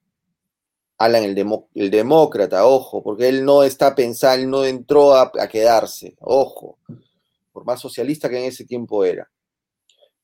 Alan 1.00 1.24
el, 1.24 1.38
el, 1.74 1.92
demócrata, 1.92 2.66
ojo, 2.66 3.04
porque 3.04 3.28
él 3.28 3.44
no 3.44 3.64
está 3.64 3.96
pensando, 3.96 4.60
no 4.60 4.66
entró 4.66 5.16
a, 5.16 5.32
quedarse, 5.50 6.16
ojo, 6.20 6.78
por 7.54 7.66
más 7.66 7.80
socialista 7.80 8.30
que 8.30 8.40
en 8.40 8.46
ese 8.46 8.66
tiempo 8.66 9.06
era. 9.06 9.32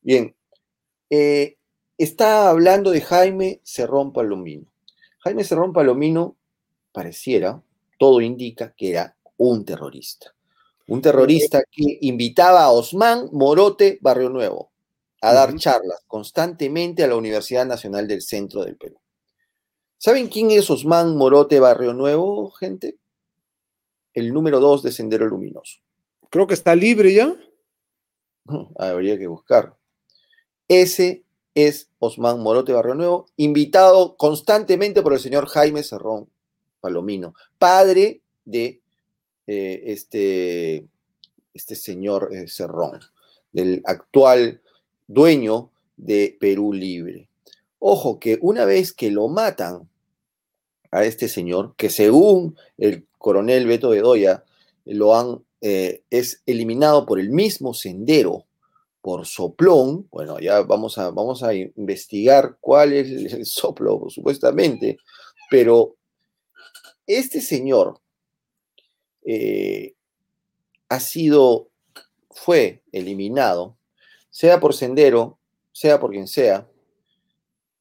Bien, 0.01 0.35
eh, 1.09 1.57
está 1.97 2.49
hablando 2.49 2.91
de 2.91 3.01
Jaime 3.01 3.61
Cerrón 3.63 4.11
Palomino. 4.11 4.65
Jaime 5.19 5.43
Cerrón 5.43 5.71
Palomino 5.71 6.35
pareciera, 6.91 7.61
todo 7.97 8.19
indica 8.19 8.73
que 8.75 8.91
era 8.91 9.15
un 9.37 9.63
terrorista. 9.63 10.35
Un 10.87 11.01
terrorista 11.01 11.61
que 11.71 11.99
invitaba 12.01 12.63
a 12.63 12.71
Osman 12.71 13.29
Morote 13.31 13.99
Barrio 14.01 14.29
Nuevo 14.29 14.71
a 15.21 15.33
dar 15.33 15.55
charlas 15.55 16.01
constantemente 16.07 17.03
a 17.03 17.07
la 17.07 17.15
Universidad 17.15 17.65
Nacional 17.65 18.07
del 18.07 18.21
Centro 18.21 18.63
del 18.63 18.75
Perú. 18.75 18.99
¿Saben 19.97 20.29
quién 20.29 20.49
es 20.51 20.69
Osman 20.69 21.15
Morote 21.15 21.59
Barrio 21.59 21.93
Nuevo, 21.93 22.49
gente? 22.51 22.97
El 24.13 24.33
número 24.33 24.59
dos 24.59 24.81
de 24.81 24.91
Sendero 24.91 25.27
Luminoso. 25.27 25.79
Creo 26.29 26.47
que 26.47 26.53
está 26.53 26.75
libre 26.75 27.13
ya. 27.13 27.35
Habría 28.77 29.17
que 29.17 29.27
buscar. 29.27 29.75
Ese 30.67 31.23
es 31.55 31.89
Osman 31.99 32.39
Morote 32.39 32.73
Barrio 32.73 32.95
Nuevo, 32.95 33.25
invitado 33.35 34.15
constantemente 34.17 35.01
por 35.01 35.13
el 35.13 35.19
señor 35.19 35.47
Jaime 35.47 35.83
Cerrón 35.83 36.29
Palomino, 36.79 37.33
padre 37.57 38.21
de 38.45 38.81
eh, 39.47 39.83
este, 39.87 40.87
este 41.53 41.75
señor 41.75 42.29
eh, 42.31 42.47
Cerrón, 42.47 42.99
del 43.51 43.81
actual 43.85 44.61
dueño 45.07 45.71
de 45.97 46.37
Perú 46.39 46.71
Libre. 46.71 47.27
Ojo 47.79 48.19
que 48.19 48.37
una 48.41 48.65
vez 48.65 48.93
que 48.93 49.11
lo 49.11 49.27
matan 49.27 49.89
a 50.91 51.03
este 51.03 51.27
señor, 51.27 51.75
que 51.75 51.89
según 51.89 52.57
el 52.77 53.05
coronel 53.17 53.67
Beto 53.67 53.89
Bedoya, 53.89 54.43
lo 54.85 55.15
han, 55.15 55.43
eh, 55.61 56.03
es 56.09 56.41
eliminado 56.45 57.05
por 57.05 57.19
el 57.19 57.29
mismo 57.29 57.73
sendero, 57.73 58.45
por 59.01 59.25
soplón, 59.25 60.07
bueno, 60.11 60.39
ya 60.39 60.61
vamos 60.61 60.97
a, 60.97 61.09
vamos 61.09 61.43
a 61.43 61.53
investigar 61.53 62.57
cuál 62.59 62.93
es 62.93 63.33
el 63.33 63.45
soplo, 63.45 64.05
supuestamente, 64.09 64.97
pero 65.49 65.95
este 67.07 67.41
señor 67.41 67.99
eh, 69.23 69.95
ha 70.89 70.99
sido, 70.99 71.69
fue 72.29 72.83
eliminado, 72.91 73.77
sea 74.29 74.59
por 74.59 74.73
sendero, 74.73 75.39
sea 75.71 75.99
por 75.99 76.11
quien 76.11 76.27
sea, 76.27 76.69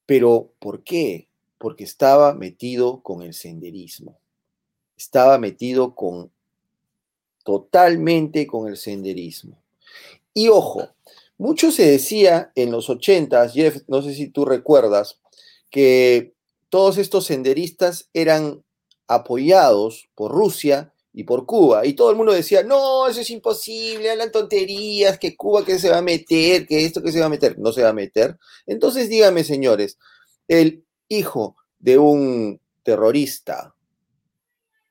pero 0.06 0.52
¿por 0.58 0.82
qué? 0.82 1.28
Porque 1.58 1.84
estaba 1.84 2.32
metido 2.34 3.02
con 3.02 3.22
el 3.22 3.34
senderismo, 3.34 4.18
estaba 4.96 5.38
metido 5.38 5.94
con 5.94 6.32
totalmente 7.48 8.46
con 8.46 8.68
el 8.68 8.76
senderismo. 8.76 9.58
Y 10.34 10.48
ojo, 10.48 10.86
mucho 11.38 11.72
se 11.72 11.90
decía 11.90 12.52
en 12.54 12.70
los 12.70 12.90
80, 12.90 13.48
Jeff, 13.48 13.78
no 13.86 14.02
sé 14.02 14.12
si 14.12 14.28
tú 14.28 14.44
recuerdas, 14.44 15.18
que 15.70 16.34
todos 16.68 16.98
estos 16.98 17.24
senderistas 17.24 18.10
eran 18.12 18.62
apoyados 19.06 20.10
por 20.14 20.30
Rusia 20.30 20.92
y 21.14 21.24
por 21.24 21.46
Cuba. 21.46 21.86
Y 21.86 21.94
todo 21.94 22.10
el 22.10 22.16
mundo 22.16 22.34
decía, 22.34 22.62
no, 22.64 23.06
eso 23.06 23.22
es 23.22 23.30
imposible, 23.30 24.10
hablan 24.10 24.30
tonterías, 24.30 25.18
que 25.18 25.34
Cuba 25.34 25.64
que 25.64 25.78
se 25.78 25.88
va 25.88 25.96
a 25.96 26.02
meter, 26.02 26.66
que 26.66 26.84
esto 26.84 27.00
que 27.00 27.12
se 27.12 27.20
va 27.20 27.26
a 27.26 27.30
meter, 27.30 27.58
no 27.58 27.72
se 27.72 27.82
va 27.82 27.88
a 27.88 27.94
meter. 27.94 28.36
Entonces 28.66 29.08
dígame, 29.08 29.42
señores, 29.42 29.96
el 30.48 30.84
hijo 31.08 31.56
de 31.78 31.96
un 31.96 32.60
terrorista, 32.82 33.74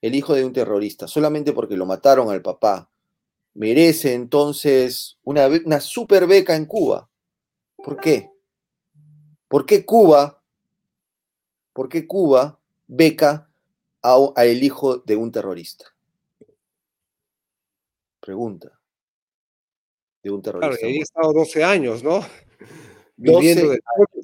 el 0.02 0.16
hijo 0.16 0.34
de 0.34 0.46
un 0.46 0.54
terrorista, 0.54 1.08
solamente 1.08 1.54
porque 1.54 1.76
lo 1.76 1.86
mataron 1.86 2.30
al 2.30 2.42
papá, 2.42 2.90
merece 3.54 4.14
entonces 4.14 5.18
una, 5.24 5.48
una 5.48 5.80
super 5.80 6.28
beca 6.28 6.56
en 6.56 6.66
Cuba. 6.66 7.10
¿Por 7.76 7.98
qué? 8.00 8.32
¿Por 9.48 9.66
qué 9.66 9.86
Cuba, 9.86 10.44
por 11.74 11.90
qué 11.90 12.06
Cuba 12.06 12.60
beca 12.88 13.50
a, 14.04 14.46
el 14.46 14.64
hijo 14.64 14.98
de 14.98 15.16
un 15.16 15.32
terrorista? 15.32 15.86
Pregunta. 18.20 18.78
De 20.22 20.30
un 20.30 20.42
terrorista. 20.42 20.78
Claro, 20.78 20.88
ahí 20.88 20.98
he 20.98 21.02
estado 21.02 21.34
12 21.34 21.64
años, 21.64 22.04
¿no? 22.04 22.20
Viviendo 23.18 23.74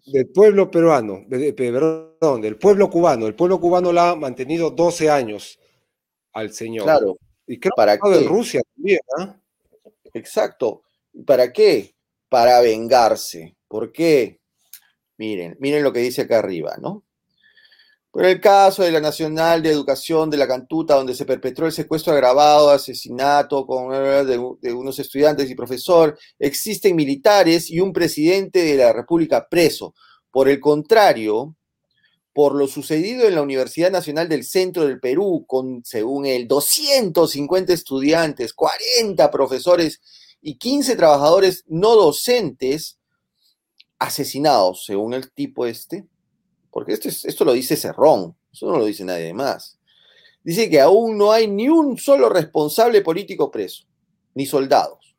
del, 0.06 0.28
pueblo 0.28 0.70
peruano, 0.70 1.26
perdón, 1.28 2.42
del 2.42 2.58
pueblo 2.58 2.90
cubano. 2.92 3.26
El 3.26 3.34
pueblo 3.34 3.60
cubano 3.60 3.92
la 3.92 4.12
ha 4.12 4.16
mantenido 4.16 4.70
12 4.70 5.10
años 5.10 5.60
al 6.34 6.54
señor. 6.54 6.86
Claro. 6.86 7.18
Y 7.48 7.60
creo 7.60 7.74
¿Para 7.76 7.98
que 7.98 8.10
de 8.10 8.24
Rusia 8.24 8.62
también, 8.76 9.00
¿ah? 9.18 9.36
Exacto. 10.14 10.84
¿Para 11.26 11.52
qué? 11.52 11.96
Para 12.30 12.62
vengarse. 12.62 13.56
¿Por 13.68 13.92
qué? 13.92 14.40
Miren, 15.18 15.56
miren 15.60 15.84
lo 15.84 15.94
que 15.94 16.00
dice 16.00 16.24
acá 16.24 16.40
arriba, 16.40 16.76
¿no? 16.80 17.04
Por 18.14 18.26
el 18.26 18.40
caso 18.40 18.84
de 18.84 18.92
la 18.92 19.00
Nacional 19.00 19.64
de 19.64 19.72
Educación 19.72 20.30
de 20.30 20.38
la 20.38 20.48
Cantuta, 20.48 20.94
donde 20.94 21.16
se 21.16 21.26
perpetró 21.26 21.66
el 21.66 21.72
secuestro 21.72 22.14
agravado, 22.14 22.70
asesinato 22.70 23.66
con, 23.66 23.92
eh, 23.92 24.24
de, 24.24 24.72
unos 24.72 25.00
estudiantes 25.00 25.50
y 25.50 25.56
profesor, 25.56 26.16
existen 26.38 26.96
militares 26.96 27.72
y 27.72 27.80
un 27.80 27.92
presidente 27.92 28.64
de 28.64 28.78
la 28.78 28.94
República 28.94 29.48
preso. 29.50 29.96
Por 30.30 30.48
el 30.48 30.60
contrario, 30.60 31.56
por 32.34 32.56
lo 32.56 32.68
sucedido 32.68 33.28
en 33.28 33.36
la 33.36 33.44
Universidad 33.44 33.92
Nacional 33.92 34.28
del 34.28 34.44
Centro 34.44 34.86
del 34.86 35.00
Perú, 35.00 35.46
con, 35.48 35.86
según 35.86 36.26
él, 36.26 36.48
250 36.48 37.72
estudiantes, 37.72 38.54
40 38.54 39.30
profesores 39.30 40.02
y 40.42 40.58
15 40.58 40.96
trabajadores 40.96 41.64
no 41.68 41.96
docentes 41.96 42.98
asesinados, 44.00 44.84
según 44.86 45.14
el 45.14 45.32
tipo 45.32 45.66
este, 45.68 46.06
porque 46.72 46.94
esto, 46.94 47.08
esto 47.08 47.46
lo 47.46 47.54
dice 47.54 47.78
Cerrón, 47.78 48.36
eso 48.52 48.66
no 48.66 48.78
lo 48.78 48.86
dice 48.86 49.06
nadie 49.06 49.34
más. 49.34 49.80
Dice 50.44 50.70
que 50.70 50.82
aún 50.82 51.18
no 51.18 51.32
hay 51.32 51.48
ni 51.48 51.70
un 51.70 51.98
solo 51.98 52.28
responsable 52.30 53.02
político 53.02 53.50
preso, 53.50 53.86
ni 54.34 54.46
soldados. 54.46 55.16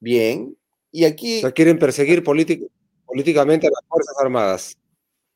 Bien, 0.00 0.56
y 0.90 1.04
aquí... 1.04 1.44
O 1.44 1.54
quieren 1.54 1.78
perseguir 1.78 2.22
políticamente 2.22 3.66
a 3.66 3.70
las 3.70 3.88
Fuerzas 3.88 4.14
Armadas. 4.20 4.78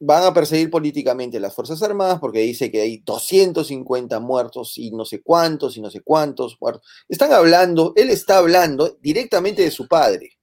Van 0.04 0.24
a 0.24 0.34
perseguir 0.34 0.70
políticamente 0.70 1.38
las 1.38 1.54
Fuerzas 1.54 1.80
Armadas 1.82 2.18
porque 2.18 2.40
dice 2.40 2.70
que 2.70 2.80
hay 2.80 2.98
250 2.98 4.18
muertos 4.20 4.76
y 4.76 4.90
no 4.90 5.04
sé 5.04 5.22
cuántos 5.22 5.76
y 5.76 5.80
no 5.80 5.90
sé 5.90 6.00
cuántos 6.00 6.56
muertos. 6.60 6.86
Están 7.08 7.32
hablando, 7.32 7.92
él 7.94 8.10
está 8.10 8.38
hablando 8.38 8.98
directamente 9.00 9.62
de 9.62 9.70
su 9.70 9.86
padre, 9.86 10.38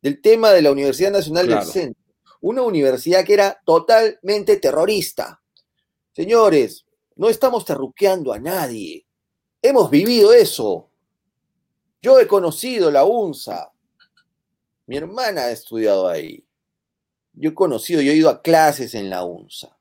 del 0.00 0.20
tema 0.20 0.52
de 0.52 0.62
la 0.62 0.70
Universidad 0.70 1.10
Nacional 1.10 1.48
del 1.48 1.62
Centro 1.64 2.06
una 2.40 2.62
universidad 2.62 3.24
que 3.24 3.34
era 3.34 3.60
totalmente 3.64 4.58
terrorista. 4.58 5.42
Señores, 6.12 6.84
no 7.16 7.28
estamos 7.28 7.64
terruqueando 7.64 8.32
a 8.32 8.38
nadie. 8.38 9.04
Hemos 9.60 9.90
vivido 9.90 10.32
eso. 10.32 10.90
Yo 12.00 12.20
he 12.20 12.28
conocido 12.28 12.90
la 12.90 13.04
UNSA. 13.04 13.72
Mi 14.86 14.96
hermana 14.96 15.46
ha 15.46 15.50
estudiado 15.50 16.06
ahí. 16.06 16.45
Yo 17.36 17.50
he 17.50 17.54
conocido, 17.54 18.00
yo 18.00 18.12
he 18.12 18.16
ido 18.16 18.30
a 18.30 18.40
clases 18.40 18.94
en 18.94 19.10
la 19.10 19.22
UNSA. 19.24 19.76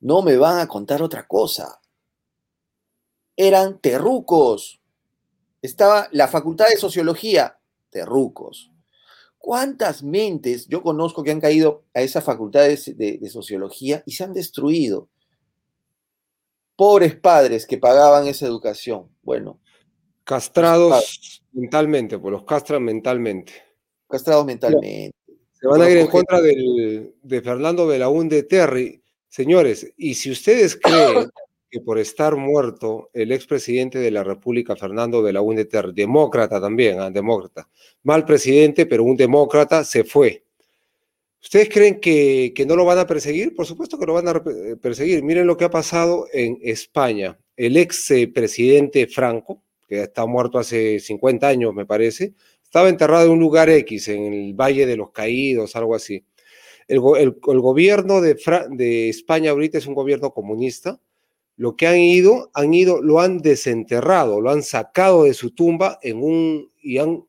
No 0.00 0.22
me 0.22 0.36
van 0.36 0.60
a 0.60 0.68
contar 0.68 1.02
otra 1.02 1.26
cosa. 1.26 1.80
Eran 3.36 3.80
terrucos. 3.80 4.80
Estaba 5.60 6.08
la 6.12 6.28
Facultad 6.28 6.68
de 6.68 6.76
Sociología, 6.76 7.58
terrucos. 7.90 8.70
¿Cuántas 9.38 10.02
mentes 10.02 10.68
yo 10.68 10.82
conozco 10.82 11.22
que 11.24 11.32
han 11.32 11.40
caído 11.40 11.84
a 11.92 12.00
esas 12.00 12.22
facultades 12.22 12.96
de, 12.96 13.28
sociología 13.28 14.02
y 14.06 14.12
se 14.12 14.24
han 14.24 14.32
destruido? 14.32 15.08
Pobres 16.76 17.16
padres 17.16 17.66
que 17.66 17.76
pagaban 17.76 18.26
esa 18.28 18.46
educación. 18.46 19.08
Bueno. 19.22 19.58
Castrados 20.22 21.42
mentalmente, 21.52 22.18
pues 22.18 22.32
los 22.32 22.44
castran 22.44 22.84
mentalmente. 22.84 23.52
Castrados 24.08 24.46
mentalmente. 24.46 25.14
Se 25.64 25.68
van 25.68 25.80
a 25.80 25.88
ir 25.88 25.96
en 25.96 26.08
contra 26.08 26.42
de 26.42 27.40
Fernando 27.42 27.86
Belaúnde 27.86 28.42
Terry. 28.42 29.00
Señores, 29.30 29.94
y 29.96 30.12
si 30.12 30.30
ustedes 30.30 30.76
creen 30.82 31.30
que 31.70 31.80
por 31.80 31.98
estar 31.98 32.36
muerto 32.36 33.08
el 33.14 33.32
expresidente 33.32 33.98
de 33.98 34.10
la 34.10 34.22
República, 34.22 34.76
Fernando 34.76 35.22
Belaúnde 35.22 35.64
Terry, 35.64 35.94
demócrata 35.94 36.60
también, 36.60 37.00
¿ah? 37.00 37.08
demócrata, 37.10 37.66
mal 38.02 38.26
presidente, 38.26 38.84
pero 38.84 39.04
un 39.04 39.16
demócrata, 39.16 39.84
se 39.84 40.04
fue. 40.04 40.44
¿Ustedes 41.42 41.70
creen 41.70 41.98
que, 41.98 42.52
que, 42.54 42.66
no 42.66 42.76
lo 42.76 42.84
van 42.84 42.98
a 42.98 43.06
perseguir? 43.06 43.54
Por 43.54 43.64
supuesto 43.64 43.98
que 43.98 44.04
lo 44.04 44.12
van 44.12 44.28
a 44.28 44.32
eh, 44.32 44.76
perseguir. 44.76 45.22
Miren 45.22 45.46
lo 45.46 45.56
que 45.56 45.64
ha 45.64 45.70
pasado 45.70 46.26
en 46.30 46.58
España. 46.60 47.38
El 47.56 47.78
ex 47.78 48.12
presidente 48.34 49.06
Franco, 49.06 49.62
que 49.88 50.02
está 50.02 50.26
muerto 50.26 50.58
hace 50.58 51.00
50 51.00 51.48
años, 51.48 51.72
me 51.72 51.86
parece, 51.86 52.34
estaba 52.74 52.88
enterrado 52.88 53.26
en 53.26 53.30
un 53.30 53.38
lugar 53.38 53.70
X, 53.70 54.08
en 54.08 54.32
el 54.32 54.52
Valle 54.52 54.84
de 54.84 54.96
los 54.96 55.12
Caídos, 55.12 55.76
algo 55.76 55.94
así. 55.94 56.24
El, 56.88 56.98
gobierno 56.98 58.20
de, 58.20 58.36
de 58.70 59.08
España 59.08 59.52
ahorita 59.52 59.78
es 59.78 59.86
un 59.86 59.94
gobierno 59.94 60.32
comunista, 60.32 61.00
lo 61.54 61.76
que 61.76 61.86
han 61.86 61.98
ido, 61.98 62.50
han 62.52 62.74
ido, 62.74 63.00
lo 63.00 63.20
han 63.20 63.38
desenterrado, 63.38 64.40
lo 64.40 64.50
han 64.50 64.64
sacado 64.64 65.22
de 65.22 65.34
su 65.34 65.52
tumba 65.52 66.00
en 66.02 66.20
un, 66.20 66.68
y 66.82 66.98
han, 66.98 67.24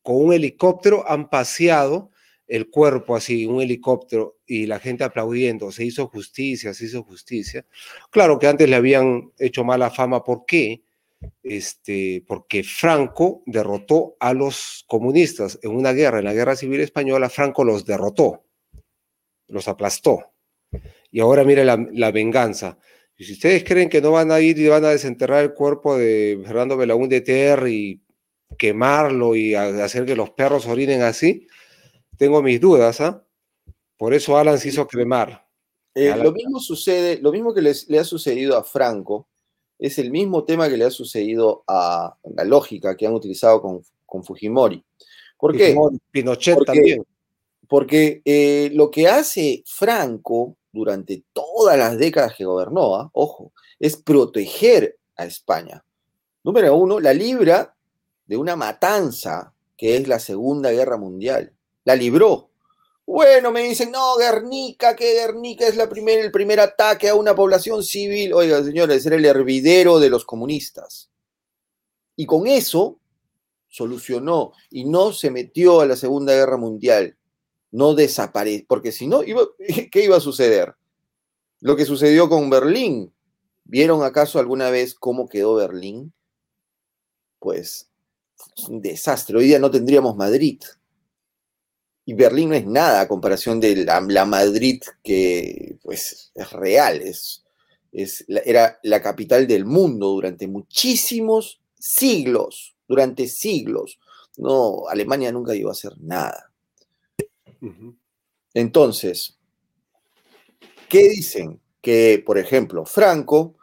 con 0.00 0.24
un 0.24 0.32
helicóptero 0.32 1.04
han 1.10 1.28
paseado 1.28 2.12
el 2.46 2.70
cuerpo 2.70 3.16
así, 3.16 3.46
un 3.46 3.60
helicóptero, 3.60 4.36
y 4.46 4.66
la 4.66 4.78
gente 4.78 5.02
aplaudiendo, 5.02 5.72
se 5.72 5.86
hizo 5.86 6.06
justicia, 6.06 6.72
se 6.72 6.84
hizo 6.84 7.02
justicia. 7.02 7.66
Claro 8.10 8.38
que 8.38 8.46
antes 8.46 8.70
le 8.70 8.76
habían 8.76 9.32
hecho 9.40 9.64
mala 9.64 9.90
fama, 9.90 10.22
¿por 10.22 10.44
qué? 10.46 10.82
Este, 11.42 12.24
porque 12.26 12.62
Franco 12.62 13.42
derrotó 13.46 14.16
a 14.20 14.32
los 14.34 14.84
comunistas 14.86 15.58
en 15.62 15.72
una 15.72 15.92
guerra, 15.92 16.18
en 16.18 16.24
la 16.24 16.34
guerra 16.34 16.56
civil 16.56 16.80
española, 16.80 17.28
Franco 17.28 17.64
los 17.64 17.84
derrotó, 17.84 18.44
los 19.48 19.66
aplastó. 19.66 20.32
Y 21.10 21.20
ahora 21.20 21.44
mire 21.44 21.64
la, 21.64 21.84
la 21.92 22.12
venganza. 22.12 22.78
Y 23.16 23.24
si 23.24 23.32
ustedes 23.32 23.64
creen 23.64 23.88
que 23.88 24.00
no 24.00 24.12
van 24.12 24.30
a 24.30 24.40
ir 24.40 24.58
y 24.58 24.68
van 24.68 24.84
a 24.84 24.90
desenterrar 24.90 25.42
el 25.42 25.54
cuerpo 25.54 25.96
de 25.96 26.40
Fernando 26.44 26.76
Belaúnde 26.76 27.20
Ter 27.20 27.66
y 27.66 28.00
quemarlo 28.56 29.34
y 29.34 29.54
hacer 29.54 30.06
que 30.06 30.14
los 30.14 30.30
perros 30.30 30.66
orinen 30.66 31.02
así, 31.02 31.48
tengo 32.16 32.42
mis 32.42 32.60
dudas, 32.60 33.00
¿ah? 33.00 33.24
Por 33.96 34.14
eso 34.14 34.38
Alan 34.38 34.58
se 34.58 34.68
hizo 34.68 34.86
cremar. 34.86 35.48
Eh, 35.94 36.14
lo 36.16 36.30
mismo 36.30 36.60
sucede, 36.60 37.18
lo 37.20 37.32
mismo 37.32 37.52
que 37.52 37.62
le 37.62 37.98
ha 37.98 38.04
sucedido 38.04 38.56
a 38.56 38.62
Franco, 38.62 39.28
es 39.78 39.98
el 39.98 40.10
mismo 40.10 40.44
tema 40.44 40.68
que 40.68 40.76
le 40.76 40.84
ha 40.84 40.90
sucedido 40.90 41.64
a 41.66 42.16
la 42.34 42.44
lógica 42.44 42.96
que 42.96 43.06
han 43.06 43.14
utilizado 43.14 43.62
con, 43.62 44.24
Fujimori. 44.24 44.82
¿Por 45.38 45.56
qué? 45.56 45.76
Pinochet 46.10 46.58
también. 46.64 47.04
Porque 47.68 48.22
eh, 48.24 48.70
lo 48.72 48.90
que 48.90 49.06
hace 49.06 49.62
Franco 49.66 50.56
durante 50.72 51.22
todas 51.32 51.76
las 51.76 51.98
décadas 51.98 52.34
que 52.34 52.44
gobernó, 52.44 52.96
¿ah? 52.96 53.10
ojo, 53.12 53.52
es 53.78 53.96
proteger 53.96 54.96
a 55.16 55.26
España. 55.26 55.84
Número 56.42 56.74
uno, 56.76 56.98
la 56.98 57.12
libra 57.12 57.74
de 58.26 58.36
una 58.36 58.56
matanza 58.56 59.52
que 59.76 59.96
es 59.96 60.08
la 60.08 60.18
Segunda 60.18 60.70
Guerra 60.72 60.96
Mundial. 60.96 61.52
La 61.84 61.94
libró. 61.94 62.47
Bueno, 63.08 63.50
me 63.52 63.62
dicen, 63.62 63.90
no, 63.90 64.18
Guernica, 64.18 64.94
que 64.94 65.14
Guernica 65.14 65.66
es 65.66 65.78
el 65.78 66.30
primer 66.30 66.60
ataque 66.60 67.08
a 67.08 67.14
una 67.14 67.34
población 67.34 67.82
civil. 67.82 68.34
Oiga, 68.34 68.62
señores, 68.62 69.06
era 69.06 69.16
el 69.16 69.24
hervidero 69.24 69.98
de 69.98 70.10
los 70.10 70.26
comunistas. 70.26 71.08
Y 72.16 72.26
con 72.26 72.46
eso 72.46 73.00
solucionó 73.66 74.52
y 74.68 74.84
no 74.84 75.14
se 75.14 75.30
metió 75.30 75.80
a 75.80 75.86
la 75.86 75.96
Segunda 75.96 76.34
Guerra 76.34 76.58
Mundial. 76.58 77.16
No 77.70 77.94
desapareció, 77.94 78.66
porque 78.68 78.92
si 78.92 79.06
no, 79.06 79.22
¿qué 79.90 80.04
iba 80.04 80.18
a 80.18 80.20
suceder? 80.20 80.74
Lo 81.60 81.76
que 81.76 81.86
sucedió 81.86 82.28
con 82.28 82.50
Berlín. 82.50 83.10
¿Vieron 83.64 84.02
acaso 84.02 84.38
alguna 84.38 84.68
vez 84.68 84.94
cómo 84.94 85.30
quedó 85.30 85.54
Berlín? 85.54 86.12
Pues 87.38 87.88
un 88.68 88.82
desastre. 88.82 89.38
Hoy 89.38 89.46
día 89.46 89.58
no 89.58 89.70
tendríamos 89.70 90.14
Madrid. 90.14 90.60
Y 92.08 92.14
Berlín 92.14 92.48
no 92.48 92.54
es 92.54 92.64
nada 92.64 93.02
a 93.02 93.06
comparación 93.06 93.60
de 93.60 93.84
la, 93.84 94.24
Madrid 94.24 94.80
que 95.04 95.76
pues, 95.82 96.32
es 96.34 96.52
real, 96.52 97.02
es, 97.02 97.44
es, 97.92 98.24
era 98.46 98.78
la 98.82 99.02
capital 99.02 99.46
del 99.46 99.66
mundo 99.66 100.08
durante 100.08 100.48
muchísimos 100.48 101.60
siglos, 101.78 102.74
durante 102.88 103.28
siglos. 103.28 103.98
No, 104.38 104.88
Alemania 104.88 105.30
nunca 105.30 105.54
iba 105.54 105.68
a 105.68 105.72
hacer 105.72 106.00
nada. 106.00 106.50
Entonces, 108.54 109.36
¿qué 110.88 111.10
dicen? 111.10 111.60
Que, 111.82 112.22
por 112.24 112.38
ejemplo, 112.38 112.86
Franco 112.86 113.54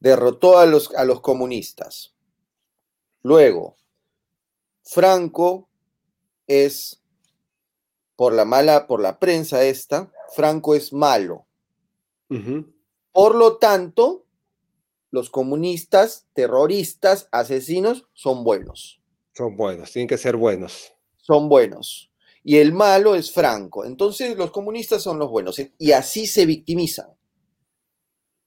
derrotó 0.00 0.56
a 0.56 0.64
los, 0.64 0.94
a 0.94 1.04
los 1.04 1.20
comunistas. 1.20 2.14
Luego, 3.22 3.76
Franco 4.82 5.68
es, 6.46 7.02
por 8.16 8.32
la 8.32 8.44
mala, 8.44 8.86
por 8.86 9.00
la 9.00 9.18
prensa 9.18 9.64
esta, 9.64 10.10
Franco 10.34 10.74
es 10.74 10.92
malo. 10.92 11.46
Por 13.12 13.34
lo 13.34 13.58
tanto, 13.58 14.26
los 15.10 15.30
comunistas, 15.30 16.26
terroristas, 16.32 17.28
asesinos, 17.30 18.08
son 18.14 18.42
buenos. 18.42 19.00
Son 19.34 19.56
buenos, 19.56 19.92
tienen 19.92 20.08
que 20.08 20.18
ser 20.18 20.36
buenos. 20.36 20.92
Son 21.18 21.48
buenos. 21.48 22.10
Y 22.42 22.56
el 22.56 22.72
malo 22.72 23.14
es 23.14 23.32
Franco. 23.32 23.84
Entonces 23.84 24.36
los 24.36 24.50
comunistas 24.50 25.02
son 25.02 25.18
los 25.18 25.30
buenos. 25.30 25.60
Y 25.78 25.92
así 25.92 26.26
se 26.26 26.46
victimizan. 26.46 27.08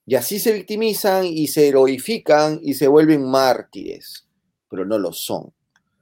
Y 0.06 0.14
así 0.16 0.40
se 0.40 0.52
victimizan 0.52 1.26
y 1.26 1.48
se 1.48 1.68
heroifican 1.68 2.58
y 2.62 2.74
se 2.74 2.88
vuelven 2.88 3.24
mártires. 3.24 4.26
Pero 4.68 4.84
no 4.84 4.98
lo 4.98 5.12
son 5.12 5.52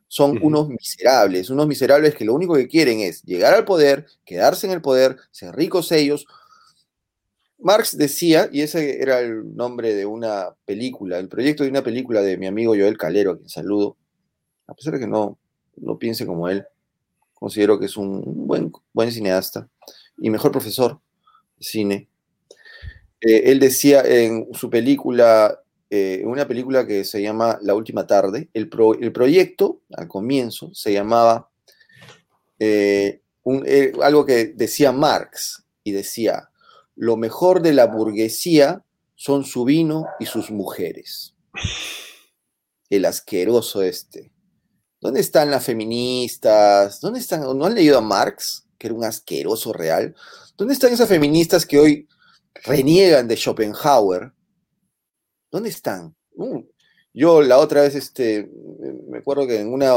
son 0.09 0.38
unos 0.42 0.68
miserables, 0.68 1.50
unos 1.50 1.66
miserables 1.66 2.14
que 2.14 2.24
lo 2.24 2.34
único 2.34 2.54
que 2.54 2.66
quieren 2.66 3.00
es 3.00 3.22
llegar 3.22 3.54
al 3.54 3.66
poder, 3.66 4.06
quedarse 4.24 4.66
en 4.66 4.72
el 4.72 4.80
poder, 4.80 5.18
ser 5.30 5.54
ricos 5.54 5.92
ellos. 5.92 6.26
Marx 7.59 7.96
decía, 7.96 8.48
y 8.50 8.62
ese 8.62 9.02
era 9.02 9.20
el 9.20 9.54
nombre 9.54 9.94
de 9.94 10.06
una 10.06 10.54
película, 10.64 11.18
el 11.18 11.28
proyecto 11.28 11.62
de 11.62 11.70
una 11.70 11.82
película 11.82 12.22
de 12.22 12.38
mi 12.38 12.46
amigo 12.46 12.74
Joel 12.74 12.96
Calero, 12.96 13.32
a 13.32 13.36
quien 13.36 13.48
saludo, 13.48 13.96
a 14.66 14.74
pesar 14.74 14.94
de 14.94 15.00
que 15.00 15.06
no, 15.06 15.38
no 15.76 15.98
piense 15.98 16.24
como 16.24 16.48
él, 16.48 16.64
considero 17.34 17.78
que 17.78 17.86
es 17.86 17.96
un 17.96 18.22
buen, 18.46 18.72
buen 18.92 19.12
cineasta 19.12 19.68
y 20.16 20.30
mejor 20.30 20.52
profesor 20.52 21.00
de 21.59 21.64
cine. 21.64 22.09
Eh, 23.20 23.50
él 23.50 23.61
decía 23.61 24.02
en 24.04 24.46
su 24.54 24.70
película 24.70 25.61
eh, 25.91 26.22
una 26.26 26.47
película 26.47 26.86
que 26.86 27.05
se 27.05 27.22
llama 27.22 27.59
La 27.62 27.74
Última 27.74 28.07
Tarde. 28.07 28.51
El, 28.53 28.68
proyecto, 28.68 29.80
al 29.95 30.07
comienzo, 30.07 30.70
se 30.74 30.93
llamaba 30.93 31.51
eh, 32.59 33.22
eh, 33.64 33.93
algo 34.03 34.26
que 34.26 34.47
decía 34.47 34.93
Marx 34.93 35.64
y 35.82 35.93
decía, 35.93 36.51
lo 36.95 37.16
mejor 37.16 37.62
de 37.62 37.72
la 37.72 37.86
burguesía 37.86 38.84
son 39.14 39.45
su 39.45 39.64
vino 39.64 40.07
y 40.20 40.26
sus 40.26 40.51
mujeres. 40.51 41.34
El 42.91 43.07
asqueroso 43.07 43.82
este. 43.82 44.30
¿Dónde 45.01 45.20
están 45.20 45.51
las 45.51 45.64
feministas? 45.64 47.01
¿Dónde 47.01 47.20
están? 47.20 47.41
¿No 47.41 47.64
han 47.64 47.74
leído 47.74 47.99
a 47.99 48.03
Marx, 48.03 48.66
que 48.76 48.89
era 48.89 48.95
un 48.95 49.05
asqueroso 49.05 49.72
real? 49.72 50.14
¿Dónde 50.57 50.74
están 50.74 50.93
esas 50.93 51.09
feministas 51.09 51.64
que 51.64 51.78
hoy 51.78 52.09
reniegan 52.64 53.28
de 53.28 53.36
Schopenhauer 53.36 54.32
¿Dónde 55.51 55.70
están? 55.70 56.14
Uh, 56.34 56.62
yo 57.12 57.42
la 57.42 57.59
otra 57.59 57.82
vez, 57.82 57.94
este, 57.94 58.51
me 59.09 59.18
acuerdo 59.18 59.46
que 59.46 59.61
en 59.61 59.72
una, 59.72 59.92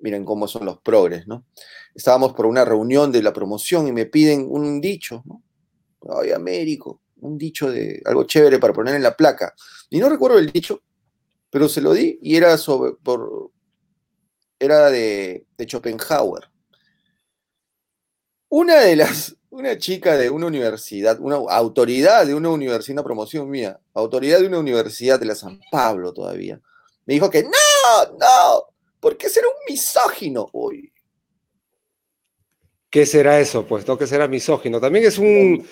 miren 0.00 0.24
cómo 0.24 0.48
son 0.48 0.64
los 0.66 0.78
progres, 0.80 1.26
¿no? 1.26 1.44
Estábamos 1.94 2.32
por 2.32 2.46
una 2.46 2.64
reunión 2.64 3.12
de 3.12 3.22
la 3.22 3.32
promoción 3.32 3.86
y 3.88 3.92
me 3.92 4.06
piden 4.06 4.46
un 4.48 4.80
dicho, 4.80 5.22
¿no? 5.26 5.42
Ay, 6.18 6.32
Américo, 6.32 7.02
un 7.20 7.36
dicho 7.36 7.70
de 7.70 8.00
algo 8.04 8.24
chévere 8.24 8.58
para 8.58 8.72
poner 8.72 8.94
en 8.94 9.02
la 9.02 9.16
placa. 9.16 9.54
Y 9.90 9.98
no 9.98 10.08
recuerdo 10.08 10.38
el 10.38 10.50
dicho, 10.50 10.82
pero 11.50 11.68
se 11.68 11.80
lo 11.80 11.92
di 11.92 12.18
y 12.22 12.36
era 12.36 12.56
sobre, 12.56 12.92
por, 12.94 13.50
era 14.58 14.90
de, 14.90 15.46
de 15.56 15.66
Schopenhauer. 15.66 16.50
Una 18.48 18.80
de 18.80 18.96
las, 18.96 19.36
una 19.50 19.76
chica 19.78 20.16
de 20.16 20.30
una 20.30 20.46
universidad, 20.46 21.18
una 21.20 21.36
autoridad 21.36 22.26
de 22.26 22.34
una 22.34 22.50
universidad, 22.50 22.96
una 22.98 23.04
promoción 23.04 23.50
mía, 23.50 23.78
autoridad 23.94 24.38
de 24.38 24.46
una 24.46 24.58
universidad 24.58 25.18
de 25.18 25.26
la 25.26 25.34
San 25.34 25.60
Pablo 25.70 26.12
todavía, 26.12 26.60
me 27.04 27.14
dijo 27.14 27.28
que 27.28 27.42
no, 27.42 27.50
no, 28.18 28.64
porque 29.00 29.28
será 29.28 29.48
un 29.48 29.72
misógino 29.72 30.48
hoy. 30.52 30.92
¿Qué 32.90 33.06
será 33.06 33.38
eso? 33.38 33.66
Pues 33.66 33.86
no 33.86 33.96
que 33.96 34.06
será 34.06 34.26
misógino. 34.26 34.80
También 34.80 35.04
es 35.04 35.16
un. 35.16 35.64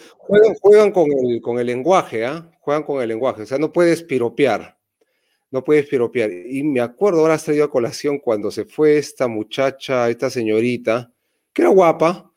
Juegan, 0.60 0.92
con, 0.92 1.08
el, 1.10 1.40
con 1.42 1.58
el 1.58 1.66
lenguaje, 1.66 2.24
¿ah? 2.24 2.48
Juegan 2.60 2.84
con 2.84 3.02
el 3.02 3.08
lenguaje. 3.08 3.42
O 3.42 3.46
sea, 3.46 3.58
no 3.58 3.72
puedes 3.72 4.04
piropear. 4.04 4.78
No 5.50 5.64
puedes 5.64 5.86
piropear. 5.86 6.30
Y 6.30 6.62
me 6.62 6.80
acuerdo, 6.80 7.20
ahora 7.20 7.34
has 7.34 7.42
traído 7.42 7.64
a 7.64 7.70
colación 7.70 8.18
cuando 8.18 8.52
se 8.52 8.64
fue 8.64 8.98
esta 8.98 9.26
muchacha, 9.26 10.08
esta 10.08 10.30
señorita, 10.30 11.10
que 11.52 11.62
era 11.62 11.72
guapa, 11.72 12.27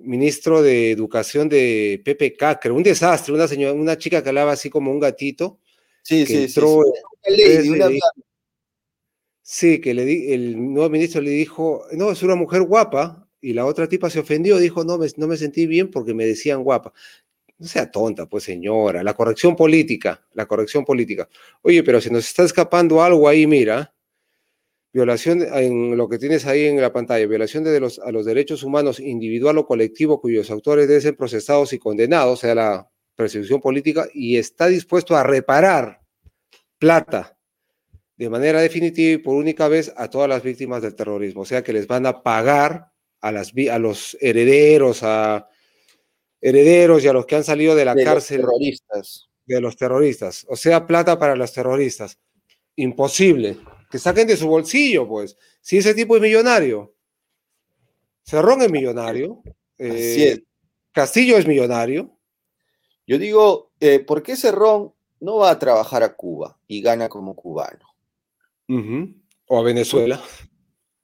ministro 0.00 0.62
de 0.62 0.90
Educación 0.90 1.48
de 1.48 2.02
PPK, 2.04 2.60
creo, 2.60 2.74
un 2.74 2.82
desastre, 2.82 3.34
una 3.34 3.48
señora, 3.48 3.74
una 3.74 3.98
chica 3.98 4.22
que 4.22 4.28
hablaba 4.28 4.52
así 4.52 4.70
como 4.70 4.90
un 4.90 5.00
gatito. 5.00 5.58
Sí, 6.02 6.26
sí, 6.26 6.44
entró 6.44 6.82
sí, 9.42 9.80
que 9.80 9.94
le 9.94 10.04
di, 10.04 10.32
el 10.32 10.72
nuevo 10.72 10.88
ministro 10.90 11.20
le 11.20 11.30
dijo, 11.30 11.84
no, 11.92 12.10
es 12.12 12.22
una 12.22 12.36
mujer 12.36 12.62
guapa, 12.62 13.28
y 13.40 13.52
la 13.52 13.66
otra 13.66 13.88
tipa 13.88 14.10
se 14.10 14.20
ofendió, 14.20 14.58
dijo, 14.58 14.84
no 14.84 14.98
me, 14.98 15.08
no 15.16 15.26
me 15.26 15.36
sentí 15.36 15.66
bien 15.66 15.90
porque 15.90 16.14
me 16.14 16.26
decían 16.26 16.62
guapa. 16.62 16.92
No 17.58 17.66
sea 17.66 17.90
tonta, 17.90 18.26
pues 18.26 18.44
señora, 18.44 19.02
la 19.02 19.14
corrección 19.14 19.54
política, 19.54 20.26
la 20.32 20.46
corrección 20.46 20.84
política. 20.84 21.28
Oye, 21.62 21.82
pero 21.82 22.00
si 22.00 22.10
nos 22.10 22.26
está 22.26 22.44
escapando 22.44 23.02
algo 23.02 23.28
ahí, 23.28 23.46
mira, 23.46 23.92
violación 24.92 25.42
en 25.42 25.96
lo 25.96 26.08
que 26.08 26.18
tienes 26.18 26.46
ahí 26.46 26.66
en 26.66 26.80
la 26.80 26.92
pantalla, 26.92 27.26
violación 27.26 27.64
de 27.64 27.78
los, 27.78 27.98
a 28.00 28.10
los 28.10 28.26
derechos 28.26 28.62
humanos 28.62 28.98
individual 28.98 29.58
o 29.58 29.66
colectivo 29.66 30.20
cuyos 30.20 30.50
autores 30.50 30.88
deben 30.88 31.02
ser 31.02 31.16
procesados 31.16 31.72
y 31.72 31.78
condenados, 31.78 32.38
o 32.38 32.40
sea, 32.40 32.54
la 32.54 32.90
persecución 33.14 33.60
política, 33.60 34.08
y 34.12 34.36
está 34.36 34.66
dispuesto 34.66 35.16
a 35.16 35.22
reparar 35.22 36.00
plata 36.78 37.36
de 38.16 38.28
manera 38.28 38.60
definitiva 38.60 39.12
y 39.12 39.18
por 39.18 39.34
única 39.34 39.68
vez 39.68 39.92
a 39.96 40.08
todas 40.08 40.28
las 40.28 40.42
víctimas 40.42 40.82
del 40.82 40.94
terrorismo, 40.94 41.42
o 41.42 41.46
sea, 41.46 41.62
que 41.62 41.72
les 41.72 41.86
van 41.86 42.06
a 42.06 42.22
pagar 42.22 42.90
a, 43.20 43.32
las, 43.32 43.52
a 43.70 43.78
los 43.78 44.16
herederos, 44.20 45.02
a 45.02 45.48
herederos 46.40 47.04
y 47.04 47.08
a 47.08 47.12
los 47.12 47.26
que 47.26 47.36
han 47.36 47.44
salido 47.44 47.74
de 47.74 47.84
la 47.84 47.94
cárcel. 47.94 48.40
terroristas. 48.40 49.26
De 49.46 49.60
los 49.60 49.76
terroristas, 49.76 50.46
o 50.48 50.54
sea, 50.54 50.86
plata 50.86 51.18
para 51.18 51.34
los 51.34 51.52
terroristas. 51.52 52.18
Imposible 52.76 53.56
que 53.90 53.98
saquen 53.98 54.28
de 54.28 54.36
su 54.36 54.46
bolsillo, 54.46 55.06
pues. 55.06 55.36
Si 55.60 55.78
ese 55.78 55.94
tipo 55.94 56.16
es 56.16 56.22
millonario, 56.22 56.94
Cerrón 58.22 58.62
es 58.62 58.70
millonario, 58.70 59.42
eh, 59.78 60.42
Castillo 60.92 61.36
es 61.36 61.46
millonario. 61.46 62.16
Yo 63.06 63.18
digo, 63.18 63.72
eh, 63.80 63.98
¿por 63.98 64.22
qué 64.22 64.36
Cerrón 64.36 64.94
no 65.18 65.36
va 65.38 65.50
a 65.50 65.58
trabajar 65.58 66.04
a 66.04 66.14
Cuba 66.14 66.58
y 66.68 66.80
gana 66.80 67.08
como 67.08 67.34
cubano? 67.34 67.86
O 69.48 69.58
a 69.58 69.62
Venezuela. 69.62 70.22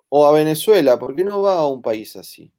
O 0.08 0.24
a 0.24 0.32
Venezuela, 0.32 0.96
¿por 0.98 1.16
qué 1.16 1.24
no 1.24 1.42
va 1.42 1.54
a 1.54 1.66
un 1.66 1.82
país 1.82 2.14
así? 2.14 2.52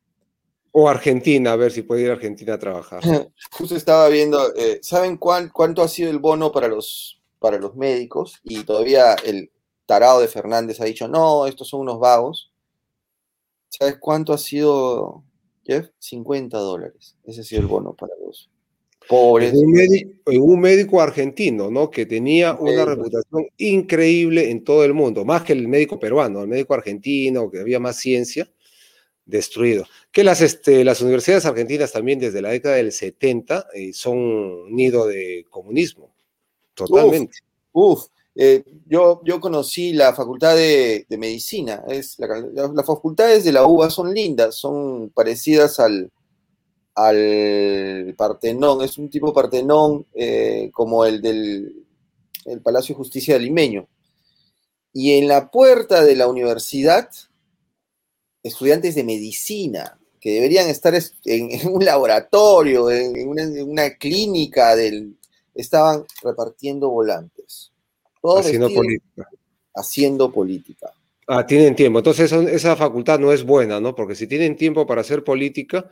O 0.74 0.90
a 0.90 0.92
Argentina, 0.92 1.54
a 1.54 1.56
ver 1.56 1.72
si 1.72 1.84
puede 1.84 2.02
ir 2.02 2.10
a 2.10 2.14
Argentina 2.14 2.56
a 2.56 2.60
trabajar. 2.60 3.02
Justo 3.52 3.78
estaba 3.78 4.10
viendo, 4.10 4.54
eh, 4.56 4.80
¿saben 4.82 5.16
cuánto 5.16 5.82
ha 5.82 5.88
sido 5.88 6.12
el 6.12 6.20
bono 6.20 6.52
para 6.52 6.68
los 6.68 7.18
para 7.40 7.60
los 7.60 7.76
médicos 7.76 8.40
y 8.44 8.64
todavía 8.64 9.14
el 9.24 9.52
tarado 9.88 10.20
de 10.20 10.28
Fernández 10.28 10.80
ha 10.80 10.86
dicho, 10.86 11.08
no, 11.08 11.48
estos 11.48 11.70
son 11.70 11.82
unos 11.82 12.00
vagos. 12.00 12.52
¿Sabes 13.70 13.98
cuánto 14.00 14.34
ha 14.34 14.38
sido, 14.38 15.24
Jeff? 15.66 15.90
50 15.98 16.58
dólares. 16.60 17.16
Ese 17.24 17.42
ha 17.42 17.44
sido 17.44 17.62
el 17.62 17.68
bono 17.68 17.94
para 17.94 18.14
los 18.24 18.50
pobres. 19.08 19.54
Un, 19.54 19.72
médico, 19.72 20.32
un 20.32 20.60
médico 20.60 21.02
argentino, 21.02 21.72
¿no? 21.72 21.90
Que 21.90 22.06
tenía 22.06 22.54
una 22.54 22.86
reputación 22.86 23.48
increíble 23.58 24.52
en 24.52 24.64
todo 24.64 24.84
el 24.84 24.94
mundo, 24.94 25.26
más 25.26 25.44
que 25.44 25.54
el 25.54 25.68
médico 25.68 25.98
peruano, 25.98 26.42
el 26.42 26.48
médico 26.48 26.74
argentino, 26.74 27.50
que 27.50 27.62
había 27.62 27.80
más 27.80 27.98
ciencia, 27.98 28.52
destruido. 29.26 29.86
Que 30.12 30.24
las, 30.24 30.42
este, 30.42 30.84
las 30.84 31.02
universidades 31.02 31.46
argentinas 31.46 31.94
también 31.94 32.20
desde 32.20 32.42
la 32.42 32.50
década 32.50 32.76
del 32.76 32.92
70 32.92 33.68
eh, 33.74 33.94
son 33.94 34.74
nido 34.76 35.08
de 35.08 35.46
comunismo, 35.50 36.14
totalmente. 36.74 37.40
Uf, 37.72 38.08
eh, 38.38 38.64
yo, 38.86 39.22
conocí 39.42 39.94
la 39.94 40.14
facultad 40.14 40.56
de, 40.56 41.06
medicina, 41.18 41.84
las 41.88 42.86
facultades 42.86 43.44
de 43.44 43.52
la 43.52 43.66
UBA 43.66 43.90
son 43.90 44.14
lindas, 44.14 44.56
son 44.56 45.10
parecidas 45.10 45.80
al, 45.80 46.12
Partenón, 48.16 48.82
es 48.84 48.98
un 48.98 49.10
tipo 49.10 49.34
Partenón 49.34 50.06
eh, 50.16 50.72
como 50.74 51.06
el 51.06 51.22
del 51.22 51.88
el 52.48 52.62
Palacio 52.62 52.94
de 52.94 52.98
Justicia 52.98 53.36
de 53.36 53.42
Limeño. 53.42 53.88
Y 54.94 55.14
en 55.14 55.28
la 55.28 55.52
puerta 55.52 56.04
de 56.04 56.16
la 56.16 56.28
universidad, 56.28 57.10
estudiantes 58.42 58.96
de 58.96 59.04
medicina, 59.04 60.00
que 60.20 60.32
deberían 60.32 60.68
estar 60.68 60.94
en, 61.26 61.70
un 61.70 61.86
laboratorio, 61.86 62.90
en 62.90 63.28
una, 63.68 63.90
clínica, 63.98 64.76
estaban 65.54 66.06
repartiendo 66.24 66.90
volantes. 66.90 67.37
Haciendo 68.36 68.70
política. 68.70 69.30
Haciendo 69.74 70.32
política. 70.32 70.92
Ah, 71.28 71.46
tienen 71.46 71.76
tiempo. 71.76 72.00
Entonces 72.00 72.32
esa 72.32 72.76
facultad 72.76 73.20
no 73.20 73.34
es 73.34 73.44
buena, 73.44 73.80
¿no? 73.80 73.94
Porque 73.94 74.16
si 74.16 74.28
tienen 74.28 74.56
tiempo 74.56 74.88
para 74.88 75.02
hacer 75.02 75.24
política, 75.24 75.90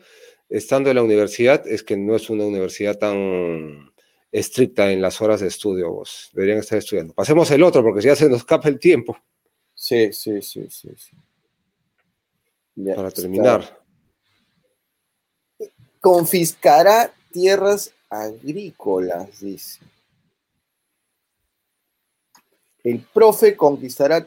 estando 0.49 0.89
en 0.89 0.95
la 0.95 1.03
universidad, 1.03 1.67
es 1.67 1.83
que 1.83 1.97
no 1.97 2.15
es 2.15 2.29
una 2.29 2.45
universidad 2.45 2.97
tan 2.97 3.91
estricta 4.31 4.91
en 4.91 5.01
las 5.01 5.21
horas 5.21 5.41
de 5.41 5.47
estudio. 5.47 5.91
Vos. 5.91 6.29
Deberían 6.33 6.59
estar 6.59 6.77
estudiando. 6.77 7.13
Pasemos 7.13 7.49
el 7.51 7.63
otro, 7.63 7.83
porque 7.83 8.01
si 8.01 8.07
ya 8.07 8.15
se 8.15 8.29
nos 8.29 8.39
escapa 8.39 8.69
el 8.69 8.79
tiempo. 8.79 9.17
Sí, 9.73 10.13
sí, 10.13 10.41
sí, 10.41 10.67
sí. 10.69 10.89
para 12.95 13.11
terminar. 13.11 13.81
Confiscará 15.99 17.13
tierras 17.31 17.93
agrícolas, 18.09 19.41
dice. 19.41 19.81
El 22.85 22.99
profe 22.99 23.55
confiscará 23.55 24.23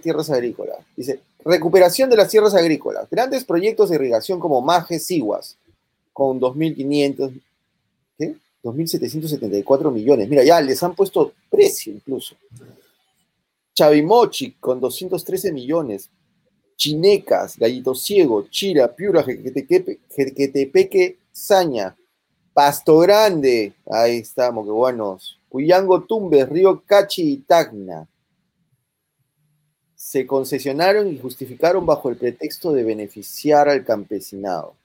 tierras 0.00 0.30
agrícolas. 0.30 0.78
Dice, 0.96 1.20
recuperación 1.44 2.08
de 2.08 2.16
las 2.16 2.30
tierras 2.30 2.54
agrícolas. 2.54 3.06
Grandes 3.10 3.44
proyectos 3.44 3.90
de 3.90 3.96
irrigación 3.96 4.40
como 4.40 4.62
Majes 4.62 5.04
Siguas, 5.04 5.58
con 6.14 6.40
2.500, 6.40 7.38
¿qué? 8.16 8.34
2.774 8.64 9.92
millones. 9.92 10.26
Mira, 10.30 10.42
ya 10.42 10.58
les 10.62 10.82
han 10.82 10.94
puesto 10.94 11.34
precio 11.50 11.92
incluso. 11.92 12.34
Chavimochi, 13.74 14.52
con 14.52 14.80
213 14.80 15.52
millones. 15.52 16.08
Chinecas, 16.76 17.58
Gallito 17.58 17.94
Ciego, 17.94 18.48
Chira, 18.48 18.88
Piura, 18.88 19.22
Jequetepeque, 19.22 21.18
Saña, 21.30 21.94
Pasto 22.54 22.96
Grande, 23.00 23.74
ahí 23.86 24.16
estamos, 24.16 24.64
qué 24.64 24.70
buenos. 24.70 25.39
Cuyango 25.50 26.04
Tumbes, 26.04 26.48
Río 26.48 26.84
Cachi 26.86 27.32
y 27.32 27.36
Tacna. 27.38 28.08
Se 29.96 30.24
concesionaron 30.24 31.08
y 31.08 31.18
justificaron 31.18 31.84
bajo 31.84 32.08
el 32.08 32.16
pretexto 32.16 32.72
de 32.72 32.84
beneficiar 32.84 33.68
al 33.68 33.84
campesinado. 33.84 34.76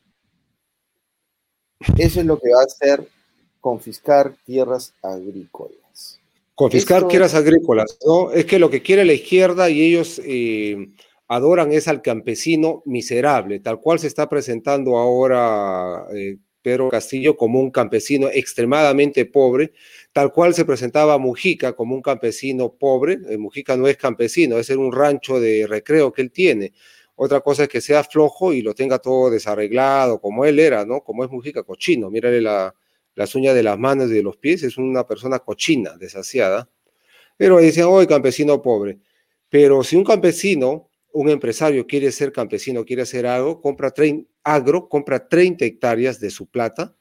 Eso 1.97 2.19
es 2.19 2.25
lo 2.25 2.39
que 2.39 2.49
va 2.51 2.61
a 2.61 2.65
hacer 2.65 3.07
confiscar 3.61 4.35
tierras 4.43 4.93
agrícolas. 5.03 6.19
Confiscar 6.55 7.07
tierras 7.07 7.35
agrícolas, 7.35 7.99
¿no? 8.03 8.31
Es 8.31 8.45
que 8.45 8.57
lo 8.57 8.71
que 8.71 8.81
quiere 8.81 9.05
la 9.05 9.13
izquierda 9.13 9.69
y 9.69 9.81
ellos 9.83 10.19
eh, 10.25 10.89
adoran 11.27 11.71
es 11.73 11.87
al 11.87 12.01
campesino 12.01 12.81
miserable, 12.85 13.59
tal 13.59 13.79
cual 13.79 13.99
se 13.99 14.07
está 14.07 14.27
presentando 14.27 14.97
ahora 14.97 16.07
eh, 16.15 16.37
Pedro 16.65 16.89
Castillo 16.89 17.37
como 17.37 17.59
un 17.59 17.69
campesino 17.69 18.27
extremadamente 18.27 19.27
pobre, 19.27 19.73
tal 20.11 20.33
cual 20.33 20.55
se 20.55 20.65
presentaba 20.65 21.19
Mujica 21.19 21.73
como 21.73 21.93
un 21.93 22.01
campesino 22.01 22.73
pobre. 22.73 23.19
Eh, 23.29 23.37
Mujica 23.37 23.77
no 23.77 23.87
es 23.87 23.97
campesino, 23.97 24.57
es 24.57 24.71
un 24.71 24.91
rancho 24.91 25.39
de 25.39 25.67
recreo 25.67 26.11
que 26.11 26.23
él 26.23 26.31
tiene. 26.31 26.73
Otra 27.13 27.41
cosa 27.41 27.63
es 27.63 27.69
que 27.69 27.81
sea 27.81 28.03
flojo 28.03 28.51
y 28.51 28.63
lo 28.63 28.73
tenga 28.73 28.97
todo 28.97 29.29
desarreglado, 29.29 30.19
como 30.19 30.43
él 30.43 30.57
era, 30.57 30.85
¿no? 30.87 31.01
Como 31.03 31.23
es 31.23 31.29
Mujica, 31.29 31.61
cochino. 31.61 32.09
Mírale 32.09 32.41
la, 32.41 32.73
las 33.13 33.35
uñas 33.35 33.53
de 33.53 33.61
las 33.61 33.77
manos 33.77 34.09
y 34.09 34.15
de 34.15 34.23
los 34.23 34.37
pies, 34.37 34.63
es 34.63 34.75
una 34.79 35.05
persona 35.05 35.37
cochina, 35.37 35.95
desasiada. 35.97 36.67
Pero 37.37 37.57
decían, 37.57 37.89
hoy 37.91 38.07
campesino 38.07 38.59
pobre. 38.59 38.97
Pero 39.49 39.83
si 39.83 39.97
un 39.97 40.03
campesino 40.03 40.89
un 41.15 41.29
empresario 41.29 41.87
quiere 41.87 42.11
ser 42.11 42.33
campesino, 42.33 42.83
quiere 42.83 43.03
hacer 43.03 43.25
algo, 43.25 43.61
compra 43.61 43.93
agro, 44.43 44.89
compra 44.89 45.29
30 45.29 45.63
hectáreas 45.63 46.19
de 46.19 46.29
su 46.29 46.45
plata 46.47 46.93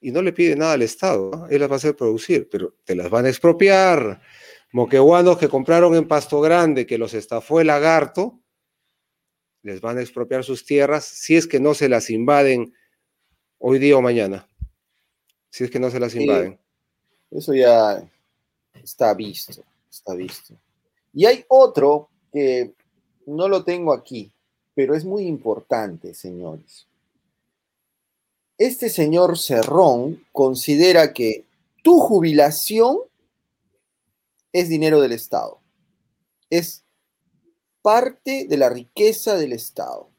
y 0.00 0.10
no 0.10 0.20
le 0.20 0.32
pide 0.32 0.56
nada 0.56 0.72
al 0.72 0.82
Estado. 0.82 1.46
Él 1.48 1.60
las 1.60 1.70
va 1.70 1.74
a 1.74 1.76
hacer 1.76 1.94
producir, 1.94 2.48
pero 2.50 2.74
te 2.84 2.96
las 2.96 3.08
van 3.08 3.26
a 3.26 3.28
expropiar. 3.28 4.20
Moquehuanos 4.72 5.38
que 5.38 5.48
compraron 5.48 5.94
en 5.94 6.08
Pasto 6.08 6.40
Grande, 6.40 6.86
que 6.86 6.98
los 6.98 7.14
estafó 7.14 7.60
el 7.60 7.68
lagarto, 7.68 8.40
les 9.62 9.80
van 9.80 9.98
a 9.98 10.00
expropiar 10.00 10.42
sus 10.42 10.64
tierras 10.64 11.04
si 11.04 11.36
es 11.36 11.46
que 11.46 11.60
no 11.60 11.72
se 11.72 11.88
las 11.88 12.10
invaden 12.10 12.74
hoy 13.58 13.78
día 13.78 13.96
o 13.96 14.02
mañana. 14.02 14.48
Si 15.50 15.62
es 15.62 15.70
que 15.70 15.78
no 15.78 15.88
se 15.88 16.00
las 16.00 16.16
invaden. 16.16 16.58
eso 17.30 17.54
ya 17.54 18.02
está 18.74 19.14
visto, 19.14 19.62
está 19.88 20.14
visto. 20.14 20.56
Y 21.12 21.26
hay 21.26 21.44
otro 21.46 22.10
que 22.32 22.74
no 23.26 23.48
lo 23.48 23.64
tengo 23.64 23.92
aquí, 23.92 24.32
pero 24.74 24.94
es 24.94 25.04
muy 25.04 25.26
importante, 25.26 26.14
señores. 26.14 26.86
Este 28.58 28.88
señor 28.88 29.38
Cerrón 29.38 30.24
considera 30.32 31.12
que 31.12 31.44
tu 31.82 31.98
jubilación 31.98 32.98
es 34.52 34.68
dinero 34.68 35.00
del 35.00 35.12
Estado. 35.12 35.60
Es 36.50 36.84
parte 37.80 38.46
de 38.48 38.56
la 38.56 38.68
riqueza 38.68 39.36
del 39.36 39.52
Estado. 39.52 40.10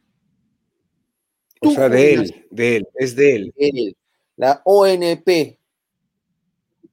o 1.61 1.71
sea, 1.71 1.87
de 1.87 2.13
él, 2.13 2.47
de 2.51 2.77
él, 2.77 2.87
es 2.95 3.15
de 3.15 3.35
él. 3.35 3.53
él. 3.55 3.97
La 4.35 4.61
ONP, 4.65 5.57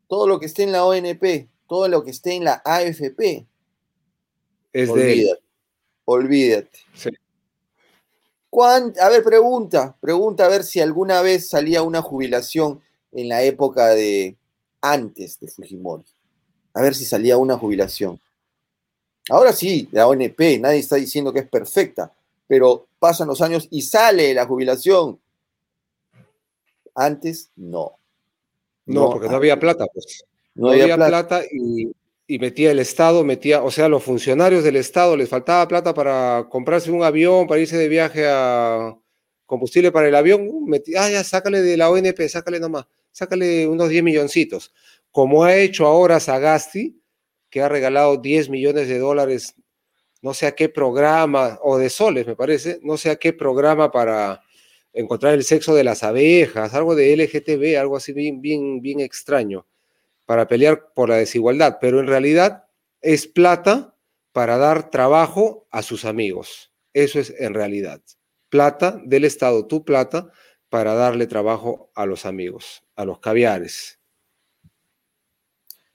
todo 0.07 0.29
lo 0.29 0.39
que 0.39 0.47
esté 0.47 0.63
en 0.63 0.73
la 0.73 0.85
ONP, 0.85 1.49
todo 1.67 1.89
lo 1.89 2.05
que 2.05 2.11
esté 2.11 2.35
en 2.35 2.45
la 2.45 2.63
AFP, 2.65 3.47
es 4.73 4.95
de 4.95 5.13
él. 5.13 5.39
Olvídate. 6.13 6.81
A 8.59 9.09
ver, 9.09 9.23
pregunta, 9.23 9.97
pregunta 10.01 10.45
a 10.45 10.49
ver 10.49 10.65
si 10.65 10.81
alguna 10.81 11.23
vez 11.23 11.49
salía 11.49 11.83
una 11.83 12.03
jubilación 12.03 12.81
en 13.13 13.29
la 13.29 13.45
época 13.45 13.91
de 13.91 14.37
antes 14.81 15.39
de 15.39 15.47
Fujimori. 15.47 16.05
A 16.75 16.83
ver 16.83 16.97
si 16.97 17.05
salía 17.05 17.37
una 17.37 17.57
jubilación. 17.57 18.21
Ahora 19.29 19.53
sí, 19.53 19.89
la 19.93 20.09
ONP, 20.09 20.59
nadie 20.59 20.81
está 20.81 20.97
diciendo 20.97 21.33
que 21.33 21.39
es 21.41 21.49
perfecta, 21.49 22.13
pero 22.49 22.89
pasan 22.99 23.29
los 23.29 23.41
años 23.41 23.69
y 23.71 23.83
sale 23.83 24.35
la 24.35 24.47
jubilación. 24.47 25.21
Antes 26.93 27.51
no. 27.55 27.93
No, 28.85 29.11
porque 29.11 29.29
no 29.29 29.37
había 29.37 29.61
plata, 29.61 29.87
pues. 29.95 30.25
No, 30.57 30.71
había, 30.71 30.97
plata 30.97 31.45
y 31.53 31.93
y 32.31 32.39
metía 32.39 32.71
el 32.71 32.79
Estado, 32.79 33.25
metía, 33.25 33.61
o 33.61 33.73
sea, 33.73 33.89
los 33.89 34.05
funcionarios 34.05 34.63
del 34.63 34.77
Estado 34.77 35.17
les 35.17 35.29
faltaba 35.29 35.67
plata 35.67 35.93
para 35.93 36.47
comprarse 36.49 36.93
un 36.93 37.03
avión, 37.03 37.49
para 37.49 37.61
irse 37.61 37.77
de 37.77 37.89
viaje 37.89 38.25
a 38.29 38.97
combustible 39.47 39.91
para 39.91 40.07
el 40.07 40.15
avión, 40.15 40.47
uh, 40.49 40.65
metía, 40.65 41.03
ah, 41.03 41.11
ya, 41.11 41.25
sácale 41.25 41.61
de 41.61 41.77
la 41.77 41.91
ONP, 41.91 42.29
sácale 42.29 42.61
nomás, 42.61 42.87
sácale 43.11 43.67
unos 43.67 43.89
10 43.89 44.05
milloncitos, 44.05 44.73
como 45.11 45.43
ha 45.43 45.57
hecho 45.57 45.87
ahora 45.87 46.21
Sagasti, 46.21 47.03
que 47.51 47.63
ha 47.63 47.69
regalado 47.69 48.17
10 48.17 48.49
millones 48.49 48.87
de 48.87 49.01
dólares, 49.01 49.57
no 50.23 50.33
sé 50.33 50.47
a 50.47 50.53
qué 50.55 50.69
programa, 50.69 51.59
o 51.65 51.79
de 51.79 51.91
soles, 51.91 52.29
me 52.29 52.37
parece, 52.37 52.79
no 52.85 52.97
sé 52.97 53.11
a 53.11 53.17
qué 53.17 53.33
programa 53.33 53.91
para 53.91 54.41
encontrar 54.93 55.35
el 55.35 55.43
sexo 55.43 55.75
de 55.75 55.83
las 55.83 56.05
abejas, 56.05 56.75
algo 56.75 56.95
de 56.95 57.13
LGTB, 57.17 57.77
algo 57.77 57.97
así 57.97 58.13
bien, 58.13 58.41
bien, 58.41 58.81
bien 58.81 59.01
extraño 59.01 59.67
para 60.31 60.47
pelear 60.47 60.93
por 60.95 61.09
la 61.09 61.17
desigualdad, 61.17 61.79
pero 61.81 61.99
en 61.99 62.07
realidad 62.07 62.69
es 63.01 63.27
plata 63.27 63.97
para 64.31 64.59
dar 64.59 64.89
trabajo 64.89 65.67
a 65.73 65.83
sus 65.83 66.05
amigos. 66.05 66.71
Eso 66.93 67.19
es 67.19 67.35
en 67.37 67.53
realidad. 67.53 68.01
Plata 68.49 69.01
del 69.05 69.25
Estado, 69.25 69.67
tu 69.67 69.85
plata, 69.85 70.31
para 70.69 70.95
darle 70.95 71.27
trabajo 71.27 71.91
a 71.97 72.07
los 72.07 72.27
amigos, 72.27 72.85
a 72.95 73.05
los 73.05 73.19
caviares. 73.19 73.99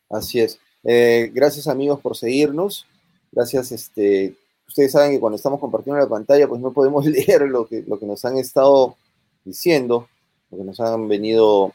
Así 0.10 0.42
es. 0.42 0.60
Eh, 0.84 1.32
gracias 1.34 1.70
amigos 1.70 2.02
por 2.02 2.18
seguirnos. 2.18 2.86
Gracias, 3.32 3.72
este, 3.72 4.36
ustedes 4.68 4.92
saben 4.92 5.12
que 5.12 5.20
cuando 5.22 5.38
estamos 5.38 5.62
compartiendo 5.62 6.02
la 6.02 6.10
pantalla, 6.10 6.46
pues 6.46 6.60
no 6.60 6.74
podemos 6.74 7.06
leer 7.06 7.44
lo 7.44 7.68
que, 7.68 7.86
lo 7.88 7.98
que 7.98 8.06
nos 8.06 8.26
han 8.26 8.36
estado 8.36 8.98
diciendo, 9.46 10.10
lo 10.52 10.58
que 10.58 10.64
nos 10.66 10.82
han 10.82 11.08
venido 11.08 11.72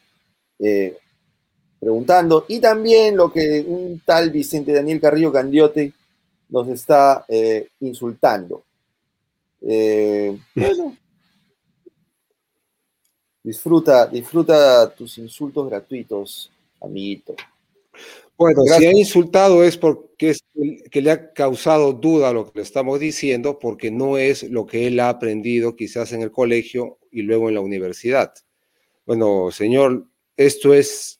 eh, 0.59 0.99
preguntando, 1.81 2.45
y 2.49 2.61
también 2.61 3.17
lo 3.17 3.33
que 3.33 3.65
un 3.67 4.03
tal 4.05 4.31
Vicente 4.31 4.73
Daniel 4.73 5.01
Carrillo 5.01 5.33
Candiote 5.33 5.93
nos 6.51 6.69
está 6.69 7.25
eh, 7.27 7.69
insultando. 7.81 8.63
bueno, 9.61 10.97
disfruta, 13.43 14.07
disfruta 14.07 14.95
tus 14.95 15.19
insultos 15.19 15.69
gratuitos, 15.69 16.51
amiguito. 16.81 17.35
Bueno, 18.41 18.63
si 18.65 18.87
ha 18.87 18.93
insultado 18.97 19.63
es 19.63 19.77
porque 19.77 20.31
es 20.31 20.43
que 20.91 21.03
le 21.03 21.11
ha 21.11 21.33
causado 21.35 21.93
duda 21.93 22.33
lo 22.33 22.51
que 22.51 22.61
le 22.61 22.63
estamos 22.63 22.99
diciendo, 22.99 23.59
porque 23.59 23.91
no 23.91 24.17
es 24.17 24.45
lo 24.45 24.65
que 24.65 24.87
él 24.87 24.99
ha 24.99 25.11
aprendido 25.11 25.77
quizás 25.77 26.13
en 26.13 26.23
el 26.23 26.31
colegio 26.31 26.99
y 27.11 27.21
luego 27.21 27.49
en 27.49 27.57
la 27.57 27.61
universidad. 27.61 28.33
Bueno, 29.05 29.51
señor, 29.51 30.07
esto 30.39 30.73
es 30.73 31.20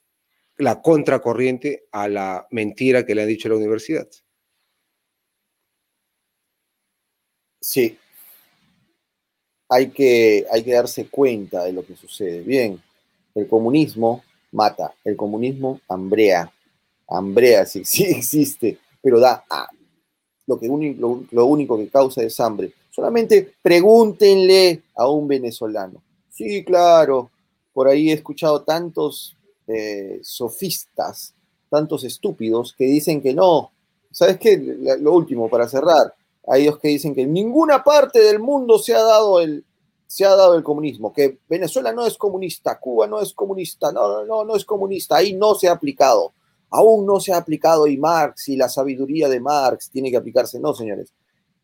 la 0.61 0.81
contracorriente 0.81 1.87
a 1.93 2.09
la 2.09 2.47
mentira 2.51 3.05
que 3.05 3.15
le 3.15 3.23
han 3.23 3.29
dicho 3.29 3.49
la 3.49 3.57
universidad. 3.57 4.09
Sí. 7.61 7.99
Hay 9.69 9.91
que, 9.91 10.47
hay 10.51 10.65
que 10.65 10.73
darse 10.73 11.09
cuenta 11.09 11.65
de 11.65 11.73
lo 11.73 11.85
que 11.85 11.97
sucede. 11.97 12.41
Bien, 12.41 12.81
el 13.35 13.49
comunismo 13.49 14.25
mata, 14.53 14.95
el 15.05 15.17
comunismo 15.17 15.81
hambrea 15.89 16.53
hambrea, 17.11 17.67
sí, 17.67 17.83
sí 17.85 18.05
existe, 18.05 18.79
pero 19.03 19.21
da 19.21 19.45
Lo, 20.47 20.59
que 20.59 20.67
lo, 20.67 21.47
único 21.47 21.77
que 21.77 21.89
causa 21.89 22.23
es 22.23 22.39
hambre. 22.41 22.73
Solamente 22.91 23.55
pregúntenle 23.63 24.83
a 24.97 25.09
un 25.09 25.29
venezolano. 25.29 26.03
Sí, 26.31 26.65
claro, 26.65 27.31
por 27.73 27.89
ahí 27.89 28.11
he 28.11 28.15
escuchado 28.15 28.63
tantos 28.63 29.37
eh, 29.71 30.21
sofistas, 30.23 31.35
tantos 31.69 32.05
estúpidos 32.05 32.75
que 32.77 32.85
dicen 32.85 33.21
que 33.21 33.35
no. 33.35 33.73
¿Sabes 34.11 34.39
qué? 34.39 34.57
Lo 35.01 35.15
último, 35.15 35.49
para 35.49 35.69
cerrar, 35.69 36.15
hay 36.49 36.63
ellos 36.63 36.79
que 36.79 36.89
dicen 36.89 37.15
que 37.15 37.23
en 37.23 37.33
ninguna 37.33 37.85
parte 37.85 38.21
del 38.21 38.41
mundo 38.41 38.79
se 38.79 38.95
ha 38.95 39.03
dado 39.03 39.41
el, 39.41 39.65
se 40.07 40.25
ha 40.25 40.35
dado 40.35 40.57
el 40.57 40.65
comunismo, 40.65 41.13
que 41.13 41.39
Venezuela 41.49 41.93
no 41.93 42.05
es 42.05 42.17
comunista, 42.17 42.79
Cuba 42.81 43.07
no 43.07 43.21
es 43.21 43.33
comunista, 43.33 43.93
no, 43.93 44.09
no, 44.09 44.25
no, 44.25 44.45
no 44.45 44.57
es 44.57 44.65
comunista, 44.65 45.17
ahí 45.17 45.35
no 45.35 45.55
se 45.55 45.69
ha 45.69 45.73
aplicado 45.73 46.33
aún 46.71 47.05
no 47.05 47.21
se 47.21 47.33
ha 47.33 47.37
aplicado 47.37 47.87
y 47.87 47.99
Marx 47.99 48.49
y 48.49 48.57
la 48.57 48.69
sabiduría 48.69 49.29
de 49.29 49.41
Marx 49.41 49.91
tiene 49.91 50.11
que 50.11 50.17
aplicarse. 50.17 50.59
No, 50.61 50.75
señores, 50.75 51.13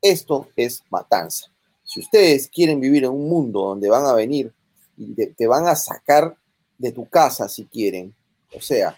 esto 0.03 0.49
es 0.57 0.83
matanza. 0.91 1.47
Si 1.85 2.01
ustedes 2.01 2.49
quieren 2.49 2.81
vivir 2.81 3.05
en 3.05 3.11
un 3.11 3.29
mundo 3.29 3.63
donde 3.63 3.89
van 3.89 4.05
a 4.05 4.13
venir 4.13 4.53
y 4.97 5.15
te, 5.15 5.47
van 5.47 5.69
a 5.69 5.77
sacar 5.77 6.37
de 6.79 6.93
tu 6.93 7.09
casa 7.09 7.49
si 7.49 7.65
quieren, 7.65 8.15
o 8.55 8.61
sea, 8.61 8.97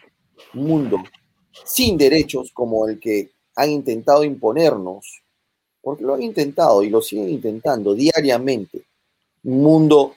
un 0.54 0.66
mundo 0.66 0.98
sin 1.64 1.96
derechos 1.96 2.52
como 2.52 2.88
el 2.88 3.00
que 3.00 3.30
han 3.56 3.70
intentado 3.70 4.24
imponernos, 4.24 5.22
porque 5.80 6.04
lo 6.04 6.14
han 6.14 6.22
intentado 6.22 6.82
y 6.82 6.90
lo 6.90 7.00
siguen 7.00 7.28
intentando 7.28 7.94
diariamente, 7.94 8.84
un 9.44 9.62
mundo 9.62 10.14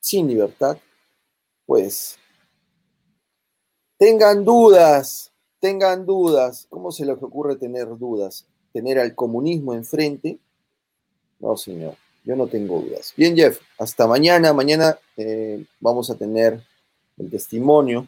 sin 0.00 0.28
libertad, 0.28 0.76
pues 1.66 2.18
Tengan 3.96 4.44
dudas, 4.44 5.32
tengan 5.60 6.04
dudas. 6.04 6.66
¿Cómo 6.68 6.90
se 6.90 7.06
les 7.06 7.22
ocurre 7.22 7.56
tener 7.56 7.86
dudas? 7.96 8.46
¿Tener 8.72 8.98
al 8.98 9.14
comunismo 9.14 9.72
enfrente? 9.72 10.38
No, 11.38 11.56
señor, 11.56 11.94
yo 12.24 12.36
no 12.36 12.46
tengo 12.46 12.80
dudas. 12.80 13.12
Bien, 13.16 13.36
Jeff, 13.36 13.60
hasta 13.78 14.06
mañana. 14.06 14.52
Mañana 14.52 14.98
eh, 15.16 15.64
vamos 15.80 16.10
a 16.10 16.16
tener 16.16 16.60
el 17.18 17.30
testimonio, 17.30 18.06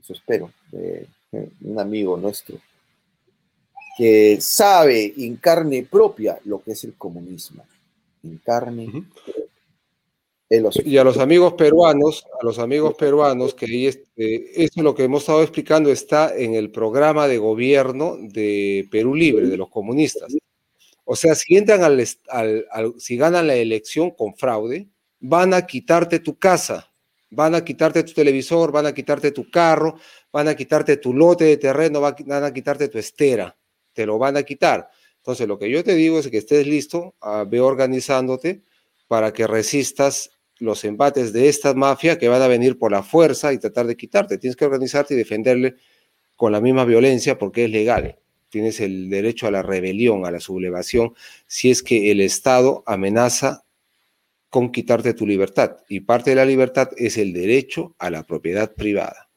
eso 0.00 0.14
espero, 0.14 0.50
de 0.70 1.06
un 1.60 1.78
amigo 1.78 2.16
nuestro, 2.16 2.58
que 3.96 4.38
sabe 4.40 5.12
en 5.16 5.36
carne 5.36 5.86
propia 5.88 6.38
lo 6.44 6.62
que 6.62 6.72
es 6.72 6.84
el 6.84 6.94
comunismo. 6.94 7.64
En 8.24 8.38
carne 8.38 9.04
y 10.84 10.98
a 10.98 11.04
los 11.04 11.16
amigos 11.16 11.54
peruanos, 11.54 12.26
a 12.38 12.44
los 12.44 12.58
amigos 12.58 12.94
peruanos, 12.94 13.54
que 13.54 13.88
este, 13.88 14.62
esto 14.62 14.82
lo 14.82 14.94
que 14.94 15.04
hemos 15.04 15.22
estado 15.22 15.42
explicando 15.42 15.90
está 15.90 16.36
en 16.36 16.54
el 16.54 16.70
programa 16.70 17.26
de 17.26 17.38
gobierno 17.38 18.18
de 18.20 18.86
Perú 18.90 19.14
Libre, 19.14 19.46
de 19.46 19.56
los 19.56 19.70
comunistas. 19.70 20.34
O 21.04 21.16
sea, 21.16 21.34
si 21.34 21.56
entran 21.56 21.82
al, 21.82 22.06
si 22.98 23.16
ganan 23.16 23.46
la 23.46 23.54
elección 23.54 24.10
con 24.10 24.34
fraude, 24.36 24.88
van 25.20 25.54
a 25.54 25.66
quitarte 25.66 26.20
tu 26.20 26.38
casa, 26.38 26.92
van 27.30 27.54
a 27.54 27.64
quitarte 27.64 28.02
tu 28.04 28.12
televisor, 28.12 28.72
van 28.72 28.86
a 28.86 28.92
quitarte 28.92 29.32
tu 29.32 29.50
carro, 29.50 29.96
van 30.32 30.48
a 30.48 30.54
quitarte 30.54 30.96
tu 30.98 31.12
lote 31.12 31.44
de 31.44 31.56
terreno, 31.56 32.00
van 32.00 32.44
a 32.44 32.52
quitarte 32.52 32.88
tu 32.88 32.98
estera, 32.98 33.56
te 33.92 34.06
lo 34.06 34.18
van 34.18 34.36
a 34.36 34.42
quitar. 34.42 34.88
Entonces, 35.16 35.46
lo 35.46 35.58
que 35.58 35.70
yo 35.70 35.84
te 35.84 35.94
digo 35.94 36.18
es 36.18 36.28
que 36.28 36.38
estés 36.38 36.66
listo, 36.66 37.14
uh, 37.22 37.48
ve 37.48 37.60
organizándote 37.60 38.62
para 39.06 39.32
que 39.32 39.46
resistas 39.46 40.30
los 40.58 40.84
embates 40.84 41.32
de 41.32 41.48
esta 41.48 41.74
mafia 41.74 42.18
que 42.18 42.28
van 42.28 42.42
a 42.42 42.48
venir 42.48 42.78
por 42.78 42.90
la 42.90 43.02
fuerza 43.02 43.52
y 43.52 43.58
tratar 43.58 43.86
de 43.86 43.96
quitarte. 43.96 44.38
Tienes 44.38 44.56
que 44.56 44.64
organizarte 44.64 45.14
y 45.14 45.16
defenderle 45.16 45.76
con 46.36 46.50
la 46.50 46.60
misma 46.60 46.84
violencia 46.84 47.38
porque 47.38 47.64
es 47.64 47.70
legal. 47.70 48.18
Tienes 48.52 48.80
el 48.80 49.08
derecho 49.08 49.46
a 49.46 49.50
la 49.50 49.62
rebelión, 49.62 50.26
a 50.26 50.30
la 50.30 50.38
sublevación, 50.38 51.14
si 51.46 51.70
es 51.70 51.82
que 51.82 52.10
el 52.10 52.20
Estado 52.20 52.82
amenaza 52.84 53.64
con 54.50 54.70
quitarte 54.70 55.14
tu 55.14 55.26
libertad. 55.26 55.78
Y 55.88 56.00
parte 56.00 56.28
de 56.28 56.36
la 56.36 56.44
libertad 56.44 56.90
es 56.98 57.16
el 57.16 57.32
derecho 57.32 57.94
a 57.98 58.10
la 58.10 58.24
propiedad 58.24 58.70
privada. 58.70 59.30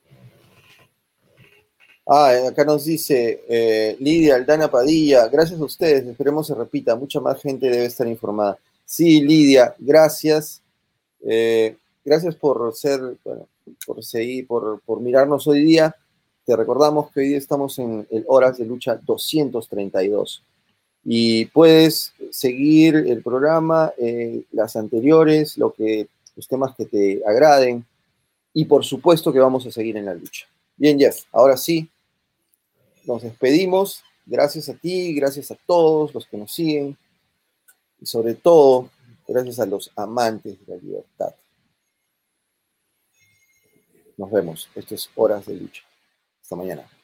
Ah, 2.05 2.34
acá 2.49 2.66
nos 2.66 2.84
dice 2.84 3.45
eh, 3.47 3.95
Lidia 4.01 4.36
Aldana 4.36 4.70
Padilla, 4.70 5.30
gracias 5.30 5.61
a 5.61 5.63
ustedes, 5.63 6.05
esperemos 6.05 6.47
se 6.47 6.53
repita, 6.53 6.95
mucha 6.97 7.22
más 7.22 7.41
gente 7.41 7.70
debe 7.70 7.86
estar 7.86 8.05
informada. 8.07 8.57
Sí, 8.84 9.22
Lidia, 9.22 9.74
gracias. 9.80 10.61
Eh, 11.26 11.78
gracias 12.03 12.36
por 12.36 12.76
ser, 12.76 12.99
bueno, 13.24 13.47
por 13.88 14.03
seguir, 14.03 14.45
por, 14.45 14.82
por, 14.82 14.99
mirarnos 14.99 15.47
hoy 15.47 15.63
día. 15.63 15.95
Te 16.46 16.56
recordamos 16.56 17.12
que 17.12 17.22
hoy 17.22 17.34
estamos 17.34 17.80
en 17.80 18.06
el 18.12 18.24
Horas 18.28 18.60
de 18.60 18.66
Lucha 18.66 19.00
232 19.04 20.43
y 21.04 21.46
puedes 21.46 22.14
seguir 22.30 22.96
el 22.96 23.24
programa, 23.24 23.91
eh, 23.98 24.43
las 24.52 24.76
anteriores, 24.76 25.58
los 25.58 25.74
temas 26.48 26.76
que 26.76 26.86
te 26.86 27.24
agraden 27.26 27.84
y 28.54 28.66
por 28.66 28.86
supuesto 28.86 29.34
que 29.34 29.39
vamos 29.39 29.66
a 29.66 29.72
seguir 29.72 29.98
en 29.98 30.06
la 30.06 30.14
lucha. 30.14 30.46
Bien, 30.78 31.00
Jeff, 31.00 31.24
ahora 31.32 31.58
sí, 31.58 31.89
nos 33.06 33.24
despedimos. 33.24 34.04
Gracias 34.24 34.70
a 34.70 34.76
ti, 34.76 35.16
gracias 35.16 35.50
a 35.50 35.58
todos 35.66 36.14
los 36.14 36.28
que 36.28 36.38
nos 36.38 36.54
siguen 36.54 36.96
y 38.00 38.06
sobre 38.06 38.36
todo 38.36 38.91
gracias 39.28 39.60
a 39.60 39.66
los 39.66 39.91
amantes 39.96 40.64
de 40.64 40.76
la 40.76 40.82
libertad. 40.82 41.34
Nos 44.16 44.30
vemos. 44.32 44.70
Esto 44.76 44.93
es 44.93 45.10
Horas 45.16 45.48
de 45.48 45.56
Lucha. 45.56 45.84
Hasta 46.46 46.56
mañana. 46.56 46.95